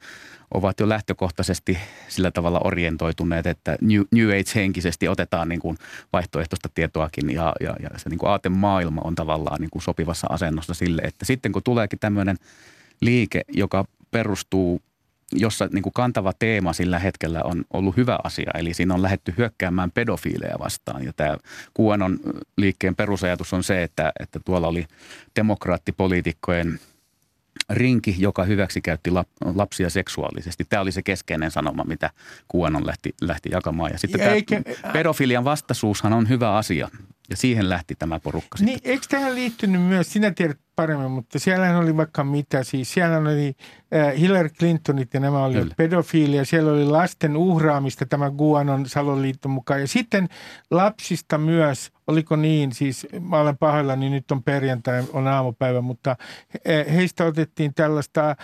ovat 0.53 0.79
jo 0.79 0.89
lähtökohtaisesti 0.89 1.77
sillä 2.07 2.31
tavalla 2.31 2.61
orientoituneet, 2.63 3.47
että 3.47 3.77
New, 3.81 4.01
New 4.11 4.29
Age-henkisesti 4.29 5.07
otetaan 5.07 5.49
niin 5.49 5.61
kuin 5.61 5.77
vaihtoehtoista 6.13 6.69
tietoakin 6.73 7.29
ja, 7.29 7.53
ja, 7.59 7.75
ja 7.83 7.89
se 7.97 8.09
niin 8.09 8.19
kuin 8.19 8.29
aatemaailma 8.29 9.01
on 9.03 9.15
tavallaan 9.15 9.61
niin 9.61 9.69
kuin 9.69 9.81
sopivassa 9.81 10.27
asennossa 10.29 10.73
sille, 10.73 11.01
että 11.01 11.25
sitten 11.25 11.51
kun 11.51 11.63
tuleekin 11.63 11.99
tämmöinen 11.99 12.37
liike, 13.01 13.41
joka 13.53 13.85
perustuu 14.11 14.81
jossa 15.31 15.67
niin 15.71 15.81
kuin 15.81 15.93
kantava 15.93 16.33
teema 16.39 16.73
sillä 16.73 16.99
hetkellä 16.99 17.41
on 17.43 17.65
ollut 17.73 17.97
hyvä 17.97 18.19
asia. 18.23 18.51
Eli 18.55 18.73
siinä 18.73 18.93
on 18.93 19.01
lähetty 19.01 19.33
hyökkäämään 19.37 19.91
pedofiileja 19.91 20.59
vastaan. 20.59 21.03
Ja 21.03 21.13
tämä 21.13 21.37
QAnon 21.79 22.19
liikkeen 22.57 22.95
perusajatus 22.95 23.53
on 23.53 23.63
se, 23.63 23.83
että, 23.83 24.11
että 24.19 24.39
tuolla 24.45 24.67
oli 24.67 24.85
demokraattipoliitikkojen 25.35 26.79
rinki, 27.69 28.15
joka 28.19 28.43
hyväksikäytti 28.43 29.11
lapsia 29.55 29.89
seksuaalisesti. 29.89 30.65
Tämä 30.69 30.81
oli 30.81 30.91
se 30.91 31.01
keskeinen 31.01 31.51
sanoma, 31.51 31.83
mitä 31.83 32.09
QAnon 32.55 32.87
lähti, 32.87 33.13
lähti 33.21 33.49
jakamaan. 33.51 33.91
Ja 33.91 33.97
sitten 33.97 34.21
Eikä, 34.21 34.61
tämä 34.81 34.93
pedofilian 34.93 35.43
vastaisuushan 35.43 36.13
on 36.13 36.29
hyvä 36.29 36.57
asia. 36.57 36.89
Ja 37.29 37.37
siihen 37.37 37.69
lähti 37.69 37.95
tämä 37.95 38.19
porukka 38.19 38.57
niin, 38.61 38.73
sitten. 38.73 38.91
Eikö 38.91 39.05
tähän 39.09 39.35
liittynyt 39.35 39.81
myös, 39.81 40.13
sinä 40.13 40.31
tiedät 40.31 40.57
paremmin, 40.75 41.11
mutta 41.11 41.39
siellä 41.39 41.77
oli 41.77 41.97
vaikka 41.97 42.23
mitä, 42.23 42.63
siis 42.63 42.93
siellä 42.93 43.17
oli 43.17 43.55
äh, 43.95 44.19
Hillary 44.19 44.49
Clintonit 44.49 45.13
ja 45.13 45.19
nämä 45.19 45.43
oli 45.45 45.65
pedofiilia, 45.77 46.45
siellä 46.45 46.71
oli 46.71 46.85
lasten 46.85 47.37
uhraamista 47.37 48.05
tämä 48.05 48.31
Guanon 48.31 48.85
Saloliiton 48.85 49.51
mukaan. 49.51 49.81
Ja 49.81 49.87
sitten 49.87 50.29
lapsista 50.71 51.37
myös, 51.37 51.91
oliko 52.07 52.35
niin, 52.35 52.71
siis 52.71 53.07
mä 53.19 53.39
olen 53.39 53.57
pahoilla, 53.57 53.95
niin 53.95 54.11
nyt 54.11 54.31
on 54.31 54.43
perjantai, 54.43 55.03
on 55.13 55.27
aamupäivä, 55.27 55.81
mutta 55.81 56.15
heistä 56.93 57.25
otettiin 57.25 57.73
tällaista 57.73 58.29
äh, 58.29 58.35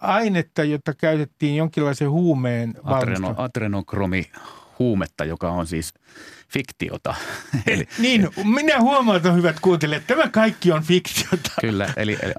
ainetta, 0.00 0.64
jota 0.64 0.94
käytettiin 0.94 1.56
jonkinlaisen 1.56 2.10
huumeen 2.10 2.74
Adreno, 2.84 3.34
adrenokromi 3.36 4.24
huumetta, 4.80 5.24
joka 5.24 5.50
on 5.50 5.66
siis 5.66 5.94
fiktiota. 6.48 7.14
eli, 7.66 7.88
niin, 7.98 8.28
minä 8.44 8.80
huomautan 8.80 9.36
hyvät 9.36 9.60
kuuntelijat, 9.60 10.02
että 10.02 10.14
tämä 10.14 10.28
kaikki 10.28 10.72
on 10.72 10.82
fiktiota. 10.82 11.50
Kyllä, 11.60 11.92
eli, 11.96 12.18
eli 12.22 12.32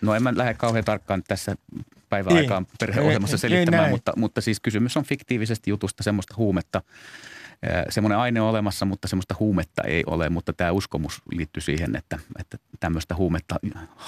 no 0.00 0.14
en 0.14 0.22
mä 0.22 0.32
lähde 0.36 0.54
kauhean 0.54 0.84
tarkkaan 0.84 1.22
tässä 1.28 1.56
päiväaikaan 2.08 2.66
perheohjelmassa 2.80 3.38
selittämään, 3.38 3.90
mutta, 3.90 4.12
mutta 4.16 4.40
siis 4.40 4.60
kysymys 4.60 4.96
on 4.96 5.04
fiktiivisesti 5.04 5.70
jutusta 5.70 6.02
semmoista 6.02 6.34
huumetta, 6.36 6.82
semmoinen 7.88 8.18
aine 8.18 8.40
on 8.40 8.48
olemassa, 8.48 8.86
mutta 8.86 9.08
semmoista 9.08 9.34
huumetta 9.40 9.82
ei 9.82 10.02
ole, 10.06 10.28
mutta 10.28 10.52
tämä 10.52 10.72
uskomus 10.72 11.22
liittyy 11.32 11.60
siihen, 11.60 11.96
että, 11.96 12.18
että 12.40 12.58
tämmöistä 12.80 13.14
huumetta 13.14 13.56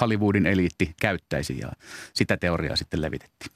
Hollywoodin 0.00 0.46
eliitti 0.46 0.94
käyttäisi 1.00 1.58
ja 1.58 1.68
sitä 2.14 2.36
teoriaa 2.36 2.76
sitten 2.76 3.02
levitettiin. 3.02 3.52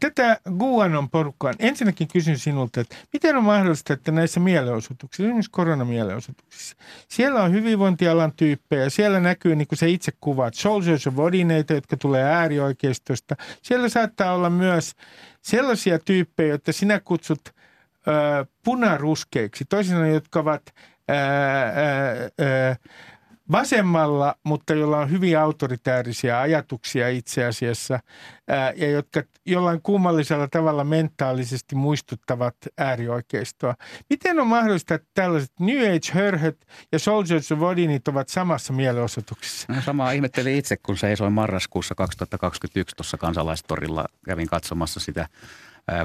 Tätä 0.00 0.40
Guanon 0.58 1.10
porukkaan. 1.10 1.54
Ensinnäkin 1.58 2.08
kysyn 2.08 2.38
sinulta, 2.38 2.80
että 2.80 2.96
miten 3.12 3.36
on 3.36 3.44
mahdollista, 3.44 3.92
että 3.92 4.12
näissä 4.12 4.40
mielenosoituksissa, 4.40 5.22
esimerkiksi 5.22 5.50
koronamielenosoituksissa, 5.50 6.76
siellä 7.08 7.42
on 7.42 7.52
hyvinvointialan 7.52 8.32
tyyppejä, 8.32 8.90
siellä 8.90 9.20
näkyy 9.20 9.56
niin 9.56 9.68
kuin 9.68 9.78
se 9.78 9.88
itse 9.88 10.12
kuvaat, 10.20 10.54
soldiers 10.54 11.06
of 11.06 11.18
Odineita, 11.18 11.72
jotka 11.72 11.96
tulee 11.96 12.24
äärioikeistosta. 12.24 13.36
Siellä 13.62 13.88
saattaa 13.88 14.34
olla 14.34 14.50
myös 14.50 14.94
sellaisia 15.42 15.98
tyyppejä, 15.98 16.48
joita 16.48 16.72
sinä 16.72 17.00
kutsut– 17.00 17.40
punaruskeiksi, 18.64 19.64
toisin 19.64 19.92
sanoen, 19.92 20.14
jotka 20.14 20.40
ovat 20.40 20.62
vasemmalla, 23.52 24.34
mutta 24.44 24.74
jolla 24.74 24.98
on 24.98 25.10
hyvin 25.10 25.38
autoritäärisiä 25.38 26.40
ajatuksia 26.40 27.08
itse 27.08 27.44
asiassa 27.44 28.00
ja 28.76 28.90
jotka 28.90 29.22
jollain 29.46 29.82
kummallisella 29.82 30.48
tavalla 30.48 30.84
mentaalisesti 30.84 31.74
muistuttavat 31.74 32.54
äärioikeistoa. 32.78 33.74
Miten 34.10 34.40
on 34.40 34.46
mahdollista, 34.46 34.94
että 34.94 35.08
tällaiset 35.14 35.52
New 35.60 35.78
Age 35.78 36.12
hörhöt 36.12 36.66
ja 36.92 36.98
Soldiers 36.98 37.52
of 37.52 37.62
Odinit 37.62 38.08
ovat 38.08 38.28
samassa 38.28 38.72
mielenosoituksessa? 38.72 39.72
No, 39.72 39.80
samaa 39.80 40.10
ihmettelin 40.12 40.56
itse, 40.56 40.76
kun 40.76 40.96
seisoin 40.96 41.32
marraskuussa 41.32 41.94
2021 41.94 42.96
tuossa 42.96 43.16
kansalaistorilla. 43.16 44.04
Kävin 44.24 44.46
katsomassa 44.46 45.00
sitä 45.00 45.28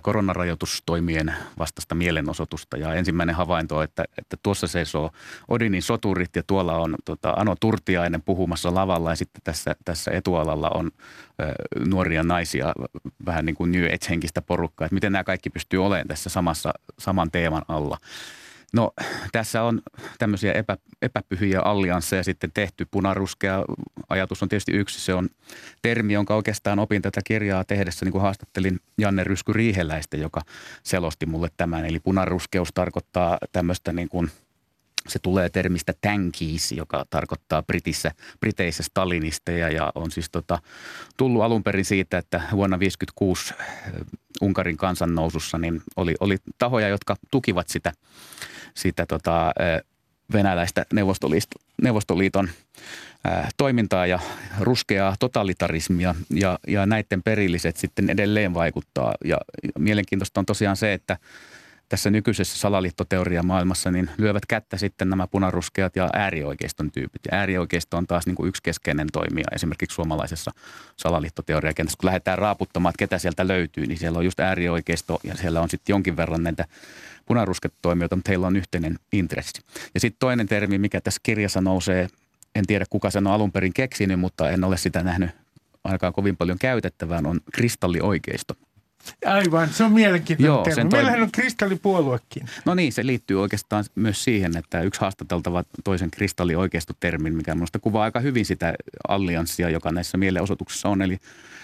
koronarajoitustoimien 0.02 1.34
vastaista 1.60 1.96
mielenosoitusta. 1.96 2.78
Ja 2.78 2.94
ensimmäinen 2.94 3.36
havainto 3.36 3.78
on, 3.78 3.84
että, 3.84 4.06
että 4.18 4.38
tuossa 4.44 4.68
seisoo 4.68 5.12
Odinin 5.48 5.82
soturit 5.82 6.36
ja 6.36 6.44
tuolla 6.48 6.78
on 6.78 6.96
tota, 7.06 7.34
Ano 7.38 7.56
Turtiainen 7.60 8.22
puhumassa 8.22 8.76
lavalla 8.76 9.10
ja 9.10 9.16
sitten 9.16 9.42
tässä, 9.44 9.76
tässä 9.86 10.12
etualalla 10.12 10.70
on 10.74 10.92
ä, 11.42 11.54
nuoria 11.88 12.24
naisia, 12.24 12.74
vähän 13.26 13.46
niin 13.46 13.56
kuin 13.56 13.72
New 13.72 13.86
Age-henkistä 13.86 14.42
porukkaa. 14.42 14.86
Että 14.86 14.94
miten 14.94 15.12
nämä 15.12 15.24
kaikki 15.24 15.50
pystyy 15.50 15.86
olemaan 15.86 16.08
tässä 16.08 16.30
samassa, 16.30 16.74
saman 17.00 17.32
teeman 17.32 17.64
alla. 17.68 17.98
No 18.74 18.92
tässä 19.32 19.64
on 19.64 19.82
tämmöisiä 20.20 20.54
epä, 20.54 20.78
epäpyhiä 21.02 21.62
alliansseja 21.62 22.24
sitten 22.24 22.52
tehty. 22.54 22.88
Punaruskea 22.92 23.64
ajatus 24.10 24.44
on 24.44 24.50
tietysti 24.50 24.72
yksi. 24.72 25.02
Se 25.02 25.14
on 25.14 25.30
termi, 25.82 26.14
jonka 26.14 26.36
oikeastaan 26.36 26.80
opin 26.80 27.02
tätä 27.02 27.22
kirjaa 27.26 27.64
tehdessä, 27.64 28.06
niin 28.06 28.12
kuin 28.12 28.22
haastattelin 28.22 28.80
Janne 28.98 29.24
Rysky 29.24 29.54
Riiheläistä, 29.54 30.18
joka 30.18 30.42
selosti 30.84 31.26
mulle 31.26 31.48
tämän. 31.58 31.86
Eli 31.86 32.00
punaruskeus 32.00 32.70
tarkoittaa 32.74 33.38
tämmöistä 33.52 33.94
niin 33.94 34.10
kuin– 34.10 34.32
se 35.10 35.20
tulee 35.20 35.50
termistä 35.50 35.94
tankies, 36.02 36.72
joka 36.72 37.06
tarkoittaa 37.10 37.64
Britissä, 37.64 38.12
Briteissä 38.40 38.84
stalinisteja 38.84 39.70
ja 39.70 39.92
on 39.96 40.12
siis 40.12 40.30
tota, 40.32 40.60
tullut 41.18 41.44
alun 41.44 41.64
perin 41.64 41.86
siitä, 41.86 42.18
että 42.18 42.38
vuonna 42.38 42.78
1956 42.78 43.54
Unkarin 44.42 44.78
kansannousussa 44.78 45.58
niin 45.58 45.82
oli, 45.96 46.16
oli 46.20 46.38
tahoja, 46.58 46.88
jotka 46.88 47.16
tukivat 47.32 47.68
sitä 47.68 47.94
sitä 48.74 49.06
tota, 49.06 49.54
venäläistä 50.34 50.86
Neuvostoliiton, 51.82 52.50
ää, 53.24 53.50
toimintaa 53.58 54.08
ja 54.08 54.20
ruskeaa 54.60 55.16
totalitarismia 55.20 56.16
ja, 56.30 56.60
ja 56.68 56.86
näiden 56.86 57.24
perilliset 57.24 57.78
sitten 57.78 58.10
edelleen 58.10 58.54
vaikuttaa. 58.54 59.16
Ja, 59.26 59.38
ja 59.64 59.70
mielenkiintoista 59.80 60.40
on 60.40 60.46
tosiaan 60.46 60.78
se, 60.78 60.94
että 60.94 61.18
tässä 61.90 62.10
nykyisessä 62.10 62.58
salaliittoteoria 62.58 63.44
maailmassa 63.44 63.92
niin 63.92 64.10
lyövät 64.18 64.46
kättä 64.46 64.78
sitten 64.78 65.10
nämä 65.10 65.28
punaruskeat 65.28 65.96
ja 65.96 66.10
äärioikeiston 66.14 66.92
tyypit. 66.92 67.22
Ja 67.32 67.38
äärioikeisto 67.38 67.98
on 67.98 68.08
taas 68.08 68.26
niin 68.26 68.36
kuin 68.36 68.50
yksi 68.50 68.64
keskeinen 68.64 69.08
toimija 69.14 69.48
esimerkiksi 69.56 69.96
suomalaisessa 69.96 70.52
salaliittoteoriakentässä. 70.98 71.98
Kun 71.98 72.08
lähdetään 72.08 72.38
raaputtamaan, 72.38 72.92
että 72.92 73.00
ketä 73.00 73.18
sieltä 73.18 73.48
löytyy, 73.48 73.86
niin 73.86 73.98
siellä 73.98 74.18
on 74.20 74.26
just 74.26 74.40
äärioikeisto 74.40 75.20
ja 75.24 75.36
siellä 75.36 75.62
on 75.62 75.70
sitten 75.70 75.94
jonkin 75.94 76.18
verran 76.18 76.44
näitä 76.44 76.66
punarusketoimijoita, 77.26 78.16
mutta 78.16 78.32
heillä 78.32 78.48
on 78.48 78.56
yhteinen 78.56 79.00
intressi. 79.14 79.62
Ja 79.94 80.00
sitten 80.00 80.20
toinen 80.20 80.48
termi, 80.48 80.78
mikä 80.78 81.02
tässä 81.02 81.20
kirjassa 81.24 81.62
nousee, 81.62 82.08
en 82.56 82.68
tiedä 82.68 82.86
kuka 82.90 83.10
sen 83.10 83.28
on 83.28 83.34
alun 83.34 83.52
perin 83.52 83.74
keksinyt, 83.74 84.20
mutta 84.20 84.50
en 84.50 84.64
ole 84.64 84.78
sitä 84.78 85.04
nähnyt 85.04 85.32
ainakaan 85.84 86.14
kovin 86.14 86.38
paljon 86.38 86.60
käytettävää, 86.60 87.22
on 87.26 87.40
kristallioikeisto. 87.54 88.54
Aivan, 89.26 89.70
se 89.70 89.84
on 89.84 89.92
mielenkiintoinen 89.92 90.56
Joo, 90.56 90.64
termi. 90.64 90.90
Meillähän 90.92 91.22
on 91.22 91.32
kristallipuoluekin. 91.32 92.44
No 92.66 92.76
niin, 92.76 92.94
se 92.94 93.06
liittyy 93.06 93.42
oikeastaan 93.42 93.86
myös 93.96 94.24
siihen, 94.24 94.58
että 94.58 94.82
yksi 94.82 95.02
haastateltava 95.02 95.64
toisen 95.84 96.12
kristallioikeistotermin, 96.12 97.36
mikä 97.36 97.56
minusta 97.56 97.80
kuvaa 97.80 98.04
aika 98.04 98.20
hyvin 98.20 98.46
sitä 98.46 98.74
allianssia, 99.08 99.70
joka 99.70 99.92
näissä 99.92 100.18
mielenosoituksissa 100.18 100.90
on. 100.90 101.02
Eli 101.02 101.18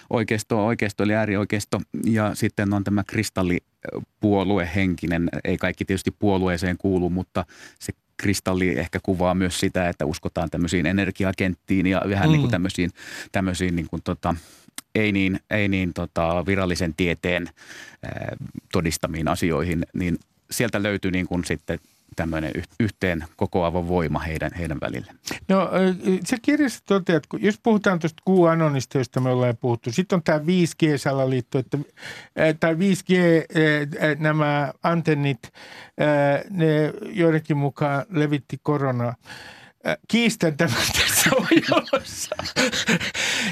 oikeisto, 0.09 0.65
oikeisto 0.65 1.03
eli 1.03 1.15
äärioikeisto 1.15 1.81
ja 2.05 2.35
sitten 2.35 2.73
on 2.73 2.83
tämä 2.83 3.03
kristallipuoluehenkinen, 3.03 5.29
ei 5.43 5.57
kaikki 5.57 5.85
tietysti 5.85 6.11
puolueeseen 6.11 6.77
kuulu, 6.77 7.09
mutta 7.09 7.45
se 7.79 7.93
kristalli 8.17 8.79
ehkä 8.79 8.99
kuvaa 9.03 9.35
myös 9.35 9.59
sitä, 9.59 9.89
että 9.89 10.05
uskotaan 10.05 10.49
tämmöisiin 10.49 10.85
energiakenttiin 10.85 11.85
ja 11.85 12.01
vähän 12.09 12.29
mm. 12.29 12.31
niin 12.31 12.41
kuin 12.41 12.51
tämmöisiin, 12.51 12.91
tämmöisiin 13.31 13.75
niin 13.75 13.89
kuin 13.89 14.01
tota, 14.03 14.35
ei 14.95 15.11
niin, 15.11 15.39
ei 15.49 15.67
niin 15.67 15.93
tota, 15.93 16.45
virallisen 16.45 16.93
tieteen 16.93 17.49
ää, 18.03 18.35
todistamiin 18.71 19.27
asioihin, 19.27 19.85
niin 19.93 20.17
sieltä 20.51 20.83
löytyy 20.83 21.11
niin 21.11 21.27
kuin 21.27 21.45
sitten 21.45 21.79
tämmöinen 22.15 22.51
yhteen 22.79 23.23
kokoava 23.35 23.87
voima 23.87 24.19
heidän, 24.19 24.51
heidän 24.59 24.77
välillä. 24.81 25.13
No 25.47 25.69
se 26.25 26.37
kirjassa 26.41 26.83
toteaa, 26.85 27.17
että 27.17 27.37
jos 27.39 27.59
puhutaan 27.63 27.99
tuosta 27.99 28.23
QAnonista, 28.29 28.97
josta 28.97 29.19
me 29.19 29.29
ollaan 29.29 29.57
puhuttu, 29.57 29.91
sitten 29.91 30.15
on 30.15 30.23
tämä 30.23 30.39
5G-salaliitto, 30.39 31.59
että, 31.59 31.77
tai 32.59 32.73
5G, 32.73 33.11
nämä 34.17 34.73
antennit, 34.83 35.39
ne 36.49 36.93
joidenkin 37.13 37.57
mukaan 37.57 38.05
levitti 38.09 38.59
koronaa. 38.63 39.15
Kiistän 40.07 40.57
tämän 40.57 40.75
tässä 40.99 41.29
ohjelmassa. 41.37 42.35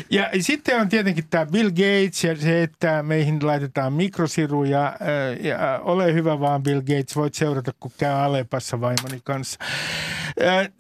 ja 0.10 0.30
sitten 0.40 0.82
on 0.82 0.90
tietenkin 0.90 1.28
tämä 1.30 1.46
Bill 1.46 1.70
Gates 1.70 2.24
ja 2.24 2.36
se, 2.36 2.64
että 2.64 3.04
meihin 3.04 3.48
laitetaan 3.48 3.94
mikrosiruja. 3.94 4.98
Ja 5.42 5.80
ole 5.84 6.14
hyvä 6.14 6.40
vaan 6.40 6.64
Bill 6.64 6.82
Gates, 6.82 7.16
voit 7.16 7.34
seurata, 7.34 7.72
kun 7.80 7.92
käy 7.98 8.12
Alepassa 8.12 8.82
vaimoni 8.82 9.22
kanssa. 9.24 9.60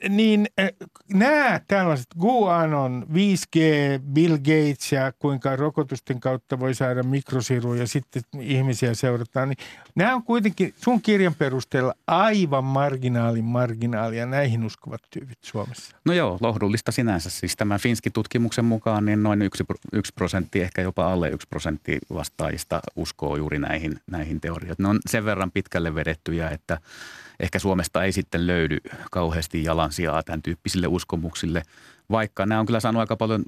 Niin 0.09 0.47
nämä 1.13 1.61
tällaiset 1.67 2.07
Guanon, 2.19 3.05
5G, 3.09 3.59
Bill 4.13 4.37
Gates 4.37 4.91
ja 4.91 5.11
kuinka 5.19 5.55
rokotusten 5.55 6.19
kautta 6.19 6.59
voi 6.59 6.75
saada 6.75 7.03
mikrosiruja 7.03 7.81
ja 7.81 7.87
sitten 7.87 8.21
ihmisiä 8.39 8.93
seurataan. 8.93 9.49
Niin 9.49 9.57
nämä 9.95 10.15
on 10.15 10.23
kuitenkin 10.23 10.73
sun 10.77 11.01
kirjan 11.01 11.35
perusteella 11.35 11.93
aivan 12.07 12.63
marginaalin 12.63 13.45
marginaalia 13.45 14.25
näihin 14.25 14.65
uskovat 14.65 15.01
tyypit 15.09 15.36
Suomessa. 15.41 15.95
No 16.05 16.13
joo, 16.13 16.37
lohdullista 16.41 16.91
sinänsä. 16.91 17.29
Siis 17.29 17.55
tämän 17.55 17.79
Finski-tutkimuksen 17.79 18.65
mukaan 18.65 19.05
niin 19.05 19.23
noin 19.23 19.41
yksi, 19.41 19.63
yksi 19.93 20.13
prosentti, 20.13 20.61
ehkä 20.61 20.81
jopa 20.81 21.13
alle 21.13 21.29
yksi 21.29 21.47
prosentti 21.47 21.99
vastaajista 22.13 22.79
uskoo 22.95 23.35
juuri 23.35 23.59
näihin, 23.59 23.99
näihin 24.07 24.41
teorioihin. 24.41 24.75
Ne 24.79 24.87
on 24.87 24.99
sen 25.09 25.25
verran 25.25 25.51
pitkälle 25.51 25.95
vedettyjä, 25.95 26.49
että 26.49 26.77
ehkä 27.39 27.59
Suomesta 27.59 28.03
ei 28.03 28.11
sitten 28.11 28.47
löydy 28.47 28.77
kauheasti 29.11 29.63
jalansijaa 29.63 30.23
tämän 30.23 30.41
tyyppisille 30.41 30.87
uskomuksille– 30.87 31.63
vaikka 32.11 32.45
nämä 32.45 32.59
on 32.59 32.65
kyllä 32.65 32.79
saanut 32.79 32.99
aika 32.99 33.15
paljon 33.15 33.43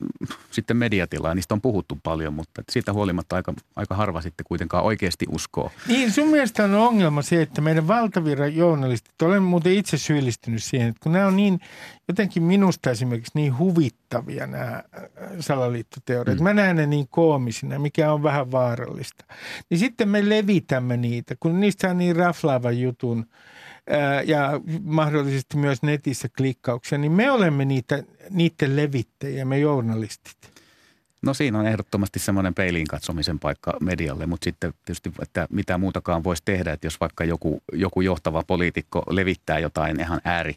sitten 0.51 0.77
mediatilaa, 0.77 1.35
niistä 1.35 1.53
on 1.53 1.61
puhuttu 1.61 1.99
paljon, 2.03 2.33
mutta 2.33 2.63
siitä 2.69 2.93
huolimatta 2.93 3.35
aika, 3.35 3.53
aika 3.75 3.95
harva 3.95 4.21
sitten 4.21 4.45
kuitenkaan 4.49 4.83
oikeasti 4.83 5.25
uskoo. 5.29 5.71
Niin, 5.87 6.11
sun 6.11 6.27
mielestä 6.27 6.63
on 6.63 6.75
ongelma 6.75 7.21
se, 7.21 7.41
että 7.41 7.61
meidän 7.61 7.87
valtavirran 7.87 8.55
journalistit, 8.55 9.21
olen 9.21 9.43
muuten 9.43 9.73
itse 9.73 9.97
syyllistynyt 9.97 10.63
siihen, 10.63 10.87
että 10.87 10.99
kun 11.03 11.11
nämä 11.11 11.27
on 11.27 11.35
niin, 11.35 11.59
jotenkin 12.07 12.43
minusta 12.43 12.89
esimerkiksi 12.89 13.31
niin 13.35 13.57
huvittavia 13.57 14.47
nämä 14.47 14.73
äh, 14.75 14.83
salaliittoteoriat, 15.39 16.37
mm. 16.37 16.43
mä 16.43 16.53
näen 16.53 16.75
ne 16.75 16.85
niin 16.85 17.07
koomisina, 17.09 17.79
mikä 17.79 18.13
on 18.13 18.23
vähän 18.23 18.51
vaarallista, 18.51 19.25
niin 19.69 19.79
sitten 19.79 20.09
me 20.09 20.29
levitämme 20.29 20.97
niitä, 20.97 21.35
kun 21.39 21.59
niistä 21.59 21.89
on 21.89 21.97
niin 21.97 22.15
raflaavan 22.15 22.79
jutun– 22.79 23.25
ja 24.25 24.61
mahdollisesti 24.83 25.57
myös 25.57 25.83
netissä 25.83 26.27
klikkauksia, 26.37 26.97
niin 26.97 27.11
me 27.11 27.31
olemme 27.31 27.65
niitä, 27.65 28.03
niiden 28.29 28.75
levittäjiä, 28.75 29.45
me 29.45 29.59
journalistit. 29.59 30.37
No 31.21 31.33
siinä 31.33 31.59
on 31.59 31.67
ehdottomasti 31.67 32.19
semmoinen 32.19 32.53
peiliin 32.53 32.87
katsomisen 32.87 33.39
paikka 33.39 33.73
medialle, 33.81 34.25
mutta 34.25 34.43
sitten 34.43 34.73
tietysti, 34.85 35.11
että 35.21 35.47
mitä 35.49 35.77
muutakaan 35.77 36.23
voisi 36.23 36.41
tehdä, 36.45 36.73
että 36.73 36.87
jos 36.87 36.99
vaikka 36.99 37.23
joku, 37.23 37.61
joku 37.73 38.01
johtava 38.01 38.43
poliitikko 38.47 39.03
levittää 39.09 39.59
jotain 39.59 39.99
ihan 39.99 40.21
ääri, 40.23 40.55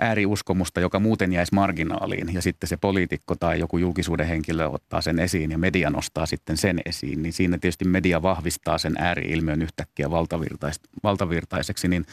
ääriuskomusta, 0.00 0.80
joka 0.80 1.00
muuten 1.00 1.32
jäisi 1.32 1.54
marginaaliin 1.54 2.34
ja 2.34 2.42
sitten 2.42 2.68
se 2.68 2.76
poliitikko 2.76 3.34
tai 3.34 3.58
joku 3.58 3.78
julkisuuden 3.78 4.26
henkilö 4.26 4.66
ottaa 4.66 5.00
sen 5.00 5.18
esiin 5.18 5.50
ja 5.50 5.58
media 5.58 5.90
nostaa 5.90 6.26
sitten 6.26 6.56
sen 6.56 6.80
esiin, 6.84 7.22
niin 7.22 7.32
siinä 7.32 7.58
tietysti 7.58 7.84
media 7.84 8.22
vahvistaa 8.22 8.78
sen 8.78 8.94
ääriilmiön 8.98 9.62
yhtäkkiä 9.62 10.10
valtavirtais, 10.10 10.80
valtavirtaiseksi, 11.02 11.88
niin 11.88 12.06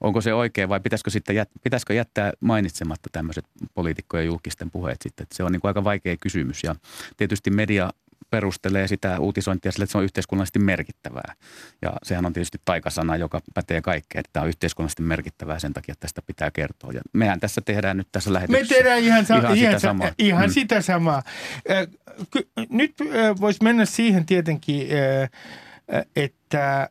onko 0.00 0.20
se 0.20 0.34
oikein 0.34 0.68
vai 0.68 0.80
pitäisikö, 0.80 1.10
sitten 1.10 1.36
jät, 1.36 1.50
pitäisikö 1.62 1.94
jättää 1.94 2.32
mainitsematta 2.40 3.08
tämmöiset 3.12 3.44
poliitikkojen 3.74 4.26
julkisten 4.26 4.70
puheet 4.70 5.02
sitten? 5.02 5.22
Että 5.22 5.36
se 5.36 5.42
on 5.42 5.52
niin 5.52 5.60
kuin 5.60 5.68
aika 5.68 5.84
vaikea 5.84 6.16
kysymys 6.20 6.62
ja 6.62 6.74
tietysti 7.16 7.50
media 7.50 7.90
perustelee 8.30 8.88
sitä 8.88 9.20
uutisointia 9.20 9.72
sille, 9.72 9.84
että 9.84 9.92
se 9.92 9.98
on 9.98 10.04
yhteiskunnallisesti 10.04 10.58
merkittävää. 10.58 11.34
Ja 11.82 11.92
sehän 12.02 12.26
on 12.26 12.32
tietysti 12.32 12.58
taikasana, 12.64 13.16
joka 13.16 13.40
pätee 13.54 13.80
kaikkeen, 13.80 14.20
että 14.20 14.30
tämä 14.32 14.42
on 14.42 14.48
yhteiskunnallisesti 14.48 15.02
merkittävää 15.02 15.58
sen 15.58 15.72
takia, 15.72 15.92
että 15.92 16.00
tästä 16.00 16.22
pitää 16.22 16.50
kertoa. 16.50 16.92
Ja 16.92 17.00
mehän 17.12 17.40
tässä 17.40 17.60
tehdään 17.60 17.96
nyt 17.96 18.08
tässä 18.12 18.32
lähetyksessä. 18.32 18.74
Me 18.74 18.78
tehdään 18.78 19.02
ihan, 19.02 19.26
sa- 19.26 19.36
ihan, 19.36 19.56
ihan 19.56 19.72
sitä 19.72 19.78
samaa. 19.78 20.12
Ihan 20.18 20.46
mm. 20.46 20.52
sitä 20.52 20.82
samaa. 20.82 21.22
Nyt 22.70 22.94
voisi 23.40 23.58
mennä 23.62 23.84
siihen 23.84 24.26
tietenkin, 24.26 24.88
että 26.16 26.88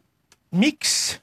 miksi 0.51 1.21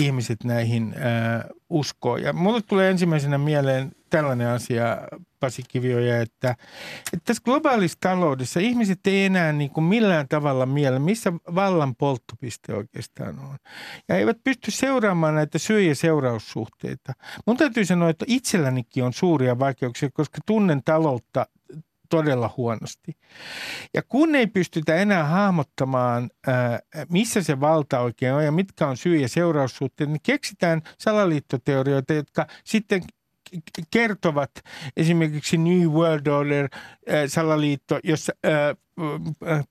ihmiset 0.00 0.44
näihin 0.44 0.94
äh, 0.96 1.44
uskoo. 1.70 2.16
Ja 2.16 2.32
mulle 2.32 2.62
tulee 2.62 2.90
ensimmäisenä 2.90 3.38
mieleen 3.38 3.92
tällainen 4.10 4.48
asia, 4.48 4.98
Pasi 5.40 5.62
Kivioja, 5.68 6.20
että, 6.20 6.50
että 7.12 7.24
tässä 7.24 7.42
globaalissa 7.44 7.98
taloudessa 8.00 8.60
ihmiset 8.60 9.06
ei 9.06 9.24
enää 9.24 9.52
niin 9.52 9.70
kuin 9.70 9.84
millään 9.84 10.28
tavalla 10.28 10.66
miele, 10.66 10.98
missä 10.98 11.32
vallan 11.54 11.96
polttopiste 11.96 12.74
oikeastaan 12.74 13.38
on. 13.38 13.56
Ja 14.08 14.16
eivät 14.16 14.36
pysty 14.44 14.70
seuraamaan 14.70 15.34
näitä 15.34 15.58
syy- 15.58 15.82
ja 15.82 15.94
seuraussuhteita. 15.94 17.12
Mun 17.46 17.56
täytyy 17.56 17.84
sanoa, 17.84 18.10
että 18.10 18.24
itsellänikin 18.28 19.04
on 19.04 19.12
suuria 19.12 19.58
vaikeuksia, 19.58 20.10
koska 20.12 20.38
tunnen 20.46 20.82
taloutta 20.84 21.46
todella 22.10 22.54
huonosti. 22.56 23.12
Ja 23.94 24.02
kun 24.02 24.34
ei 24.34 24.46
pystytä 24.46 24.94
enää 24.94 25.24
hahmottamaan, 25.24 26.30
missä 27.08 27.42
se 27.42 27.60
valta 27.60 28.00
oikein 28.00 28.34
on 28.34 28.44
ja 28.44 28.52
mitkä 28.52 28.86
on 28.86 28.96
syy- 28.96 29.16
ja 29.20 29.28
seuraussuhteet, 29.28 30.10
niin 30.10 30.20
keksitään 30.22 30.82
salaliittoteorioita, 30.98 32.12
jotka 32.12 32.46
sitten 32.64 33.02
kertovat 33.90 34.50
esimerkiksi 34.96 35.58
New 35.58 35.86
World 35.86 36.26
Order, 36.26 36.68
salaliitto, 37.26 37.98
jossa 38.04 38.32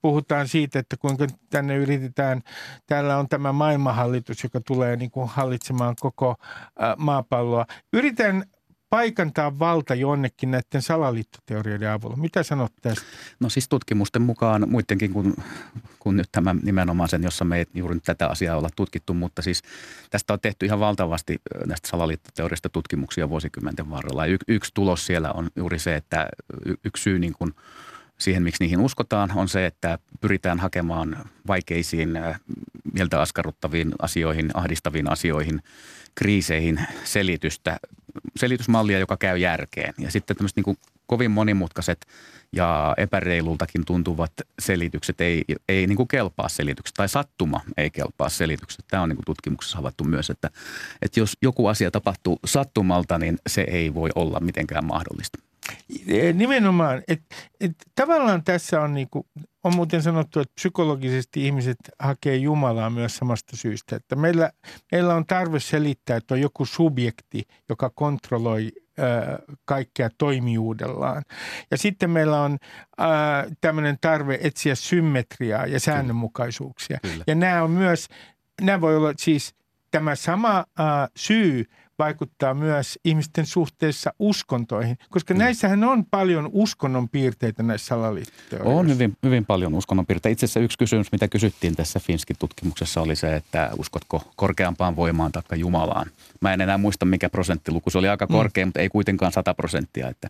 puhutaan 0.01 0.47
siitä, 0.47 0.79
että 0.79 0.97
kuinka 0.97 1.27
tänne 1.49 1.75
yritetään, 1.75 2.41
täällä 2.87 3.17
on 3.17 3.29
tämä 3.29 3.53
maailmanhallitus, 3.53 4.43
joka 4.43 4.61
tulee 4.67 4.95
niin 4.95 5.11
kuin 5.11 5.29
hallitsemaan 5.29 5.95
koko 5.99 6.35
maapalloa. 6.97 7.65
Yritän 7.93 8.43
paikantaa 8.89 9.59
valta 9.59 9.95
jonnekin 9.95 10.51
näiden 10.51 10.81
salaliittoteorioiden 10.81 11.91
avulla. 11.91 12.15
Mitä 12.15 12.43
sanot 12.43 12.73
tästä? 12.81 13.05
No 13.39 13.49
siis 13.49 13.69
tutkimusten 13.69 14.21
mukaan 14.21 14.69
muidenkin 14.69 15.13
kuin, 15.13 15.35
kuin 15.99 16.17
nyt 16.17 16.29
tämä 16.31 16.55
nimenomaan 16.63 17.09
sen, 17.09 17.23
jossa 17.23 17.45
me 17.45 17.57
ei 17.57 17.65
juuri 17.73 17.95
nyt 17.95 18.03
tätä 18.03 18.27
asiaa 18.27 18.57
olla 18.57 18.69
tutkittu, 18.75 19.13
mutta 19.13 19.41
siis 19.41 19.61
tästä 20.09 20.33
on 20.33 20.39
tehty 20.39 20.65
ihan 20.65 20.79
valtavasti 20.79 21.41
näistä 21.65 21.87
salaliittoteorioista 21.87 22.69
tutkimuksia 22.69 23.29
vuosikymmenten 23.29 23.89
varrella. 23.89 24.25
Y- 24.25 24.37
yksi 24.47 24.71
tulos 24.73 25.05
siellä 25.05 25.31
on 25.31 25.47
juuri 25.55 25.79
se, 25.79 25.95
että 25.95 26.29
y- 26.65 26.75
yksi 26.85 27.03
syy 27.03 27.19
niin 27.19 27.33
kuin 27.33 27.53
siihen, 28.19 28.43
miksi 28.43 28.63
niihin 28.63 28.79
uskotaan, 28.79 29.31
on 29.35 29.47
se, 29.47 29.65
että 29.65 29.99
pyritään 30.21 30.59
hakemaan 30.59 31.17
vaikeisiin, 31.47 32.09
mieltä 32.93 33.21
askarruttaviin 33.21 33.91
asioihin, 34.01 34.49
ahdistaviin 34.53 35.11
asioihin, 35.11 35.61
kriiseihin 36.15 36.79
selitystä 37.03 37.79
selitysmallia, 38.35 38.99
joka 38.99 39.17
käy 39.17 39.37
järkeen. 39.37 39.93
Ja 39.97 40.11
sitten 40.11 40.37
tämmöiset 40.37 40.55
niin 40.55 40.77
kovin 41.07 41.31
monimutkaiset 41.31 42.05
ja 42.51 42.93
epäreilultakin 42.97 43.85
tuntuvat 43.85 44.31
selitykset 44.59 45.21
ei, 45.21 45.43
ei 45.69 45.87
niin 45.87 45.95
kuin 45.95 46.07
kelpaa 46.07 46.49
selitykset 46.49 46.93
tai 46.93 47.09
sattuma 47.09 47.61
ei 47.77 47.89
kelpaa 47.89 48.29
selitykset. 48.29 48.85
Tämä 48.87 49.03
on 49.03 49.09
niin 49.09 49.17
kuin 49.17 49.25
tutkimuksessa 49.25 49.77
havaittu 49.77 50.03
myös, 50.03 50.29
että, 50.29 50.49
että 51.01 51.19
jos 51.19 51.37
joku 51.41 51.67
asia 51.67 51.91
tapahtuu 51.91 52.39
sattumalta, 52.45 53.17
niin 53.17 53.37
se 53.47 53.61
ei 53.61 53.93
voi 53.93 54.09
olla 54.15 54.39
mitenkään 54.39 54.85
mahdollista. 54.85 55.39
Nimenomaan, 56.33 57.03
että 57.07 57.35
et, 57.59 57.71
tavallaan 57.95 58.43
tässä 58.43 58.81
on, 58.81 58.93
niinku, 58.93 59.25
on 59.63 59.75
muuten 59.75 60.03
sanottu, 60.03 60.39
että 60.39 60.53
psykologisesti 60.55 61.45
ihmiset 61.45 61.77
hakee 61.99 62.35
Jumalaa 62.35 62.89
myös 62.89 63.17
samasta 63.17 63.57
syystä. 63.57 63.95
Että 63.95 64.15
meillä, 64.15 64.51
meillä 64.91 65.15
on 65.15 65.25
tarve 65.25 65.59
selittää, 65.59 66.17
että 66.17 66.33
on 66.33 66.41
joku 66.41 66.65
subjekti, 66.65 67.43
joka 67.69 67.91
kontrolloi 67.95 68.71
kaikkea 69.65 70.09
toimijuudellaan. 70.17 71.23
Ja 71.71 71.77
sitten 71.77 72.09
meillä 72.09 72.41
on 72.41 72.57
äh, 73.01 73.07
tämmöinen 73.61 73.97
tarve 74.01 74.39
etsiä 74.41 74.75
symmetriaa 74.75 75.65
ja 75.65 75.79
säännönmukaisuuksia. 75.79 76.99
Kyllä. 77.01 77.23
Ja 77.27 77.35
nämä 77.35 77.63
on 77.63 77.71
myös, 77.71 78.07
nämä 78.61 78.81
voi 78.81 78.95
olla 78.97 79.13
siis 79.17 79.55
tämä 79.91 80.15
sama 80.15 80.57
äh, 80.57 80.85
syy 81.15 81.65
vaikuttaa 81.99 82.53
myös 82.53 82.99
ihmisten 83.05 83.45
suhteessa 83.45 84.13
uskontoihin, 84.19 84.97
koska 85.09 85.33
mm. 85.33 85.37
näissähän 85.37 85.83
on 85.83 86.05
paljon 86.05 86.49
uskonnon 86.53 87.09
piirteitä 87.09 87.63
näissä 87.63 87.87
salaliittoteorioissa. 87.87 88.79
On 88.79 88.89
hyvin, 88.89 89.17
hyvin 89.23 89.45
paljon 89.45 89.73
uskonnon 89.73 90.05
piirteitä. 90.05 90.33
Itse 90.33 90.45
asiassa 90.45 90.59
yksi 90.59 90.77
kysymys, 90.77 91.11
mitä 91.11 91.27
kysyttiin 91.27 91.75
tässä 91.75 91.99
Finskin 91.99 92.35
tutkimuksessa 92.39 93.01
oli 93.01 93.15
se, 93.15 93.35
että 93.35 93.69
uskotko 93.77 94.23
korkeampaan 94.35 94.95
voimaan 94.95 95.31
tai 95.31 95.59
Jumalaan. 95.59 96.07
Mä 96.41 96.53
en 96.53 96.61
enää 96.61 96.77
muista 96.77 97.05
mikä 97.05 97.29
prosenttiluku, 97.29 97.89
se 97.89 97.97
oli 97.97 98.07
aika 98.07 98.25
mm. 98.25 98.31
korkea, 98.31 98.65
mm. 98.65 98.67
mutta 98.67 98.79
ei 98.79 98.89
kuitenkaan 98.89 99.31
100 99.31 99.53
prosenttia. 99.53 100.07
Että, 100.09 100.27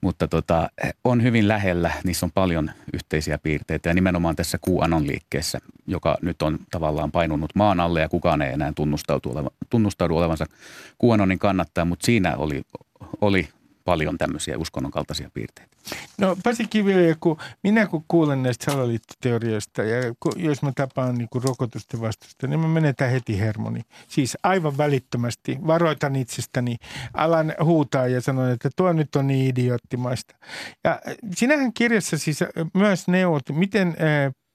mutta 0.00 0.28
tota, 0.28 0.70
on 1.04 1.22
hyvin 1.22 1.48
lähellä, 1.48 1.92
niissä 2.04 2.26
on 2.26 2.32
paljon 2.34 2.70
yhteisiä 2.92 3.38
piirteitä 3.38 3.88
ja 3.88 3.94
nimenomaan 3.94 4.36
tässä 4.36 4.58
QAnon 4.68 5.06
liikkeessä, 5.06 5.58
joka 5.86 6.18
nyt 6.22 6.42
on 6.42 6.58
tavallaan 6.70 7.12
painunut 7.12 7.50
maan 7.54 7.80
alle 7.80 8.00
ja 8.00 8.08
kukaan 8.08 8.42
ei 8.42 8.52
enää 8.52 8.72
tunnustaudu, 8.76 9.30
oleva, 9.30 9.50
tunnustaudu 9.70 10.16
olevansa 10.16 10.46
QAnonin 11.04 11.38
kannattaa, 11.38 11.84
mutta 11.84 12.06
siinä 12.06 12.36
oli, 12.36 12.62
oli 13.20 13.48
paljon 13.84 14.18
tämmöisiä 14.18 14.58
uskonnon 14.58 14.92
kaltaisia 14.92 15.30
piirteitä. 15.34 15.76
No 16.18 16.36
Pasi 16.44 16.66
Kiviö, 16.70 17.14
kun 17.20 17.36
minä 17.62 17.86
kun 17.86 18.04
kuulen 18.08 18.42
näistä 18.42 18.72
salaliittoteorioista 18.72 19.82
ja 19.82 20.14
kun, 20.20 20.32
jos 20.36 20.62
mä 20.62 20.72
tapaan 20.74 21.14
niin 21.14 21.28
rokotusten 21.44 22.00
vastusta, 22.00 22.46
niin 22.46 22.60
mä 22.60 22.68
menetän 22.68 23.10
heti 23.10 23.40
hermoni. 23.40 23.80
Siis 24.08 24.38
aivan 24.42 24.78
välittömästi 24.78 25.58
varoitan 25.66 26.16
itsestäni, 26.16 26.76
alan 27.14 27.54
huutaa 27.64 28.06
ja 28.08 28.20
sanon, 28.20 28.50
että 28.50 28.70
tuo 28.76 28.92
nyt 28.92 29.16
on 29.16 29.26
niin 29.26 29.48
idioottimaista. 29.48 30.34
Ja 30.84 31.00
sinähän 31.34 31.72
kirjassa 31.72 32.18
siis 32.18 32.44
myös 32.74 33.08
neuvot, 33.08 33.50
miten 33.50 33.96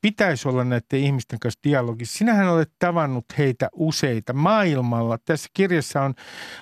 pitäisi 0.02 0.48
olla 0.48 0.64
näiden 0.64 1.00
ihmisten 1.00 1.40
kanssa 1.40 1.60
dialogissa. 1.64 2.18
Sinähän 2.18 2.50
olet 2.50 2.72
tavannut 2.80 3.26
heitä 3.38 3.70
useita 3.74 4.34
maailmalla. 4.34 5.18
Tässä 5.26 5.50
kirjassa 5.54 6.02
on, 6.02 6.14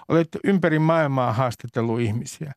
olet 0.07 0.27
ympäri 0.43 0.79
maailmaa 0.79 1.33
haastatellut 1.33 1.99
ihmisiä. 1.99 2.53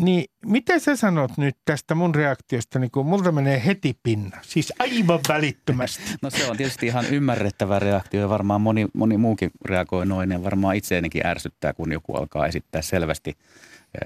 Niin 0.00 0.24
mitä 0.46 0.78
sä 0.78 0.96
sanot 0.96 1.30
nyt 1.36 1.56
tästä 1.64 1.94
mun 1.94 2.14
reaktiosta, 2.14 2.78
niin 2.78 2.90
kun 2.90 3.06
multa 3.06 3.32
menee 3.32 3.62
heti 3.66 3.98
pinna, 4.02 4.36
siis 4.42 4.72
aivan 4.78 5.20
välittömästi? 5.28 6.02
No 6.22 6.30
se 6.30 6.50
on 6.50 6.56
tietysti 6.56 6.86
ihan 6.86 7.06
ymmärrettävä 7.06 7.78
reaktio 7.78 8.20
ja 8.20 8.28
varmaan 8.28 8.60
moni, 8.60 8.86
moni 8.94 9.16
muukin 9.16 9.50
reagoi 9.64 10.06
noin 10.06 10.30
ja 10.30 10.44
varmaan 10.44 10.76
itseenikin 10.76 11.26
ärsyttää, 11.26 11.72
kun 11.72 11.92
joku 11.92 12.14
alkaa 12.14 12.46
esittää 12.46 12.82
selvästi– 12.82 13.32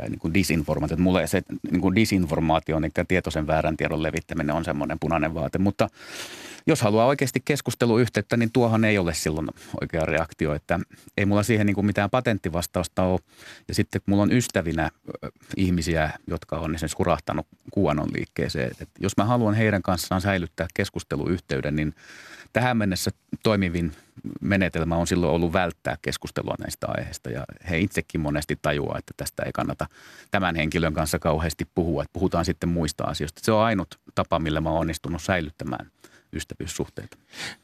niin 0.08 0.18
kuin 0.18 0.34
disinformaatio. 0.34 0.96
Mulle 0.96 1.26
se 1.26 1.42
niin 1.70 1.80
kuin 1.80 1.94
disinformaatio, 1.94 2.78
eli 2.78 2.90
tietoisen 3.08 3.46
väärän 3.46 3.76
tiedon 3.76 4.02
levittäminen 4.02 4.54
on 4.54 4.64
semmoinen 4.64 4.98
punainen 5.00 5.34
vaate. 5.34 5.58
Mutta 5.58 5.88
jos 6.66 6.82
haluaa 6.82 7.06
oikeasti 7.06 7.42
keskusteluyhteyttä, 7.44 8.36
niin 8.36 8.52
tuohan 8.52 8.84
ei 8.84 8.98
ole 8.98 9.14
silloin 9.14 9.48
oikea 9.80 10.04
reaktio. 10.04 10.54
Että 10.54 10.80
ei 11.16 11.26
mulla 11.26 11.42
siihen 11.42 11.66
niin 11.66 11.74
kuin 11.74 11.86
mitään 11.86 12.10
patenttivastausta 12.10 13.02
ole. 13.02 13.20
Ja 13.68 13.74
sitten 13.74 14.00
mulla 14.06 14.22
on 14.22 14.32
ystävinä 14.32 14.90
ihmisiä, 15.56 16.10
jotka 16.26 16.58
on 16.58 16.74
esimerkiksi 16.74 16.98
hurahtanut 16.98 17.46
kuonon 17.70 18.08
liikkeeseen. 18.14 18.70
Että 18.70 18.86
jos 19.00 19.16
mä 19.16 19.24
haluan 19.24 19.54
heidän 19.54 19.82
kanssaan 19.82 20.20
säilyttää 20.20 20.66
keskusteluyhteyden, 20.74 21.76
niin 21.76 21.94
tähän 22.52 22.76
mennessä 22.76 23.10
toimivin– 23.42 23.92
menetelmä 24.40 24.96
on 24.96 25.06
silloin 25.06 25.32
ollut 25.32 25.52
välttää 25.52 25.96
keskustelua 26.02 26.54
näistä 26.58 26.86
aiheista 26.90 27.30
ja 27.30 27.44
he 27.70 27.78
itsekin 27.78 28.20
monesti 28.20 28.58
tajuaa, 28.62 28.98
että 28.98 29.14
tästä 29.16 29.42
ei 29.42 29.52
kannata 29.52 29.86
tämän 30.30 30.56
henkilön 30.56 30.94
kanssa 30.94 31.18
kauheasti 31.18 31.68
puhua, 31.74 32.02
että 32.02 32.12
puhutaan 32.12 32.44
sitten 32.44 32.68
muista 32.68 33.04
asioista. 33.04 33.40
Se 33.44 33.52
on 33.52 33.62
ainut 33.62 34.00
tapa, 34.14 34.38
millä 34.38 34.60
mä 34.60 34.70
oon 34.70 34.80
onnistunut 34.80 35.22
säilyttämään 35.22 35.90
ystävyyssuhteita. 36.32 37.16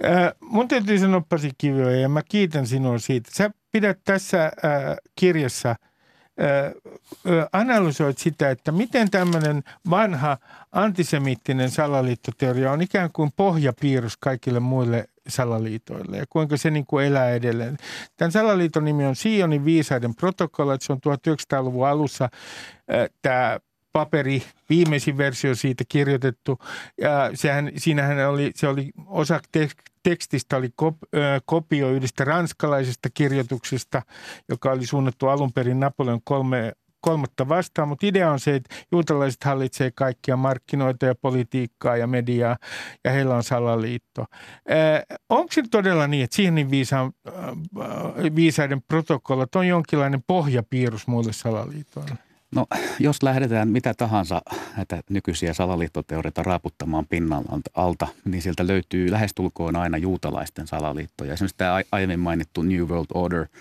Äh, 0.05 0.33
mun 0.41 0.69
täytyy 0.69 0.99
sanoa 0.99 1.23
Pasi 1.29 1.51
Kivio 1.59 1.91
ja 1.91 2.09
mä 2.09 2.23
kiitän 2.29 2.67
sinua 2.67 2.99
siitä. 2.99 3.31
Sä 3.33 3.51
pidät 3.73 3.99
tässä 4.05 4.45
äh, 4.45 4.53
kirjassa 5.17 5.77
analysoit 7.53 8.19
sitä, 8.19 8.51
että 8.51 8.73
miten 8.73 9.11
tämmöinen 9.11 9.63
vanha 9.91 10.39
antisemittinen 10.73 11.71
salaliittoteoria 11.71 12.73
on 12.73 12.83
ikään 12.83 13.11
kuin 13.13 13.31
pohjapiirros 13.37 14.17
kaikille 14.17 14.61
muille 14.61 15.09
salaliitoille 15.29 16.17
ja 16.17 16.25
kuinka 16.31 16.57
se 16.57 16.71
niin 16.71 16.87
kuin 16.87 17.07
elää 17.07 17.31
edelleen. 17.31 17.77
Tämän 18.17 18.33
salaliiton 18.33 18.85
nimi 18.85 19.07
on 19.07 19.17
Sionin 19.17 19.65
viisaiden 19.65 20.15
protokolla, 20.15 20.75
että 20.75 20.87
se 20.87 20.93
on 20.93 20.99
1900-luvun 20.99 21.89
alussa 21.89 22.29
tämä 23.23 23.59
paperi, 23.95 24.43
viimeisin 24.71 25.19
versio 25.19 25.55
siitä 25.55 25.85
kirjoitettu. 25.89 26.59
Ja 27.01 27.31
sehän, 27.35 27.73
siinähän 27.77 28.29
oli, 28.29 28.51
se 28.55 28.69
oli 28.69 28.91
osa 29.07 29.41
tekstistä 30.03 30.57
oli 30.57 30.71
kop, 30.77 30.97
kopio 31.45 31.91
yhdestä 31.91 32.25
ranskalaisesta 32.25 33.09
kirjoituksesta, 33.15 34.03
joka 34.49 34.71
oli 34.71 34.87
suunnattu 34.87 35.29
alun 35.29 35.53
perin 35.53 35.81
Napoleon 35.81 36.21
kolme 36.25 36.73
kolmatta 37.05 37.49
vastaan, 37.49 37.89
mutta 37.89 38.07
idea 38.07 38.31
on 38.31 38.41
se, 38.41 38.55
että 38.55 38.75
juutalaiset 38.93 39.45
hallitsee 39.45 39.91
kaikkia 39.91 40.37
markkinoita 40.37 41.07
ja 41.07 41.15
politiikkaa 41.15 41.97
ja 41.97 42.07
mediaa 42.07 42.57
ja 43.05 43.11
heillä 43.11 43.35
on 43.35 43.43
salaliitto. 43.43 44.25
Onko 45.29 45.53
se 45.53 45.63
todella 45.71 46.07
niin, 46.07 46.25
että 46.25 46.37
siihen 46.37 46.71
viisa, 46.71 47.01
äh, 47.01 47.35
viisaiden 48.35 48.83
protokollat 48.83 49.55
on 49.55 49.69
jonkinlainen 49.69 50.23
pohjapiirus 50.27 51.07
muille 51.07 51.33
salaliitoille? 51.33 52.19
No 52.55 52.67
jos 52.99 53.23
lähdetään 53.23 53.69
mitä 53.69 53.95
tahansa 53.95 54.43
näitä 54.77 55.03
nykyisiä 55.11 55.55
salaliittoteorioita 55.55 56.43
raaputtamaan 56.43 57.07
pinnan 57.07 57.45
alta, 57.75 58.07
niin 58.25 58.43
sieltä 58.43 58.67
löytyy 58.67 59.11
lähestulkoon 59.11 59.77
aina 59.77 59.99
juutalaisten 59.99 60.67
salaliittoja. 60.67 61.33
Esimerkiksi 61.33 61.57
tämä 61.57 61.81
aiemmin 61.93 62.21
mainittu 62.21 62.63
New 62.63 62.83
World 62.83 63.07
Order– 63.15 63.47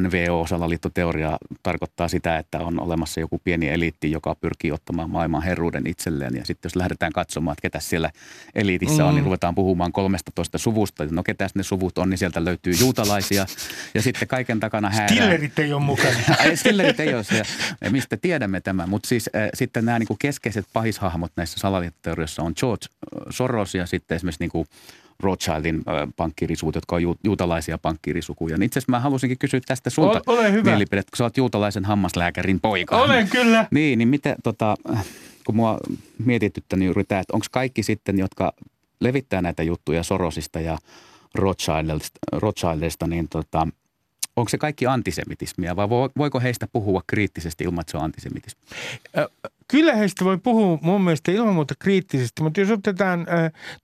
NVO-salaliittoteoria 0.00 1.38
tarkoittaa 1.62 2.08
sitä, 2.08 2.38
että 2.38 2.58
on 2.58 2.80
olemassa 2.80 3.20
joku 3.20 3.40
pieni 3.44 3.68
eliitti, 3.68 4.10
joka 4.10 4.34
pyrkii 4.34 4.72
ottamaan 4.72 5.10
maailman 5.10 5.42
herruuden 5.42 5.86
itselleen. 5.86 6.36
Ja 6.36 6.44
sitten 6.44 6.68
jos 6.68 6.76
lähdetään 6.76 7.12
katsomaan, 7.12 7.52
että 7.52 7.62
ketä 7.62 7.80
siellä 7.80 8.10
eliitissä 8.54 9.02
mm. 9.02 9.08
on, 9.08 9.14
niin 9.14 9.22
mm. 9.22 9.26
ruvetaan 9.26 9.54
puhumaan 9.54 9.92
13 9.92 10.58
suvusta. 10.58 11.06
No 11.10 11.22
ketä 11.22 11.48
ne 11.54 11.62
suvut 11.62 11.98
on, 11.98 12.10
niin 12.10 12.18
sieltä 12.18 12.44
löytyy 12.44 12.72
juutalaisia. 12.80 13.46
Ja 13.94 14.02
sitten 14.02 14.28
kaiken 14.28 14.60
takana 14.60 14.90
häärää. 14.90 15.08
Stillerit 15.08 15.58
ei 15.58 15.72
ole 15.72 15.82
mukana. 15.82 16.18
Stillerit 16.54 17.00
ei 17.00 17.14
ole 17.14 17.24
se, 17.24 17.42
mistä 17.90 18.16
tiedämme 18.16 18.60
tämän. 18.60 18.88
Mutta 18.88 19.08
siis 19.08 19.30
äh, 19.36 19.48
sitten 19.54 19.84
nämä 19.84 19.98
niin 19.98 20.18
keskeiset 20.18 20.66
pahishahmot 20.72 21.32
näissä 21.36 21.60
salaliittoteorioissa 21.60 22.42
on 22.42 22.52
George 22.60 22.86
Soros 23.30 23.74
ja 23.74 23.86
sitten 23.86 24.16
esimerkiksi 24.16 24.42
niin 24.42 24.50
kuin 24.50 24.66
Rothschildin 25.24 25.82
pankkirisuvut, 26.16 26.74
jotka 26.74 26.96
on 26.96 27.02
ju- 27.02 27.18
juutalaisia 27.24 27.78
pankkirisukuja. 27.78 28.56
Niin 28.56 28.66
itse 28.66 28.78
asiassa 28.78 28.90
mä 28.90 29.00
halusinkin 29.00 29.38
kysyä 29.38 29.60
tästä 29.66 29.90
sulta 29.90 30.20
Ole 30.26 30.52
hyvä. 30.52 30.70
mielipidet, 30.70 31.10
kun 31.10 31.16
sä 31.16 31.24
oot 31.24 31.36
juutalaisen 31.36 31.84
hammaslääkärin 31.84 32.60
poika. 32.60 32.96
Olen 33.02 33.28
kyllä. 33.28 33.66
Niin, 33.70 33.98
niin 33.98 34.08
mitä, 34.08 34.36
tota, 34.42 34.74
kun 35.46 35.56
mua 35.56 35.78
mietityttäni 36.24 36.84
juuri 36.84 37.04
tämä, 37.04 37.20
että 37.20 37.32
onko 37.32 37.46
kaikki 37.50 37.82
sitten, 37.82 38.18
jotka 38.18 38.52
levittää 39.00 39.42
näitä 39.42 39.62
juttuja 39.62 40.02
Sorosista 40.02 40.60
ja 40.60 40.78
Rothschildista, 41.34 42.18
Rothschildista 42.32 43.06
niin 43.06 43.28
tota, 43.28 43.68
onko 44.36 44.48
se 44.48 44.58
kaikki 44.58 44.86
antisemitismiä 44.86 45.76
vai 45.76 45.88
voiko 45.90 46.40
heistä 46.40 46.66
puhua 46.72 47.02
kriittisesti 47.06 47.64
ilman, 47.64 47.80
että 47.80 47.90
se 47.90 47.96
on 47.96 48.04
antisemitismi? 48.04 48.62
Kyllä 49.68 49.94
heistä 49.94 50.24
voi 50.24 50.38
puhua 50.38 50.78
mun 50.82 51.04
mielestä 51.04 51.32
ilman 51.32 51.54
muuta 51.54 51.74
kriittisesti, 51.78 52.42
mutta 52.42 52.60
jos 52.60 52.70
otetaan, 52.70 53.26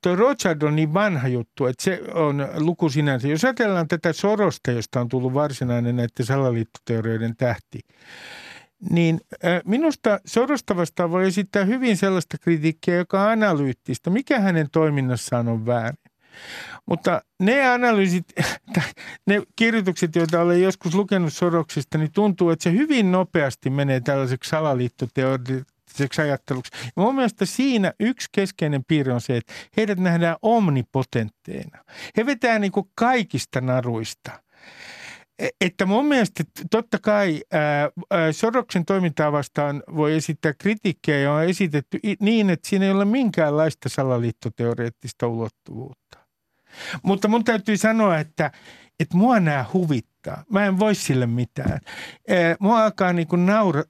tuo 0.02 0.16
Rothschild 0.16 0.62
on 0.62 0.76
niin 0.76 0.94
vanha 0.94 1.28
juttu, 1.28 1.66
että 1.66 1.84
se 1.84 2.00
on 2.14 2.48
luku 2.58 2.88
sinänsä. 2.88 3.28
Jos 3.28 3.44
ajatellaan 3.44 3.88
tätä 3.88 4.12
Sorosta, 4.12 4.70
josta 4.70 5.00
on 5.00 5.08
tullut 5.08 5.34
varsinainen 5.34 5.96
näiden 5.96 6.26
salaliittoteorioiden 6.26 7.36
tähti, 7.36 7.80
niin 8.90 9.20
minusta 9.64 10.20
Sorosta 10.26 10.76
vastaan 10.76 11.10
voi 11.10 11.26
esittää 11.26 11.64
hyvin 11.64 11.96
sellaista 11.96 12.36
kritiikkiä, 12.38 12.96
joka 12.96 13.22
on 13.22 13.30
analyyttistä. 13.30 14.10
Mikä 14.10 14.40
hänen 14.40 14.66
toiminnassaan 14.72 15.48
on 15.48 15.66
väärin? 15.66 16.09
Mutta 16.86 17.22
ne 17.40 17.68
analyysit, 17.68 18.24
ne 19.28 19.42
kirjoitukset, 19.56 20.16
joita 20.16 20.40
olen 20.40 20.62
joskus 20.62 20.94
lukenut 20.94 21.32
Soroksista, 21.32 21.98
niin 21.98 22.12
tuntuu, 22.12 22.50
että 22.50 22.62
se 22.62 22.72
hyvin 22.72 23.12
nopeasti 23.12 23.70
menee 23.70 24.00
tällaiseksi 24.00 24.50
salaliittoteoriseksi 24.50 26.22
ajatteluksi. 26.22 26.72
Ja 26.84 27.02
mun 27.02 27.14
mielestä 27.14 27.44
siinä 27.44 27.92
yksi 28.00 28.28
keskeinen 28.32 28.84
piirre 28.88 29.12
on 29.12 29.20
se, 29.20 29.36
että 29.36 29.52
heidät 29.76 29.98
nähdään 29.98 30.36
omnipotentteina. 30.42 31.84
He 32.16 32.26
vetää 32.26 32.58
niin 32.58 32.72
kuin 32.72 32.90
kaikista 32.94 33.60
naruista– 33.60 34.30
e, 35.40 35.48
että 35.60 35.86
mun 35.86 36.06
mielestä 36.06 36.44
totta 36.70 36.98
kai 36.98 37.42
ää, 37.52 37.90
Soroksen 38.32 38.84
toimintaa 38.84 39.32
vastaan 39.32 39.82
voi 39.96 40.16
esittää 40.16 40.54
kritiikkiä 40.54 41.18
ja 41.18 41.32
on 41.32 41.44
esitetty 41.44 41.98
niin, 42.20 42.50
että 42.50 42.68
siinä 42.68 42.84
ei 42.84 42.90
ole 42.90 43.04
minkäänlaista 43.04 43.88
salaliittoteoreettista 43.88 45.26
ulottuvuutta. 45.26 45.99
Mutta 47.02 47.28
mun 47.28 47.44
täytyy 47.44 47.76
sanoa, 47.76 48.18
että, 48.18 48.50
että 49.00 49.16
mua 49.16 49.40
nämä 49.40 49.64
huvittaa. 49.72 50.44
Mä 50.50 50.66
en 50.66 50.78
voi 50.78 50.94
sille 50.94 51.26
mitään. 51.26 51.80
Mua 52.60 52.84
alkaa 52.84 53.12
niin 53.12 53.28
kuin 53.28 53.46
naura, 53.46 53.82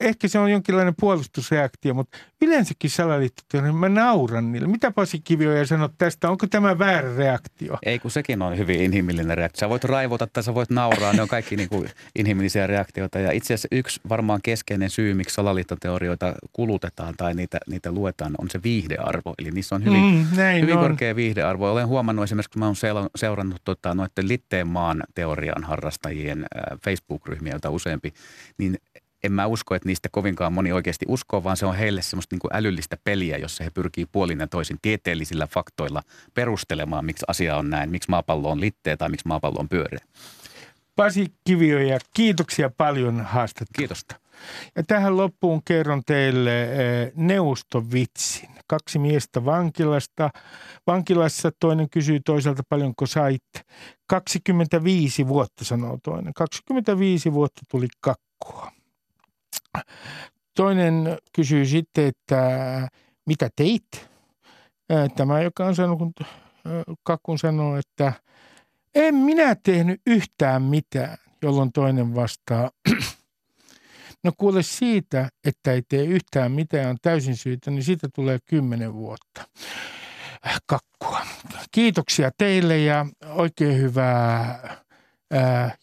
ehkä 0.00 0.28
se 0.28 0.38
on 0.38 0.50
jonkinlainen 0.50 0.94
puolustusreaktio, 1.00 1.94
mutta 1.94 2.18
yleensäkin 2.42 2.90
salaliittoteoria, 2.90 3.72
mä 3.72 3.88
nauran 3.88 4.52
niille. 4.52 4.68
Mitä 4.68 4.90
Pasi 4.90 5.20
Kivioja 5.20 5.66
sanot 5.66 5.92
tästä? 5.98 6.30
Onko 6.30 6.46
tämä 6.46 6.78
väärä 6.78 7.16
reaktio? 7.16 7.78
Ei, 7.82 7.98
kun 7.98 8.10
sekin 8.10 8.42
on 8.42 8.58
hyvin 8.58 8.80
inhimillinen 8.80 9.38
reaktio. 9.38 9.60
Sä 9.60 9.68
voit 9.68 9.84
raivota 9.84 10.26
tai 10.26 10.42
sä 10.42 10.54
voit 10.54 10.70
nauraa. 10.70 11.12
Ne 11.12 11.22
on 11.22 11.28
kaikki 11.28 11.56
niin 11.56 11.68
kuin 11.68 11.90
inhimillisiä 12.16 12.66
reaktioita. 12.66 13.18
Ja 13.18 13.32
itse 13.32 13.54
asiassa 13.54 13.68
yksi 13.72 14.00
varmaan 14.08 14.40
keskeinen 14.42 14.90
syy, 14.90 15.14
miksi 15.14 15.34
salaliittoteorioita 15.34 16.34
kulutetaan 16.52 17.14
tai 17.16 17.34
niitä, 17.34 17.58
niitä 17.68 17.92
luetaan, 17.92 18.34
on 18.38 18.50
se 18.50 18.62
viihdearvo. 18.62 19.34
Eli 19.38 19.50
niissä 19.50 19.74
on 19.74 19.84
hyvin, 19.84 20.02
mm, 20.02 20.26
hyvin 20.60 20.76
on. 20.76 20.80
korkea 20.80 21.16
viihdearvo. 21.16 21.72
Olen 21.72 21.88
huomannut 21.88 22.24
esimerkiksi, 22.24 22.50
kun 22.50 22.60
mä 22.60 22.66
oon 22.66 22.76
seurannut 23.16 23.60
tota, 23.64 23.94
noiden 23.94 24.28
Litteen 24.28 24.66
maan 24.66 25.02
teorian 25.14 25.64
harrastajien 25.64 26.46
Facebook-ryhmiä, 26.84 27.52
joita 27.52 27.70
useampi, 27.70 28.12
niin 28.58 28.78
en 29.24 29.32
mä 29.32 29.46
usko, 29.46 29.74
että 29.74 29.88
niistä 29.88 30.08
kovinkaan 30.12 30.52
moni 30.52 30.72
oikeasti 30.72 31.06
uskoo, 31.08 31.44
vaan 31.44 31.56
se 31.56 31.66
on 31.66 31.76
heille 31.76 32.02
semmoista 32.02 32.34
niin 32.34 32.40
kuin 32.40 32.56
älyllistä 32.56 32.96
peliä, 33.04 33.36
jossa 33.36 33.64
he 33.64 33.70
pyrkii 33.70 34.06
puolin 34.12 34.40
ja 34.40 34.46
toisin 34.46 34.78
tieteellisillä 34.82 35.46
faktoilla 35.46 36.02
perustelemaan, 36.34 37.04
miksi 37.04 37.24
asia 37.28 37.56
on 37.56 37.70
näin, 37.70 37.90
miksi 37.90 38.10
maapallo 38.10 38.50
on 38.50 38.60
litteä 38.60 38.96
tai 38.96 39.08
miksi 39.08 39.28
maapallo 39.28 39.60
on 39.60 39.68
pyöreä. 39.68 40.04
Pasi 40.96 41.32
ja 41.88 41.98
kiitoksia 42.14 42.70
paljon 42.76 43.20
haastattelusta. 43.20 44.14
Kiitos. 44.14 44.30
Ja 44.76 44.82
tähän 44.82 45.16
loppuun 45.16 45.62
kerron 45.64 46.02
teille 46.06 46.62
eh, 46.62 47.12
neuvostovitsin. 47.16 48.50
Kaksi 48.66 48.98
miestä 48.98 49.44
vankilasta. 49.44 50.30
Vankilassa 50.86 51.50
toinen 51.60 51.90
kysyy 51.90 52.20
toiselta 52.24 52.62
paljonko 52.68 53.06
sait. 53.06 53.42
25 54.06 55.28
vuotta 55.28 55.64
sanoo 55.64 55.98
toinen. 56.02 56.34
25 56.34 57.32
vuotta 57.32 57.60
tuli 57.70 57.86
kakkua. 58.00 58.79
Toinen 60.56 61.18
kysyy 61.32 61.66
sitten, 61.66 62.06
että 62.06 62.88
mitä 63.26 63.48
teit? 63.56 64.10
Tämä, 65.16 65.40
joka 65.40 65.66
on 65.66 65.74
sanonut, 65.74 65.98
kun 65.98 66.26
Kakun 67.02 67.38
sanoo, 67.38 67.76
että 67.76 68.12
en 68.94 69.14
minä 69.14 69.56
tehnyt 69.62 70.00
yhtään 70.06 70.62
mitään, 70.62 71.16
jolloin 71.42 71.72
toinen 71.72 72.14
vastaa, 72.14 72.70
no 74.24 74.32
kuule 74.38 74.62
siitä, 74.62 75.28
että 75.44 75.72
ei 75.72 75.82
tee 75.88 76.04
yhtään 76.04 76.52
mitään, 76.52 76.90
on 76.90 76.96
täysin 77.02 77.36
syytä, 77.36 77.70
niin 77.70 77.84
siitä 77.84 78.08
tulee 78.14 78.38
kymmenen 78.44 78.94
vuotta 78.94 79.44
kakkua. 80.66 81.20
Kiitoksia 81.72 82.30
teille 82.38 82.78
ja 82.78 83.06
oikein 83.26 83.78
hyvää 83.78 84.58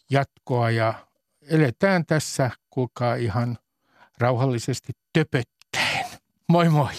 jatkoa 0.09 0.71
ja 0.71 0.93
eletään 1.41 2.05
tässä, 2.05 2.51
kuulkaa 2.69 3.15
ihan– 3.15 3.57
rauhallisesti 4.17 4.93
töpöttäen. 5.13 6.05
Moi 6.47 6.69
moi! 6.69 6.93